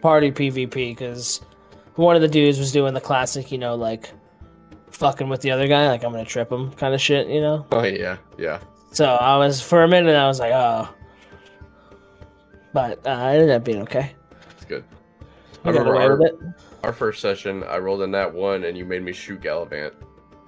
party 0.00 0.30
PvP 0.30 0.72
because 0.72 1.40
one 1.96 2.16
of 2.16 2.22
the 2.22 2.28
dudes 2.28 2.58
was 2.58 2.72
doing 2.72 2.94
the 2.94 3.00
classic, 3.00 3.52
you 3.52 3.58
know, 3.58 3.74
like 3.74 4.10
fucking 4.90 5.28
with 5.28 5.40
the 5.40 5.50
other 5.50 5.68
guy, 5.68 5.88
like 5.88 6.04
I'm 6.04 6.12
gonna 6.12 6.24
trip 6.24 6.50
him, 6.50 6.72
kind 6.72 6.94
of 6.94 7.00
shit, 7.00 7.28
you 7.28 7.40
know. 7.40 7.66
Oh 7.72 7.82
yeah, 7.82 8.16
yeah. 8.38 8.60
So 8.92 9.06
I 9.06 9.36
was 9.36 9.60
for 9.60 9.82
a 9.82 9.88
minute, 9.88 10.14
I 10.14 10.26
was 10.26 10.40
like, 10.40 10.52
oh, 10.52 10.88
but 12.72 13.04
uh, 13.06 13.10
I 13.10 13.34
ended 13.34 13.50
up 13.50 13.64
being 13.64 13.82
okay. 13.82 14.12
It's 14.52 14.64
good. 14.64 14.84
I 15.64 15.68
I 15.68 15.70
remember 15.70 15.96
our, 15.96 16.20
it. 16.22 16.34
our 16.82 16.92
first 16.92 17.20
session. 17.20 17.64
I 17.64 17.78
rolled 17.78 18.02
in 18.02 18.10
that 18.12 18.32
one, 18.32 18.64
and 18.64 18.76
you 18.76 18.84
made 18.84 19.02
me 19.02 19.12
shoot 19.12 19.40
Gallivant. 19.40 19.94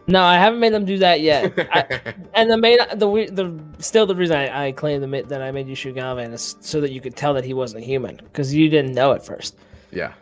No, 0.09 0.23
I 0.23 0.39
haven't 0.39 0.61
made 0.61 0.73
them 0.73 0.85
do 0.85 0.99
that 0.99 1.21
yet. 1.21 1.53
I, 1.73 2.15
and 2.35 2.49
the 2.51 2.57
main, 2.57 2.79
the 2.95 3.07
the 3.33 3.61
still 3.83 4.07
the 4.07 4.15
reason 4.15 4.37
I, 4.37 4.69
I 4.69 4.73
claim 4.73 5.01
the 5.01 5.23
that 5.29 5.43
I 5.43 5.51
made 5.51 5.67
you 5.67 5.75
shoot 5.75 5.95
Galvan 5.97 6.33
is 6.33 6.57
so 6.61 6.81
that 6.81 6.93
you 6.93 7.01
could 7.01 7.17
tell 7.17 7.35
that 7.35 7.45
he 7.45 7.55
wasn't 7.55 7.83
human 7.85 8.17
because 8.17 8.55
you 8.55 8.69
didn't 8.69 8.95
know 8.95 9.13
at 9.13 9.25
first. 9.27 9.57
yeah, 9.91 10.13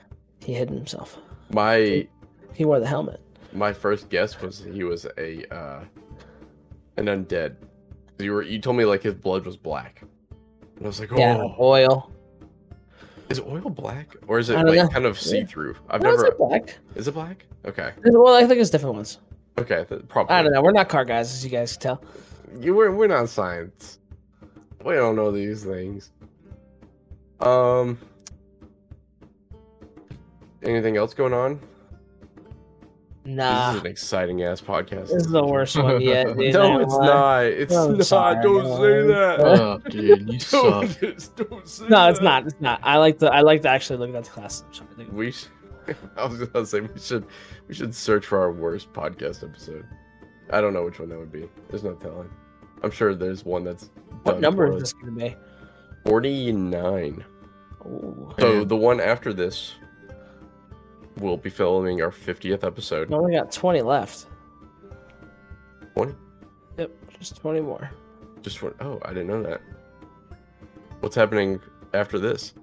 He 0.42 0.54
hid 0.54 0.70
himself. 0.70 1.18
my 1.50 2.06
He 2.54 2.64
wore 2.64 2.80
the 2.80 2.86
helmet. 2.86 3.20
my 3.52 3.72
first 3.74 4.08
guess 4.08 4.40
was 4.40 4.60
he 4.72 4.84
was 4.84 5.06
a 5.18 5.44
uh, 5.54 5.80
an 6.96 7.06
undead. 7.06 7.56
You 8.18 8.32
were 8.32 8.42
you 8.42 8.58
told 8.60 8.76
me 8.76 8.84
like 8.86 9.02
his 9.02 9.14
blood 9.14 9.44
was 9.44 9.56
black. 9.58 10.02
And 10.76 10.84
I 10.84 10.86
was 10.86 10.98
like, 10.98 11.12
oh, 11.12 11.18
Yeah, 11.18 11.44
oil. 11.60 12.10
is 13.28 13.38
oil 13.40 13.68
black 13.70 14.16
or 14.28 14.38
is 14.38 14.48
it 14.50 14.54
like 14.54 14.76
know. 14.76 14.88
kind 14.88 15.04
of 15.04 15.20
see 15.20 15.44
through? 15.44 15.76
I've 15.90 16.00
No, 16.02 16.10
never. 16.10 16.22
not 16.24 16.38
black. 16.38 16.78
Is 16.94 17.06
it 17.06 17.12
black? 17.12 17.44
Okay, 17.66 17.92
Well, 18.04 18.34
I 18.34 18.46
think 18.46 18.60
it's 18.60 18.70
different 18.70 18.94
ones. 18.96 19.18
Okay, 19.58 19.84
th- 19.88 20.02
probably. 20.08 20.34
I 20.34 20.42
don't 20.42 20.52
know. 20.52 20.62
We're 20.62 20.72
not 20.72 20.88
car 20.88 21.04
guys, 21.04 21.32
as 21.32 21.44
you 21.44 21.50
guys 21.50 21.72
can 21.72 21.80
tell. 21.80 22.04
You 22.60 22.74
we're 22.74 22.90
we're 22.92 23.06
not 23.08 23.28
science. 23.28 23.98
We 24.84 24.94
don't 24.94 25.16
know 25.16 25.30
these 25.30 25.64
things. 25.64 26.10
Um. 27.40 27.98
Anything 30.62 30.96
else 30.96 31.12
going 31.12 31.34
on? 31.34 31.60
Nah, 33.26 33.68
This 33.72 33.76
is 33.76 33.80
an 33.82 33.90
exciting 33.90 34.42
ass 34.42 34.60
podcast. 34.60 35.08
this 35.08 35.24
is 35.24 35.30
the 35.30 35.44
worst 35.44 35.76
one 35.82 36.00
yet. 36.00 36.26
Dude, 36.36 36.52
no, 36.54 36.78
it's 36.78 36.92
gonna 36.92 37.06
lie. 37.06 37.06
not. 37.06 37.44
It's 37.46 37.74
I'm 37.74 37.96
not. 37.96 38.06
sorry, 38.06 38.42
don't 38.42 38.64
no. 38.64 38.76
say 38.76 39.06
that. 39.06 39.40
Oh, 39.40 39.78
dude, 39.90 40.32
you. 40.32 40.38
Don't, 40.50 41.00
just 41.00 41.36
don't 41.36 41.66
say 41.68 41.86
No, 41.88 42.08
it's 42.10 42.18
that. 42.18 42.24
not. 42.24 42.46
It's 42.46 42.60
not. 42.60 42.80
I 42.82 42.98
like 42.98 43.18
to. 43.20 43.32
I 43.32 43.40
like 43.40 43.62
to 43.62 43.68
actually 43.68 43.98
look 43.98 44.14
at 44.14 44.24
the 44.24 44.30
class. 44.30 44.62
I'm 44.66 44.74
sorry. 44.74 44.88
Like, 44.98 45.12
We. 45.12 45.32
Sh- 45.32 45.46
I 46.16 46.26
was 46.26 46.38
gonna 46.48 46.66
say 46.66 46.80
we 46.80 46.98
should 47.00 47.24
we 47.68 47.74
should 47.74 47.94
search 47.94 48.26
for 48.26 48.38
our 48.40 48.52
worst 48.52 48.92
podcast 48.92 49.42
episode. 49.42 49.86
I 50.50 50.60
don't 50.60 50.72
know 50.72 50.84
which 50.84 50.98
one 50.98 51.08
that 51.08 51.18
would 51.18 51.32
be. 51.32 51.48
There's 51.68 51.84
no 51.84 51.94
telling. 51.94 52.30
I'm 52.82 52.90
sure 52.90 53.14
there's 53.14 53.44
one 53.44 53.64
that's 53.64 53.90
What 54.24 54.40
number 54.40 54.70
is 54.72 54.80
this 54.80 54.92
going 54.92 55.06
to 55.06 55.20
be? 55.30 55.36
Forty 56.04 56.52
nine. 56.52 57.24
Ooh. 57.86 58.34
So 58.38 58.64
the 58.64 58.76
one 58.76 59.00
after 59.00 59.32
this, 59.32 59.74
we'll 61.18 61.36
be 61.36 61.50
filming 61.50 62.02
our 62.02 62.10
50th 62.10 62.64
episode. 62.64 63.08
We 63.08 63.16
only 63.16 63.34
got 63.34 63.52
20 63.52 63.82
left. 63.82 64.26
20? 65.94 66.14
Yep, 66.78 66.90
just 67.18 67.36
20 67.36 67.60
more. 67.60 67.90
Just 68.42 68.62
one 68.62 68.74
oh, 68.80 69.00
I 69.04 69.08
didn't 69.08 69.28
know 69.28 69.42
that. 69.42 69.60
What's 71.00 71.16
happening 71.16 71.60
after 71.94 72.18
this? 72.18 72.54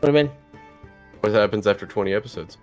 What 0.00 0.02
do 0.02 0.06
you 0.08 0.12
mean? 0.12 0.30
What 1.20 1.32
happens 1.32 1.66
after 1.66 1.86
20 1.86 2.12
episodes? 2.12 2.58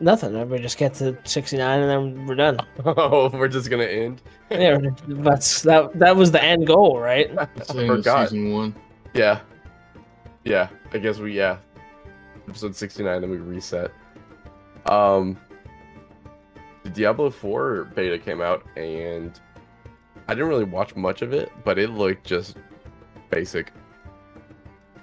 Nothing. 0.00 0.48
We 0.48 0.58
just 0.58 0.78
get 0.78 0.94
to 0.94 1.18
69 1.24 1.80
and 1.80 1.90
then 1.90 2.26
we're 2.26 2.34
done. 2.36 2.58
Oh, 2.84 3.28
we're 3.32 3.48
just 3.48 3.68
gonna 3.68 3.84
end. 3.84 4.22
yeah, 4.50 4.78
that's 5.08 5.62
that. 5.62 5.98
That 5.98 6.16
was 6.16 6.30
the 6.30 6.42
end 6.42 6.66
goal, 6.66 6.98
right? 7.00 7.30
It's 7.56 7.70
I 7.70 7.74
the 7.74 7.80
end 7.82 7.90
of 7.90 7.96
forgot. 7.98 8.28
season 8.28 8.52
one. 8.52 8.74
Yeah, 9.14 9.40
yeah. 10.44 10.68
I 10.92 10.98
guess 10.98 11.18
we 11.18 11.36
yeah. 11.36 11.58
Episode 12.48 12.74
69, 12.74 13.20
then 13.20 13.30
we 13.30 13.36
reset. 13.38 13.90
Um, 14.86 15.36
the 16.82 16.88
Diablo 16.90 17.28
4 17.28 17.90
beta 17.94 18.18
came 18.18 18.40
out, 18.40 18.64
and 18.76 19.38
I 20.28 20.34
didn't 20.34 20.48
really 20.48 20.64
watch 20.64 20.96
much 20.96 21.20
of 21.20 21.34
it, 21.34 21.52
but 21.64 21.78
it 21.78 21.90
looked 21.90 22.24
just 22.24 22.56
basic. 23.30 23.72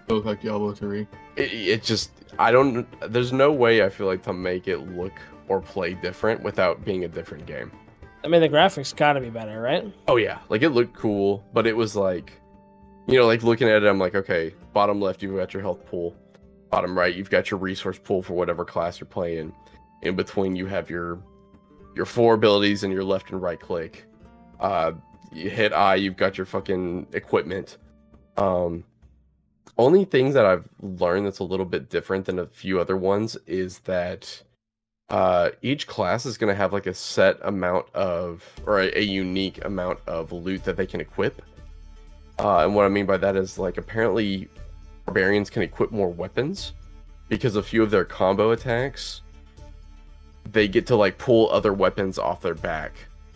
Look 0.08 0.26
like 0.26 0.42
Diablo 0.42 0.74
3. 0.74 1.08
it, 1.36 1.42
it 1.54 1.84
just 1.84 2.12
i 2.38 2.52
don't 2.52 2.86
there's 3.12 3.32
no 3.34 3.52
way 3.52 3.82
i 3.84 3.90
feel 3.90 4.08
like 4.08 4.22
to 4.22 4.34
make 4.34 4.68
it 4.68 4.80
look 4.96 5.14
or 5.48 5.62
play 5.62 5.94
different 5.94 6.44
without 6.44 6.84
being 6.84 7.04
a 7.06 7.08
different 7.08 7.46
game. 7.46 7.72
I 8.24 8.28
mean, 8.28 8.42
the 8.42 8.50
graphics 8.50 8.96
got 8.96 9.14
to 9.14 9.22
be 9.22 9.30
better, 9.30 9.62
right? 9.62 9.86
oh 10.08 10.16
yeah. 10.18 10.40
Like 10.50 10.64
it 10.64 10.70
looked 10.70 10.96
cool 10.96 11.44
but 11.54 11.68
it 11.68 11.76
was 11.76 11.96
like 11.96 12.34
you 13.08 13.18
know 13.20 13.26
like 13.28 13.44
looking 13.44 13.68
at 13.70 13.84
it 13.84 13.88
i'm 13.88 14.00
like 14.00 14.16
okay 14.16 14.54
bottom 14.74 15.00
left 15.00 15.22
you've 15.22 15.36
got 15.36 15.54
your 15.54 15.62
health 15.62 15.86
pool. 15.86 16.16
Bottom 16.72 16.98
right 16.98 17.14
you've 17.16 17.30
got 17.30 17.52
your 17.52 17.60
resource 17.60 18.00
pool 18.00 18.22
for 18.24 18.34
whatever 18.34 18.66
class 18.66 19.00
you're 19.00 19.08
playing. 19.08 19.54
In 20.02 20.16
between 20.16 20.56
you 20.56 20.66
have 20.66 20.90
your 20.90 21.20
your 21.96 22.06
four 22.06 22.34
abilities 22.34 22.84
and 22.84 22.92
your 22.92 23.04
left 23.04 23.32
and 23.32 23.42
right 23.42 23.60
click. 23.60 24.06
Uh 24.60 24.94
you 25.32 25.50
hit 25.50 25.72
i 25.74 25.96
you've 25.96 26.18
got 26.18 26.38
your 26.38 26.46
fucking 26.46 27.08
equipment. 27.14 27.78
Um 28.38 28.84
only 29.78 30.06
things 30.06 30.34
that 30.34 30.46
I've 30.46 30.68
learned 30.82 31.26
that's 31.26 31.40
a 31.40 31.44
little 31.44 31.66
bit 31.66 31.90
different 31.90 32.26
than 32.26 32.40
a 32.40 32.46
few 32.46 32.80
other 32.80 32.96
ones 32.96 33.38
is 33.46 33.80
that 33.80 34.42
uh, 35.10 35.52
each 35.62 35.86
class 35.88 36.26
is 36.26 36.38
going 36.38 36.52
to 36.52 36.58
have 36.58 36.74
like 36.74 36.88
a 36.88 36.94
set 36.94 37.38
amount 37.44 37.88
of, 37.94 38.44
or 38.66 38.82
a, 38.82 39.00
a 39.00 39.02
unique 39.02 39.64
amount 39.66 40.00
of 40.08 40.32
loot 40.32 40.64
that 40.64 40.78
they 40.78 40.88
can 40.88 41.02
equip. 41.02 41.42
Uh, 42.40 42.60
and 42.60 42.76
what 42.76 42.86
I 42.86 42.90
mean 42.90 43.06
by 43.06 43.18
that 43.18 43.36
is 43.36 43.58
like 43.58 43.78
apparently 43.78 44.50
barbarians 45.06 45.50
can 45.50 45.62
equip 45.62 45.92
more 45.92 46.10
weapons 46.10 46.74
because 47.30 47.56
a 47.56 47.64
few 47.64 47.84
of 47.84 47.92
their 47.92 48.06
combo 48.06 48.52
attacks 48.52 49.22
they 50.52 50.68
get 50.68 50.86
to 50.88 50.96
like 50.96 51.18
pull 51.18 51.50
other 51.52 51.74
weapons 51.74 52.20
off 52.20 52.42
their 52.42 52.56
back 52.56 52.94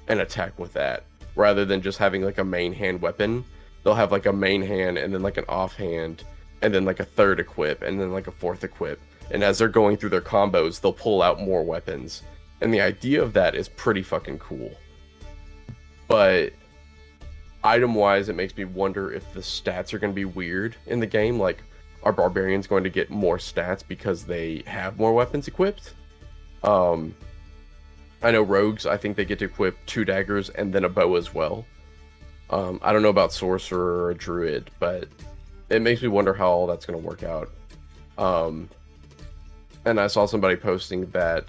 and 0.08 0.20
attack 0.20 0.58
with 0.60 0.74
that 0.74 1.04
rather 1.36 1.66
than 1.66 1.82
just 1.82 1.98
having 1.98 2.24
like 2.24 2.38
a 2.38 2.44
main 2.44 2.74
hand 2.74 3.02
weapon 3.02 3.44
they'll 3.84 3.96
have 3.96 4.12
like 4.12 4.26
a 4.26 4.34
main 4.34 4.62
hand 4.62 4.98
and 4.98 5.14
then 5.14 5.22
like 5.22 5.38
an 5.38 5.46
offhand 5.48 6.24
and 6.62 6.74
then 6.74 6.86
like 6.86 7.00
a 7.00 7.06
third 7.06 7.40
equip 7.40 7.82
and 7.82 8.00
then 8.00 8.12
like 8.12 8.28
a 8.28 8.32
fourth 8.32 8.64
equip. 8.64 9.00
And 9.32 9.44
as 9.44 9.58
they're 9.58 9.68
going 9.68 9.98
through 9.98 10.10
their 10.10 10.22
combos 10.22 10.82
they'll 10.82 10.94
pull 10.94 11.22
out 11.22 11.42
more 11.42 11.64
weapons. 11.64 12.24
And 12.62 12.74
the 12.74 12.82
idea 12.82 13.22
of 13.22 13.34
that 13.34 13.56
is 13.56 13.70
pretty 13.70 14.04
fucking 14.04 14.40
cool. 14.40 14.72
But 16.08 16.54
item 17.64 17.96
wise 17.96 18.30
it 18.30 18.36
makes 18.36 18.56
me 18.56 18.66
wonder 18.66 19.12
if 19.12 19.34
the 19.34 19.42
stats 19.42 19.94
are 19.94 20.00
going 20.00 20.12
to 20.12 20.16
be 20.16 20.26
weird 20.26 20.76
in 20.88 21.00
the 21.00 21.08
game. 21.08 21.40
Like 21.40 21.64
are 22.04 22.14
barbarians 22.14 22.68
going 22.68 22.84
to 22.84 22.90
get 22.90 23.10
more 23.10 23.38
stats 23.38 23.86
because 23.86 24.26
they 24.26 24.64
have 24.66 24.98
more 24.98 25.14
weapons 25.14 25.48
equipped? 25.48 25.94
Um 26.64 27.16
i 28.22 28.32
know 28.32 28.42
rogues 28.42 28.86
i 28.86 28.98
think 28.98 29.16
they 29.16 29.26
get 29.26 29.40
to 29.40 29.46
equip 29.46 29.78
two 29.86 30.04
daggers 30.04 30.50
and 30.50 30.74
then 30.74 30.84
a 30.84 30.90
bow 30.90 31.16
as 31.16 31.34
well 31.34 31.66
um, 32.50 32.80
I 32.82 32.92
don't 32.94 33.02
know 33.02 33.10
about 33.10 33.32
sorcerer 33.32 34.06
or 34.06 34.14
druid, 34.14 34.70
but 34.80 35.08
it 35.70 35.82
makes 35.82 36.02
me 36.02 36.08
wonder 36.08 36.34
how 36.34 36.50
all 36.50 36.68
that's 36.68 36.86
going 36.86 37.00
to 37.00 37.06
work 37.08 37.24
out. 37.24 37.50
Um, 38.18 38.70
and 39.86 40.00
I 40.00 40.08
saw 40.08 40.26
somebody 40.26 40.56
posting 40.56 41.06
that 41.12 41.46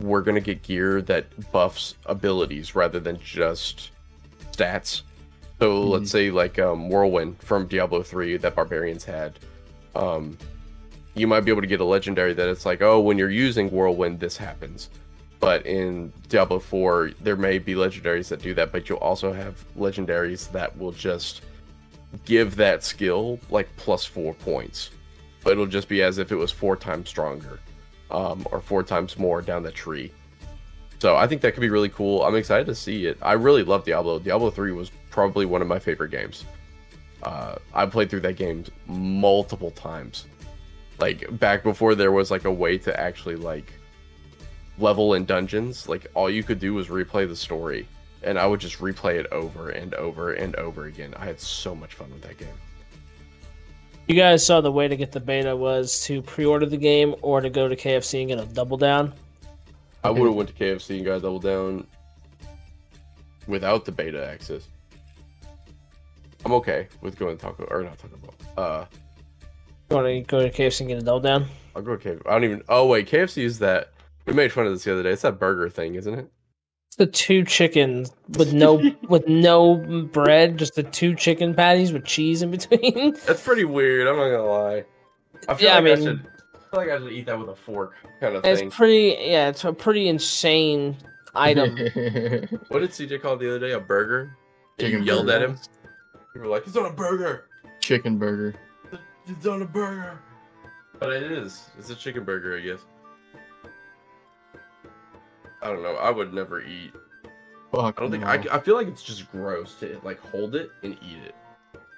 we're 0.00 0.22
going 0.22 0.34
to 0.34 0.40
get 0.40 0.62
gear 0.62 1.02
that 1.02 1.26
buffs 1.52 1.94
abilities 2.06 2.74
rather 2.74 3.00
than 3.00 3.18
just 3.20 3.90
stats. 4.52 5.02
So 5.60 5.84
Mhm. 5.84 5.90
let's 5.90 6.10
say 6.10 6.30
like 6.30 6.58
um, 6.58 6.88
whirlwind 6.88 7.38
from 7.42 7.66
Diablo 7.66 8.02
3 8.02 8.38
that 8.38 8.54
barbarians 8.54 9.04
had. 9.04 9.38
Um, 9.94 10.36
you 11.14 11.26
might 11.26 11.40
be 11.40 11.50
able 11.50 11.60
to 11.60 11.66
get 11.66 11.80
a 11.80 11.84
legendary 11.84 12.32
that 12.32 12.48
it's 12.48 12.64
like, 12.64 12.80
oh, 12.82 13.00
when 13.00 13.18
you're 13.18 13.30
using 13.30 13.70
whirlwind, 13.70 14.20
this 14.20 14.36
happens 14.36 14.88
but 15.40 15.64
in 15.66 16.12
Diablo 16.28 16.58
4 16.58 17.12
there 17.20 17.36
may 17.36 17.58
be 17.58 17.74
legendaries 17.74 18.28
that 18.28 18.42
do 18.42 18.54
that 18.54 18.70
but 18.70 18.88
you'll 18.88 18.98
also 18.98 19.32
have 19.32 19.64
legendaries 19.76 20.50
that 20.52 20.76
will 20.78 20.92
just 20.92 21.42
give 22.24 22.56
that 22.56 22.84
skill 22.84 23.40
like 23.50 23.68
plus 23.76 24.04
4 24.04 24.34
points. 24.34 24.90
But 25.42 25.52
it'll 25.52 25.66
just 25.66 25.88
be 25.88 26.02
as 26.02 26.18
if 26.18 26.30
it 26.32 26.36
was 26.36 26.52
4 26.52 26.76
times 26.76 27.08
stronger 27.08 27.58
um, 28.10 28.46
or 28.52 28.60
4 28.60 28.82
times 28.82 29.18
more 29.18 29.40
down 29.40 29.62
the 29.62 29.72
tree. 29.72 30.12
So 31.00 31.16
I 31.16 31.26
think 31.26 31.40
that 31.40 31.52
could 31.54 31.62
be 31.62 31.70
really 31.70 31.88
cool. 31.88 32.22
I'm 32.22 32.36
excited 32.36 32.66
to 32.66 32.74
see 32.74 33.06
it. 33.06 33.16
I 33.22 33.32
really 33.32 33.62
love 33.62 33.84
Diablo. 33.84 34.18
Diablo 34.18 34.50
3 34.50 34.72
was 34.72 34.90
probably 35.10 35.46
one 35.46 35.62
of 35.62 35.68
my 35.68 35.78
favorite 35.78 36.10
games. 36.10 36.44
Uh, 37.22 37.56
I 37.72 37.86
played 37.86 38.10
through 38.10 38.20
that 38.20 38.36
game 38.36 38.64
multiple 38.86 39.70
times. 39.70 40.26
Like 40.98 41.38
back 41.38 41.62
before 41.62 41.94
there 41.94 42.12
was 42.12 42.30
like 42.30 42.44
a 42.44 42.52
way 42.52 42.76
to 42.78 43.00
actually 43.00 43.36
like 43.36 43.72
level 44.80 45.14
in 45.14 45.24
dungeons, 45.24 45.88
like 45.88 46.06
all 46.14 46.30
you 46.30 46.42
could 46.42 46.58
do 46.58 46.74
was 46.74 46.88
replay 46.88 47.28
the 47.28 47.36
story, 47.36 47.86
and 48.22 48.38
I 48.38 48.46
would 48.46 48.60
just 48.60 48.78
replay 48.78 49.14
it 49.16 49.26
over 49.32 49.70
and 49.70 49.94
over 49.94 50.32
and 50.32 50.54
over 50.56 50.86
again. 50.86 51.14
I 51.16 51.24
had 51.26 51.40
so 51.40 51.74
much 51.74 51.94
fun 51.94 52.10
with 52.10 52.22
that 52.22 52.38
game. 52.38 52.48
You 54.08 54.16
guys 54.16 54.44
saw 54.44 54.60
the 54.60 54.72
way 54.72 54.88
to 54.88 54.96
get 54.96 55.12
the 55.12 55.20
beta 55.20 55.54
was 55.54 56.00
to 56.06 56.20
pre-order 56.22 56.66
the 56.66 56.76
game 56.76 57.14
or 57.22 57.40
to 57.40 57.48
go 57.50 57.68
to 57.68 57.76
KFC 57.76 58.20
and 58.20 58.28
get 58.28 58.40
a 58.40 58.46
double 58.46 58.76
down. 58.76 59.12
I 60.02 60.10
would 60.10 60.26
have 60.26 60.34
went 60.34 60.48
to 60.48 60.54
KFC 60.54 60.96
and 60.96 61.04
got 61.04 61.16
a 61.16 61.20
double 61.20 61.38
down 61.38 61.86
without 63.46 63.84
the 63.84 63.92
beta 63.92 64.26
access. 64.26 64.66
I'm 66.44 66.52
okay 66.54 66.88
with 67.02 67.18
going 67.18 67.36
to 67.36 67.42
Taco 67.42 67.64
or 67.64 67.82
not 67.82 67.98
Taco 67.98 68.16
Bell. 68.16 68.34
Uh, 68.56 68.84
You 69.90 69.96
want 69.96 70.08
to 70.08 70.20
go 70.22 70.40
to 70.40 70.50
KFC 70.50 70.80
and 70.80 70.88
get 70.88 70.98
a 70.98 71.02
double 71.02 71.20
down? 71.20 71.46
I'll 71.76 71.82
go 71.82 71.96
to 71.96 72.08
KFC. 72.16 72.22
I 72.26 72.30
don't 72.32 72.44
even. 72.44 72.62
Oh 72.68 72.86
wait, 72.86 73.08
KFC 73.08 73.44
is 73.44 73.58
that 73.60 73.92
We 74.26 74.32
made 74.34 74.52
fun 74.52 74.66
of 74.66 74.72
this 74.72 74.84
the 74.84 74.92
other 74.92 75.02
day. 75.02 75.10
It's 75.10 75.22
that 75.22 75.38
burger 75.38 75.68
thing, 75.68 75.94
isn't 75.94 76.14
it? 76.14 76.28
It's 76.88 76.96
the 76.96 77.06
two 77.06 77.44
chickens 77.44 78.12
with 78.36 78.52
no 78.52 78.80
with 79.08 79.26
no 79.28 79.76
bread, 80.12 80.58
just 80.58 80.74
the 80.74 80.82
two 80.82 81.14
chicken 81.14 81.54
patties 81.54 81.92
with 81.92 82.04
cheese 82.04 82.42
in 82.42 82.50
between. 82.50 83.12
That's 83.26 83.42
pretty 83.42 83.64
weird. 83.64 84.06
I'm 84.08 84.16
not 84.16 84.30
gonna 84.30 84.44
lie. 84.44 84.84
I 85.48 85.54
feel 85.54 85.68
Yeah, 85.68 85.74
like 85.78 85.78
I, 85.78 85.94
mean- 85.94 86.04
should. 86.04 86.20
I 86.54 86.58
feel 86.76 86.80
like 86.86 86.90
I 86.90 86.98
should 86.98 87.12
eat 87.12 87.26
that 87.26 87.38
with 87.38 87.48
a 87.48 87.56
fork, 87.56 87.94
kind 88.20 88.36
of 88.36 88.44
It's 88.44 88.60
thing. 88.60 88.70
pretty 88.70 89.16
yeah, 89.20 89.48
it's 89.48 89.64
a 89.64 89.72
pretty 89.72 90.08
insane 90.08 90.96
item. 91.34 91.70
What 92.68 92.80
did 92.80 92.90
CJ 92.90 93.22
call 93.22 93.34
it 93.34 93.38
the 93.40 93.48
other 93.48 93.58
day? 93.58 93.72
A 93.72 93.80
burger? 93.80 94.36
And 94.78 94.86
Chicken 94.86 95.00
you 95.00 95.06
yelled 95.06 95.26
burger. 95.26 95.44
at 95.44 95.50
him. 95.50 95.58
You 96.34 96.40
were 96.42 96.46
like, 96.46 96.64
"It's 96.66 96.76
not 96.76 96.90
a 96.90 96.94
burger. 96.94 97.46
Chicken 97.80 98.18
burger. 98.18 98.54
It's 99.26 99.44
not 99.44 99.60
a 99.62 99.64
burger." 99.64 100.18
But 101.00 101.10
it 101.12 101.22
is. 101.32 101.68
It's 101.78 101.90
a 101.90 101.94
chicken 101.96 102.24
burger, 102.24 102.56
I 102.56 102.60
guess. 102.60 102.80
I 105.62 105.68
don't 105.68 105.82
know. 105.82 105.94
I 105.96 106.10
would 106.10 106.32
never 106.32 106.62
eat. 106.62 106.92
Fuck. 107.72 107.98
I 107.98 108.02
don't 108.02 108.10
think. 108.10 108.24
I. 108.24 108.44
I 108.52 108.58
feel 108.60 108.74
like 108.74 108.88
it's 108.88 109.02
just 109.02 109.30
gross 109.30 109.74
to 109.80 110.00
like 110.02 110.18
hold 110.20 110.54
it 110.54 110.70
and 110.82 110.94
eat 111.02 111.18
it. 111.24 111.34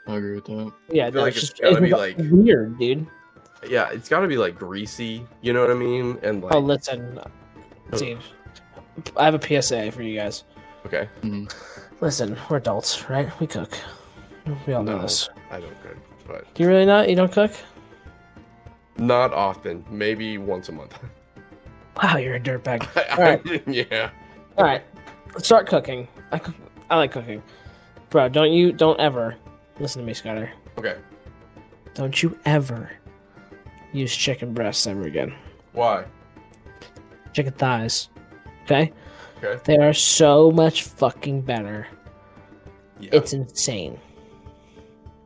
I 0.07 0.17
agree 0.17 0.35
with 0.35 0.47
that. 0.47 0.73
Yeah, 0.91 1.07
feel 1.07 1.15
no, 1.15 1.21
like 1.23 1.35
it's 1.37 1.45
it's 1.45 1.51
just 1.51 1.63
gotta 1.63 1.77
it's 1.77 1.85
be, 1.85 1.91
like- 1.93 2.17
weird, 2.19 2.79
dude. 2.79 3.07
Yeah, 3.69 3.91
it's 3.93 4.09
got 4.09 4.21
to 4.21 4.27
be 4.27 4.37
like 4.37 4.59
greasy. 4.59 5.25
You 5.41 5.53
know 5.53 5.61
what 5.61 5.71
I 5.71 5.75
mean? 5.75 6.19
And 6.25 6.43
like, 6.43 6.53
Oh, 6.53 6.59
listen, 6.59 7.21
Steve. 7.95 8.21
I 9.17 9.25
have 9.25 9.35
a 9.35 9.63
PSA 9.63 9.93
for 9.93 10.03
you 10.03 10.19
guys. 10.19 10.43
okay, 10.85 11.09
mm-hmm. 11.23 11.47
Listen, 12.05 12.37
we're 12.51 12.57
adults, 12.57 13.09
right? 13.09 13.31
We 13.39 13.47
cook. 13.47 13.79
We 14.67 14.73
all 14.73 14.83
know 14.83 14.97
No. 14.97 15.03
this. 15.03 15.29
I 15.53 15.61
don't 15.61 15.81
cook, 15.85 15.97
but 16.27 16.53
Do 16.55 16.65
you 16.65 16.69
really 16.69 16.85
not? 16.87 17.09
You 17.09 17.15
don't 17.15 17.31
cook? 17.31 17.53
not 18.99 19.33
often. 19.33 19.85
Maybe 19.89 20.37
once 20.39 20.69
a 20.69 20.73
month. 20.73 20.99
Wow, 22.01 22.17
you're 22.17 22.35
a 22.37 22.41
dirtbag. 22.41 22.87
Alright. 23.19 23.67
yeah. 23.67 24.11
All 24.57 24.65
right, 24.65 24.83
let's 25.35 25.45
start 25.47 25.67
cooking. 25.67 26.09
I 26.31 26.39
cook, 26.39 26.55
I 26.91 26.97
like 26.97 27.13
cooking, 27.13 27.43
bro. 28.11 28.29
Don't 28.29 28.53
you? 28.53 28.73
Don't 28.73 28.99
ever 29.01 29.35
listen 29.81 30.01
to 30.03 30.07
me, 30.07 30.13
Skyler. 30.13 30.51
Okay. 30.79 30.97
Don't 31.95 32.23
you 32.23 32.39
ever 32.47 32.91
use 33.93 34.15
chicken 34.15 34.55
breasts 34.55 34.87
ever 34.87 35.03
again. 35.03 35.35
Why? 35.73 36.05
Chicken 37.35 37.53
thighs. 37.53 38.09
Okay? 38.65 38.93
Okay. 39.43 39.61
They 39.65 39.77
are 39.79 39.93
so 39.93 40.51
much 40.51 40.85
fucking 40.85 41.43
better. 41.43 41.87
Yeah. 43.01 43.11
It's 43.13 43.33
insane. 43.33 43.99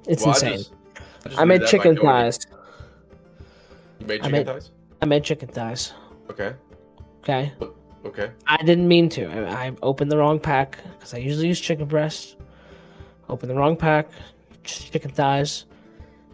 It's 0.09 0.23
Well, 0.25 0.31
I 0.31 0.37
insane. 0.37 0.53
just- 0.59 0.73
just 1.25 1.39
I, 1.39 1.43
knew 1.43 1.49
made 1.49 1.67
chicken 1.67 1.97
thighs. 1.97 2.39
You 4.01 4.07
made 4.07 4.21
I 4.21 4.25
chicken 4.25 4.33
made- 4.33 4.47
thighs? 4.47 4.71
I 5.03 5.05
made 5.07 5.25
chicken 5.25 5.49
thighs. 5.49 5.93
Okay. 6.31 6.55
Okay? 7.23 7.53
Okay. 8.05 8.31
I 8.47 8.57
didn't 8.59 8.87
mean 8.89 9.09
to. 9.11 9.27
I, 9.27 9.67
I 9.69 9.73
opened 9.83 10.11
the 10.13 10.17
wrong 10.17 10.39
pack 10.39 10.79
because 10.93 11.13
I 11.15 11.19
usually 11.19 11.49
use 11.49 11.61
chicken 11.61 11.87
breast. 11.87 12.37
Opened 13.29 13.51
the 13.51 13.55
wrong 13.57 13.77
pack, 13.77 14.09
chicken 14.65 15.11
thighs. 15.11 15.65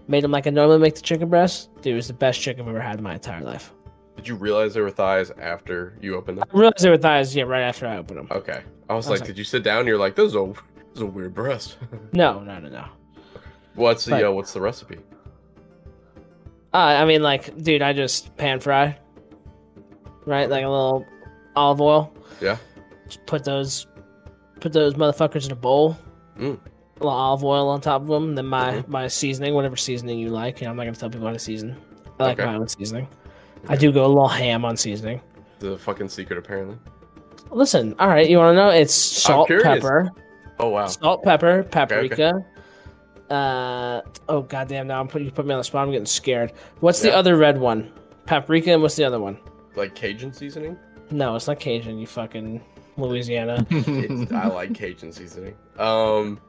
Made 0.09 0.23
them 0.25 0.31
like 0.33 0.47
I 0.47 0.51
normally 0.51 0.79
make 0.79 0.95
the 0.97 1.01
chicken 1.01 1.29
breast. 1.31 1.71
Dude, 1.81 1.93
it 1.95 1.97
was 1.97 2.09
the 2.09 2.13
best 2.13 2.41
chicken 2.41 2.63
I've 2.65 2.69
ever 2.69 2.81
had 2.81 2.99
in 2.99 3.03
my 3.03 3.15
entire 3.15 3.43
life. 3.43 3.73
Did 4.17 4.29
you 4.29 4.35
realize 4.35 4.75
there 4.75 4.83
were 4.83 4.91
thighs 4.91 5.31
after 5.41 5.97
you 6.03 6.17
opened 6.17 6.39
them? 6.39 6.45
I 6.53 6.57
realized 6.59 6.81
they 6.85 6.91
were 6.91 6.99
thighs, 6.99 7.35
yeah, 7.35 7.45
right 7.45 7.63
after 7.63 7.87
I 7.87 7.97
opened 7.97 8.19
them. 8.19 8.29
Okay. 8.31 8.61
I 8.91 8.95
was 8.95 9.07
I 9.07 9.09
was 9.09 9.09
like, 9.09 9.21
like- 9.21 9.27
did 9.29 9.39
you 9.39 9.45
sit 9.45 9.63
down? 9.63 9.79
And 9.81 9.89
you're 9.89 9.97
like, 9.97 10.15
this 10.17 10.27
is 10.27 10.35
a, 10.35 10.45
this 10.47 10.97
is 10.97 11.01
a 11.03 11.07
weird 11.07 11.35
breast. 11.35 11.79
No, 12.13 12.41
no, 12.41 12.59
no, 12.59 12.69
no. 12.69 12.85
what's 13.75 14.05
the 14.05 14.11
But- 14.11 14.25
uh, 14.27 14.33
what's 14.33 14.53
the 14.53 14.61
recipe? 14.61 14.99
Uh, 16.75 16.77
I 16.77 17.05
mean, 17.07 17.23
like, 17.23 17.57
dude, 17.63 17.83
I 17.83 17.93
just 17.95 18.37
pan 18.37 18.61
fry, 18.61 18.99
right? 20.27 20.49
Like 20.49 20.65
a 20.65 20.69
little 20.69 21.07
olive 21.57 21.81
oil. 21.81 22.15
Yeah. 22.41 22.57
Just 23.07 23.25
put 23.27 23.45
those, 23.45 23.87
put 24.61 24.73
those 24.73 24.95
motherfuckers 24.95 25.47
in 25.47 25.53
a 25.53 25.57
bowl. 25.57 25.97
Mm. 26.39 26.59
A 27.01 27.05
little 27.05 27.09
olive 27.11 27.45
oil 27.45 27.69
on 27.69 27.81
top 27.81 28.03
of 28.03 28.09
them. 28.09 28.35
Then 28.35 28.47
my 28.47 28.73
Mhm. 28.75 28.89
my 28.89 29.09
seasoning, 29.09 29.55
whatever 29.55 29.77
seasoning 29.77 30.19
you 30.19 30.29
like. 30.31 30.61
You 30.61 30.67
know, 30.67 30.71
I'm 30.71 30.77
not 30.77 30.85
gonna 30.85 30.97
tell 30.97 31.11
people 31.11 31.27
how 31.27 31.33
to 31.33 31.39
season. 31.39 31.77
I 32.21 32.25
like 32.25 32.39
Okay. 32.39 32.47
my 32.47 32.57
own 32.57 32.69
seasoning. 32.69 33.09
I 33.69 33.77
do 33.77 33.93
go 33.93 34.05
a 34.05 34.09
little 34.09 34.29
ham 34.29 34.65
on 34.65 34.77
seasoning. 34.77 35.21
The 35.61 35.77
fucking 35.79 36.09
secret, 36.09 36.39
apparently. 36.39 36.77
Listen, 37.51 37.95
all 37.99 38.09
right, 38.09 38.29
you 38.29 38.39
want 38.39 38.57
to 38.57 38.63
know? 38.63 38.69
It's 38.71 38.95
salt, 38.95 39.49
pepper, 39.49 40.11
Oh 40.59 40.69
wow. 40.69 40.87
salt, 40.87 41.23
pepper, 41.23 41.61
okay. 41.61 41.69
paprika. 41.69 42.33
Uh 43.31 44.01
oh, 44.29 44.43
goddamn! 44.43 44.87
Now 44.87 45.01
I'm 45.01 45.09
putting 45.09 45.27
you 45.27 45.33
put 45.33 45.47
me 45.47 45.55
on 45.55 45.59
the 45.59 45.65
spot. 45.65 45.85
I'm 45.87 45.91
getting 45.93 46.07
scared. 46.07 46.53
What's 46.81 47.01
the 47.01 47.15
other 47.15 47.37
red 47.37 47.59
one? 47.59 47.91
Paprika, 48.27 48.73
and 48.73 48.83
what's 48.83 48.97
the 48.97 49.05
other 49.05 49.21
one? 49.21 49.39
Like 49.77 49.95
Cajun 49.95 50.33
seasoning? 50.33 50.77
No, 51.11 51.35
it's 51.37 51.47
not 51.47 51.61
Cajun. 51.61 51.99
You 51.99 52.07
fucking 52.07 52.61
Louisiana. 52.97 53.67
It's, 53.71 54.33
I 54.33 54.47
like 54.49 54.75
Cajun 54.75 55.13
seasoning. 55.13 55.55
Um, 55.79 56.41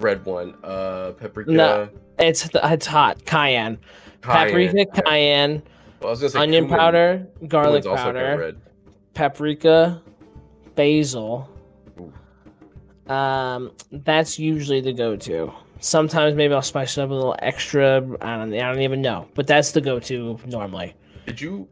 red 0.00 0.24
one. 0.24 0.54
Uh, 0.64 1.12
paprika. 1.12 1.50
No. 1.50 1.88
It's 2.18 2.48
it's 2.54 2.86
hot. 2.86 3.24
Cayenne, 3.24 3.78
paprika, 4.20 4.76
Yeah. 4.76 4.84
cayenne, 5.02 5.62
Well, 6.00 6.08
I 6.08 6.10
was 6.10 6.20
gonna 6.20 6.30
say 6.30 6.38
onion 6.40 6.64
cumin. 6.64 6.78
powder, 6.78 7.26
garlic 7.48 7.82
Cumin's 7.84 7.86
also 7.86 8.02
powder, 8.04 8.36
red. 8.38 8.60
paprika, 9.14 10.02
basil. 10.74 11.48
Ooh. 11.98 13.12
Um, 13.12 13.72
that's 13.90 14.38
usually 14.38 14.80
the 14.80 14.92
go-to. 14.92 15.52
Sometimes 15.80 16.34
maybe 16.36 16.54
I'll 16.54 16.62
spice 16.62 16.96
it 16.96 17.00
up 17.02 17.10
a 17.10 17.14
little 17.14 17.34
extra. 17.40 17.96
I 18.20 18.36
don't. 18.36 18.52
I 18.54 18.72
don't 18.72 18.82
even 18.82 19.00
know, 19.02 19.26
but 19.34 19.46
that's 19.46 19.72
the 19.72 19.80
go-to 19.80 20.38
normally. 20.46 20.94
Did 21.26 21.40
you 21.40 21.66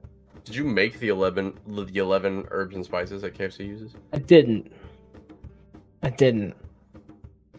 did 0.45 0.55
you 0.55 0.65
make 0.65 0.99
the 0.99 1.09
eleven 1.09 1.59
the 1.67 1.99
eleven 1.99 2.47
herbs 2.51 2.75
and 2.77 2.85
spices 2.85 3.23
that 3.23 3.35
KFC 3.35 3.67
uses? 3.67 3.95
I 4.13 4.19
didn't. 4.19 4.73
I 6.03 6.11
didn't. 6.11 6.55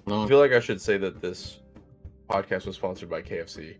I 0.08 0.28
feel 0.28 0.40
like 0.40 0.52
I 0.52 0.60
should 0.60 0.82
say 0.82 0.98
that 0.98 1.22
this 1.22 1.60
podcast 2.30 2.66
was 2.66 2.76
sponsored 2.76 3.10
by 3.10 3.22
KFC. 3.22 3.76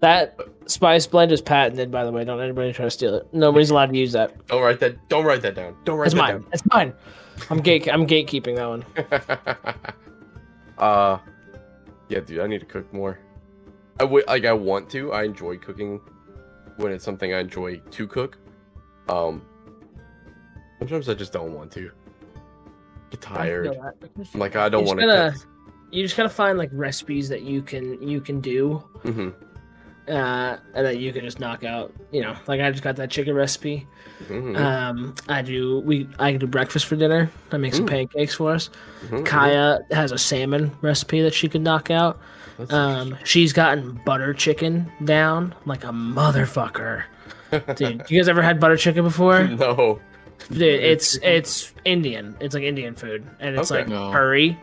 That 0.00 0.38
spice 0.66 1.06
blend 1.06 1.32
is 1.32 1.40
patented, 1.40 1.90
by 1.90 2.04
the 2.04 2.10
way. 2.10 2.24
Don't 2.24 2.40
anybody 2.40 2.72
try 2.72 2.86
to 2.86 2.90
steal 2.90 3.14
it. 3.14 3.26
Nobody's 3.32 3.70
allowed 3.70 3.90
to 3.90 3.96
use 3.96 4.12
that. 4.12 4.46
Don't 4.48 4.62
write 4.62 4.80
that. 4.80 5.08
Don't 5.08 5.24
write 5.24 5.42
that 5.42 5.54
down. 5.54 5.76
Don't 5.84 5.96
write 5.96 6.06
It's 6.06 6.14
that 6.14 6.20
mine. 6.20 6.46
It's 6.52 6.66
mine. 6.66 6.92
I'm 7.50 7.60
gate. 7.60 7.88
I'm 7.88 8.06
gatekeeping 8.06 8.56
that 8.56 8.68
one. 8.68 8.84
uh, 10.78 11.18
yeah, 12.08 12.20
dude, 12.20 12.40
I 12.40 12.46
need 12.46 12.60
to 12.60 12.66
cook 12.66 12.92
more. 12.92 13.18
I 14.00 14.04
would 14.04 14.26
like. 14.26 14.44
I 14.44 14.52
want 14.52 14.90
to. 14.90 15.12
I 15.12 15.22
enjoy 15.22 15.56
cooking 15.56 16.00
when 16.76 16.92
it's 16.92 17.04
something 17.04 17.32
I 17.32 17.38
enjoy 17.38 17.76
to 17.76 18.06
cook. 18.06 18.38
Um, 19.08 19.42
sometimes 20.78 21.08
I 21.08 21.14
just 21.14 21.32
don't 21.32 21.52
want 21.54 21.70
to. 21.72 21.90
Get 23.10 23.20
tired. 23.20 23.76
I'm 24.34 24.40
like, 24.40 24.56
I 24.56 24.68
don't 24.68 24.84
want 24.86 25.00
to. 25.00 25.34
You 25.90 26.02
just 26.02 26.16
gotta 26.16 26.30
find 26.30 26.56
like 26.56 26.70
recipes 26.72 27.28
that 27.28 27.42
you 27.42 27.60
can 27.60 28.00
you 28.06 28.20
can 28.20 28.40
do, 28.40 28.76
hmm 29.02 29.28
uh, 30.08 30.56
and 30.74 30.86
that 30.86 30.98
you 30.98 31.12
can 31.12 31.22
just 31.22 31.38
knock 31.38 31.64
out. 31.64 31.92
You 32.10 32.22
know, 32.22 32.34
like 32.46 32.62
I 32.62 32.70
just 32.70 32.82
got 32.82 32.96
that 32.96 33.10
chicken 33.10 33.34
recipe. 33.34 33.86
hmm 34.26 34.56
Um, 34.56 35.14
I 35.28 35.42
do 35.42 35.80
we 35.80 36.08
I 36.18 36.32
do 36.32 36.46
breakfast 36.46 36.86
for 36.86 36.96
dinner. 36.96 37.30
I 37.50 37.58
make 37.58 37.74
some 37.74 37.84
Mm. 37.84 37.90
pancakes 37.90 38.34
for 38.36 38.52
us. 38.52 38.70
hmm 39.10 39.22
Kaya 39.24 39.80
has 39.90 40.12
a 40.12 40.18
salmon 40.18 40.70
recipe 40.80 41.20
that 41.20 41.34
she 41.34 41.46
can 41.48 41.62
knock 41.62 41.90
out. 41.90 42.18
That's 42.56 42.72
Um, 42.72 43.18
she's 43.24 43.52
gotten 43.52 44.00
butter 44.06 44.32
chicken 44.32 44.90
down 45.04 45.54
like 45.66 45.84
a 45.84 45.88
motherfucker. 45.88 47.02
Dude, 47.76 48.04
you 48.10 48.18
guys 48.20 48.28
ever 48.28 48.42
had 48.42 48.58
butter 48.60 48.76
chicken 48.76 49.04
before? 49.04 49.44
no. 49.48 50.00
Dude, 50.50 50.62
it's 50.62 51.16
it's 51.22 51.72
Indian. 51.84 52.34
It's 52.40 52.54
like 52.54 52.64
Indian 52.64 52.94
food, 52.94 53.26
and 53.40 53.56
it's 53.56 53.70
Okay. 53.70 53.80
like 53.82 53.88
No. 53.88 54.10
curry. 54.10 54.58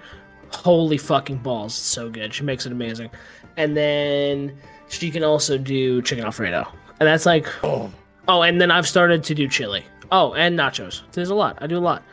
Holy 0.52 0.98
fucking 0.98 1.38
balls! 1.38 1.74
It's 1.74 1.78
so 1.86 2.10
good. 2.10 2.34
She 2.34 2.44
makes 2.44 2.66
it 2.66 2.72
amazing. 2.72 3.12
And 3.58 3.78
then 3.78 4.58
she 4.90 5.12
can 5.12 5.24
also 5.24 5.58
do 5.58 6.02
chicken 6.02 6.26
alfredo, 6.26 6.68
and 7.00 7.08
that's 7.08 7.26
like 7.26 7.48
Oh, 7.64 7.92
oh. 8.28 8.42
And 8.42 8.60
then 8.60 8.72
I've 8.72 8.88
started 8.88 9.24
to 9.26 9.36
do 9.36 9.48
chili. 9.48 9.86
Oh, 10.12 10.34
and 10.34 10.58
nachos. 10.58 11.04
There's 11.12 11.30
a 11.30 11.36
lot. 11.36 11.58
I 11.62 11.68
do 11.68 11.78
a 11.78 11.80
lot. 11.80 12.04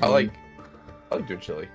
I 0.00 0.06
like. 0.06 0.30
I 1.12 1.16
like 1.16 1.28
doing 1.28 1.40
chili. 1.40 1.68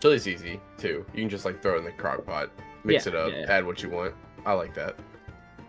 Chili's 0.00 0.28
easy 0.28 0.60
too. 0.76 1.04
You 1.14 1.22
can 1.22 1.30
just 1.30 1.44
like 1.46 1.62
throw 1.62 1.76
it 1.76 1.78
in 1.78 1.84
the 1.84 1.92
crock 1.92 2.26
pot, 2.26 2.50
mix 2.84 3.06
Yeah, 3.06 3.12
it 3.12 3.18
up, 3.18 3.32
yeah, 3.32 3.38
yeah. 3.40 3.46
add 3.52 3.64
what 3.66 3.82
you 3.82 3.88
want. 3.88 4.14
I 4.44 4.52
like 4.52 4.74
that. 4.74 4.96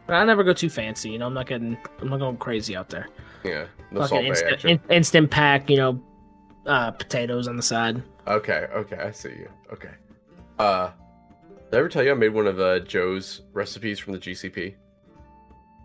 But 0.08 0.14
I 0.16 0.24
never 0.24 0.44
go 0.44 0.54
too 0.54 0.70
fancy. 0.70 1.10
You 1.10 1.18
know, 1.20 1.28
I'm 1.28 1.34
not 1.34 1.48
getting. 1.48 1.78
I'm 2.00 2.10
not 2.10 2.20
going 2.20 2.38
crazy 2.38 2.76
out 2.76 2.90
there. 2.90 3.08
Yeah, 3.44 3.66
instant, 3.92 4.66
in- 4.66 4.80
instant 4.90 5.32
pack. 5.32 5.70
You 5.70 5.78
know, 5.78 6.04
uh, 6.66 6.92
potatoes 6.92 7.48
on 7.48 7.56
the 7.58 7.64
side. 7.64 8.02
Okay, 8.28 8.68
okay, 8.74 8.98
I 8.98 9.12
see 9.12 9.30
you. 9.30 9.50
Okay. 9.72 9.92
Uh, 10.60 10.92
did 11.72 11.76
I 11.76 11.80
ever 11.80 11.90
tell 11.90 12.04
you 12.04 12.12
I 12.12 12.16
made 12.16 12.30
one 12.30 12.48
of 12.48 12.60
uh, 12.60 12.80
Joe's 12.80 13.42
recipes 13.54 14.00
from 14.00 14.14
the 14.14 14.20
GCP? 14.20 14.76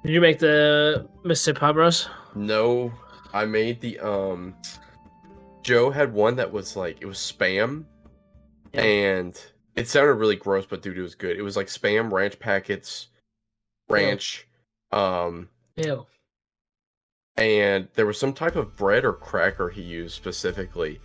Did 0.05 0.13
you 0.13 0.21
make 0.21 0.39
the 0.39 1.09
Mississippi 1.25 1.61
Pop 1.61 1.77
Roast? 1.77 2.09
No, 2.35 2.93
I 3.33 3.45
made 3.45 3.81
the 3.81 3.99
um. 4.01 4.55
Joe 5.63 5.91
had 5.91 6.13
one 6.13 6.37
that 6.37 6.51
was 6.51 6.77
like 6.77 6.99
it 7.03 7.07
was 7.07 7.19
spam, 7.19 7.85
Yeah. 8.73 8.83
and 8.83 9.45
it 9.77 9.89
sounded 9.89 10.15
really 10.15 10.37
gross, 10.37 10.65
but 10.67 10.81
dude, 10.83 10.97
it 10.97 11.03
was 11.03 11.15
good. 11.15 11.37
It 11.37 11.43
was 11.43 11.57
like 11.57 11.67
spam 11.67 12.11
ranch 12.11 12.39
packets, 12.39 13.09
ranch, 13.91 14.47
um, 14.93 15.49
Ew. 15.77 16.07
and 17.37 17.89
there 17.95 18.07
was 18.07 18.19
some 18.19 18.33
type 18.33 18.57
of 18.57 18.77
bread 18.77 19.05
or 19.05 19.13
cracker 19.13 19.69
he 19.69 19.83
used 19.83 20.15
specifically. 20.15 21.01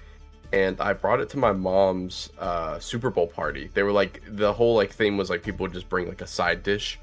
And 0.54 0.80
I 0.80 0.94
brought 0.94 1.20
it 1.20 1.30
to 1.30 1.38
my 1.38 1.52
mom's 1.52 2.30
uh, 2.40 2.80
Super 2.80 3.10
Bowl 3.10 3.28
party. 3.28 3.70
They 3.74 3.84
were 3.84 3.92
like 3.92 4.22
the 4.28 4.54
whole 4.54 4.76
like 4.76 4.94
theme 4.94 5.18
was 5.18 5.30
like 5.30 5.44
people 5.44 5.64
would 5.64 5.74
just 5.74 5.90
bring 5.90 6.08
like 6.08 6.22
a 6.22 6.28
side 6.28 6.64
dish, 6.64 7.00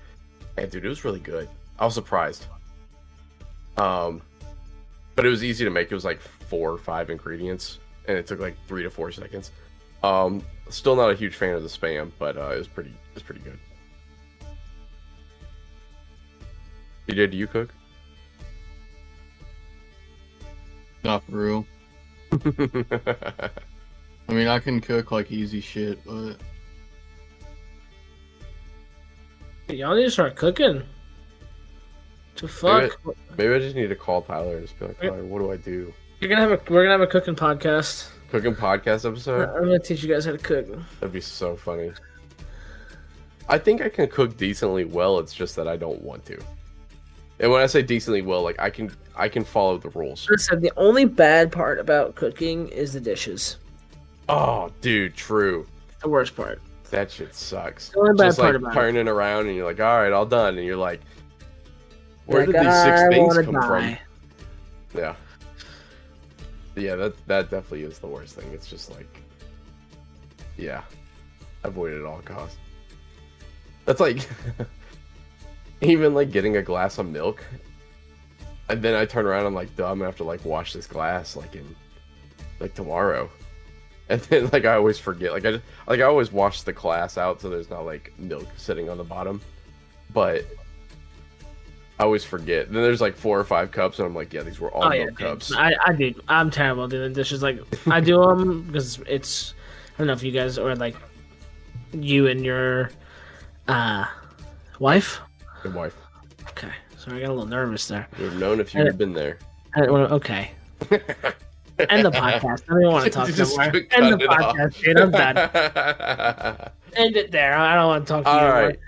and 0.56 0.70
dude, 0.70 0.84
it 0.84 0.88
was 0.88 1.04
really 1.04 1.20
good. 1.20 1.48
I 1.78 1.84
was 1.84 1.94
surprised. 1.94 2.46
Um, 3.76 4.22
but 5.16 5.26
it 5.26 5.28
was 5.28 5.42
easy 5.44 5.64
to 5.64 5.70
make. 5.70 5.90
It 5.90 5.94
was 5.94 6.04
like 6.04 6.20
four 6.20 6.70
or 6.70 6.78
five 6.78 7.10
ingredients, 7.10 7.78
and 8.06 8.16
it 8.16 8.26
took 8.26 8.38
like 8.38 8.56
three 8.66 8.84
to 8.84 8.90
four 8.90 9.10
seconds. 9.10 9.50
Um, 10.02 10.42
still 10.68 10.96
not 10.96 11.10
a 11.10 11.14
huge 11.14 11.34
fan 11.34 11.54
of 11.54 11.62
the 11.62 11.68
spam, 11.68 12.10
but 12.18 12.36
uh, 12.36 12.50
it 12.54 12.58
was 12.58 12.68
pretty. 12.68 12.90
It 12.90 13.14
was 13.14 13.22
pretty 13.22 13.40
good. 13.40 13.58
DJ, 17.08 17.30
do 17.30 17.36
you 17.36 17.46
cook? 17.46 17.70
Not 21.04 21.24
for 21.24 21.32
real. 21.32 21.66
I 24.28 24.32
mean, 24.32 24.46
I 24.46 24.58
can 24.58 24.80
cook 24.80 25.10
like 25.10 25.30
easy 25.30 25.60
shit, 25.60 25.98
but 26.04 26.36
Y'all 29.68 29.94
need 29.96 30.04
to 30.04 30.10
start 30.10 30.36
cooking. 30.36 30.82
To 32.36 32.48
fuck, 32.48 32.98
Maybe 33.36 33.54
I 33.54 33.58
just 33.58 33.76
need 33.76 33.88
to 33.88 33.96
call 33.96 34.22
Tyler 34.22 34.56
and 34.56 34.66
just 34.66 34.78
be 34.78 34.86
like, 34.86 35.00
Tyler, 35.00 35.24
what 35.24 35.38
do 35.40 35.52
I 35.52 35.56
do? 35.56 35.92
you're 36.20 36.28
gonna 36.28 36.40
have 36.40 36.52
a 36.52 36.72
we're 36.72 36.82
gonna 36.84 36.92
have 36.92 37.00
a 37.00 37.06
cooking 37.06 37.34
podcast. 37.34 38.08
Cooking 38.30 38.54
podcast 38.54 39.08
episode. 39.08 39.48
I'm 39.50 39.64
gonna 39.64 39.78
teach 39.78 40.02
you 40.02 40.08
guys 40.12 40.24
how 40.24 40.32
to 40.32 40.38
cook. 40.38 40.66
That'd 41.00 41.12
be 41.12 41.20
so 41.20 41.56
funny. 41.56 41.92
I 43.48 43.58
think 43.58 43.82
I 43.82 43.88
can 43.88 44.08
cook 44.08 44.36
decently 44.36 44.84
well. 44.84 45.18
It's 45.18 45.34
just 45.34 45.56
that 45.56 45.66
I 45.66 45.76
don't 45.76 46.00
want 46.00 46.24
to. 46.26 46.40
And 47.42 47.50
when 47.50 47.60
I 47.60 47.66
say 47.66 47.82
decently 47.82 48.22
well, 48.22 48.42
like 48.42 48.58
I 48.60 48.70
can, 48.70 48.90
I 49.16 49.28
can 49.28 49.44
follow 49.44 49.76
the 49.76 49.90
rules. 49.90 50.26
Listen, 50.30 50.60
the 50.60 50.72
only 50.76 51.04
bad 51.04 51.52
part 51.52 51.78
about 51.80 52.14
cooking 52.14 52.68
is 52.68 52.92
the 52.94 53.00
dishes. 53.00 53.56
Oh, 54.28 54.70
dude, 54.80 55.14
true. 55.14 55.66
The 56.00 56.08
worst 56.08 56.34
part. 56.36 56.60
That 56.90 57.10
shit 57.10 57.34
sucks. 57.34 57.88
The 57.90 57.98
only 57.98 58.14
bad 58.16 58.24
Just 58.28 58.38
part 58.38 58.54
like 58.54 58.60
about 58.62 58.72
it. 58.72 58.74
turning 58.74 59.08
around 59.08 59.48
and 59.48 59.56
you're 59.56 59.66
like, 59.66 59.80
all 59.80 59.98
right, 60.00 60.12
all 60.12 60.24
done, 60.26 60.56
and 60.56 60.66
you're 60.66 60.76
like, 60.76 61.00
where 62.26 62.46
Like, 62.46 62.54
did 62.54 62.64
these 62.66 62.82
six 62.82 63.00
I 63.00 63.08
things 63.08 63.38
come 63.38 63.54
die. 63.54 63.98
from? 64.94 65.00
Yeah. 65.00 65.14
Yeah, 66.76 66.94
that 66.96 67.26
that 67.26 67.50
definitely 67.50 67.82
is 67.82 67.98
the 67.98 68.06
worst 68.06 68.34
thing. 68.36 68.50
It's 68.52 68.66
just 68.68 68.90
like, 68.90 69.20
yeah, 70.56 70.82
avoid 71.64 71.92
it 71.92 71.98
at 71.98 72.04
all 72.04 72.22
costs. 72.24 72.56
That's 73.84 74.00
like, 74.00 74.26
even 75.82 76.14
like 76.14 76.30
getting 76.30 76.56
a 76.56 76.62
glass 76.62 76.98
of 76.98 77.08
milk, 77.08 77.44
and 78.68 78.82
then 78.82 78.94
I 78.94 79.04
turn 79.04 79.26
around 79.26 79.40
and 79.40 79.48
I'm 79.48 79.54
like, 79.54 79.74
duh, 79.76 79.90
I'm 79.90 79.98
gonna 79.98 80.06
have 80.06 80.16
to 80.16 80.24
like 80.24 80.44
wash 80.44 80.72
this 80.72 80.86
glass 80.86 81.36
like 81.36 81.54
in 81.54 81.74
like 82.60 82.74
tomorrow, 82.74 83.28
and 84.08 84.20
then 84.30 84.48
like 84.52 84.64
I 84.64 84.74
always 84.74 84.98
forget. 84.98 85.32
Like 85.32 85.44
I 85.44 85.52
just, 85.52 85.64
like 85.86 86.00
I 86.00 86.04
always 86.04 86.32
wash 86.32 86.62
the 86.62 86.72
glass 86.72 87.18
out 87.18 87.40
so 87.40 87.48
there's 87.48 87.70
not 87.70 87.84
like 87.84 88.12
milk 88.18 88.46
sitting 88.56 88.88
on 88.88 88.98
the 88.98 89.04
bottom, 89.04 89.40
but. 90.12 90.44
I 91.98 92.04
always 92.04 92.24
forget. 92.24 92.72
Then 92.72 92.82
there's 92.82 93.02
like 93.02 93.14
four 93.14 93.38
or 93.38 93.44
five 93.44 93.70
cups, 93.70 94.00
and 94.00 94.06
I'm 94.06 94.14
like, 94.14 94.32
yeah, 94.32 94.42
these 94.42 94.58
were 94.58 94.72
all 94.72 94.86
Oh 94.86 94.92
yeah, 94.92 95.06
cups. 95.10 95.52
I 95.54 95.72
I 95.86 95.92
do. 95.92 96.12
I'm 96.26 96.50
terrible 96.50 96.88
doing 96.88 97.12
dishes. 97.12 97.42
Like 97.42 97.60
I 97.86 98.00
do 98.00 98.18
them 98.26 98.62
because 98.62 98.98
it's. 99.06 99.54
I 99.94 99.98
don't 99.98 100.06
know 100.08 100.14
if 100.14 100.22
you 100.24 100.32
guys 100.32 100.58
or 100.58 100.74
like 100.74 100.96
you 101.92 102.26
and 102.26 102.44
your 102.44 102.90
uh 103.68 104.06
wife. 104.80 105.20
Good 105.62 105.74
wife. 105.74 105.96
Okay, 106.50 106.70
sorry, 106.98 107.18
I 107.18 107.20
got 107.20 107.28
a 107.30 107.34
little 107.34 107.46
nervous 107.46 107.86
there. 107.86 108.08
Would 108.18 108.32
have 108.32 108.40
known 108.40 108.60
if 108.60 108.74
you 108.74 108.84
had 108.84 108.98
been 108.98 109.12
there. 109.12 109.38
I, 109.76 109.82
well, 109.90 110.12
okay, 110.14 110.50
end 110.90 112.04
the 112.04 112.10
podcast. 112.10 112.62
I 112.68 112.80
don't 112.80 112.92
want 112.92 113.04
to 113.04 113.10
talk 113.10 113.28
Just 113.28 113.58
anymore. 113.58 113.82
End 113.92 114.20
the 114.20 114.24
it 114.24 114.28
off. 114.28 114.56
podcast, 114.56 114.82
dude. 114.82 114.98
I'm 114.98 115.10
done. 115.12 116.70
End 116.96 117.16
it 117.16 117.30
there. 117.30 117.54
I 117.56 117.74
don't 117.76 117.86
want 117.86 118.06
to 118.06 118.12
talk 118.12 118.24
to 118.24 118.30
you 118.30 118.36
All 118.36 118.42
anymore. 118.44 118.62
right. 118.68 118.78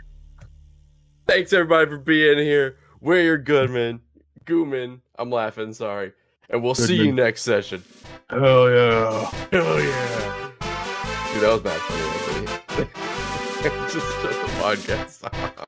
Thanks 1.26 1.52
everybody 1.54 1.88
for 1.88 1.96
being 1.96 2.36
here. 2.38 2.76
We're 3.00 3.22
your 3.22 3.38
Goodman, 3.38 4.00
Gooman. 4.44 5.00
I'm 5.18 5.30
laughing. 5.30 5.72
Sorry, 5.72 6.12
and 6.50 6.62
we'll 6.62 6.74
see 6.74 6.96
you 6.96 7.12
next 7.12 7.42
session. 7.42 7.82
hell 8.28 8.68
yeah. 8.70 9.30
Hell 9.52 9.80
yeah, 9.80 10.50
dude. 11.32 11.42
That 11.42 11.52
was 11.52 11.60
bad 11.62 11.80
funny. 11.80 12.88
Actually. 13.64 14.00
Just 14.00 14.22
shut 14.22 14.32
the 14.32 14.52
podcast. 14.60 15.24
off. 15.24 15.66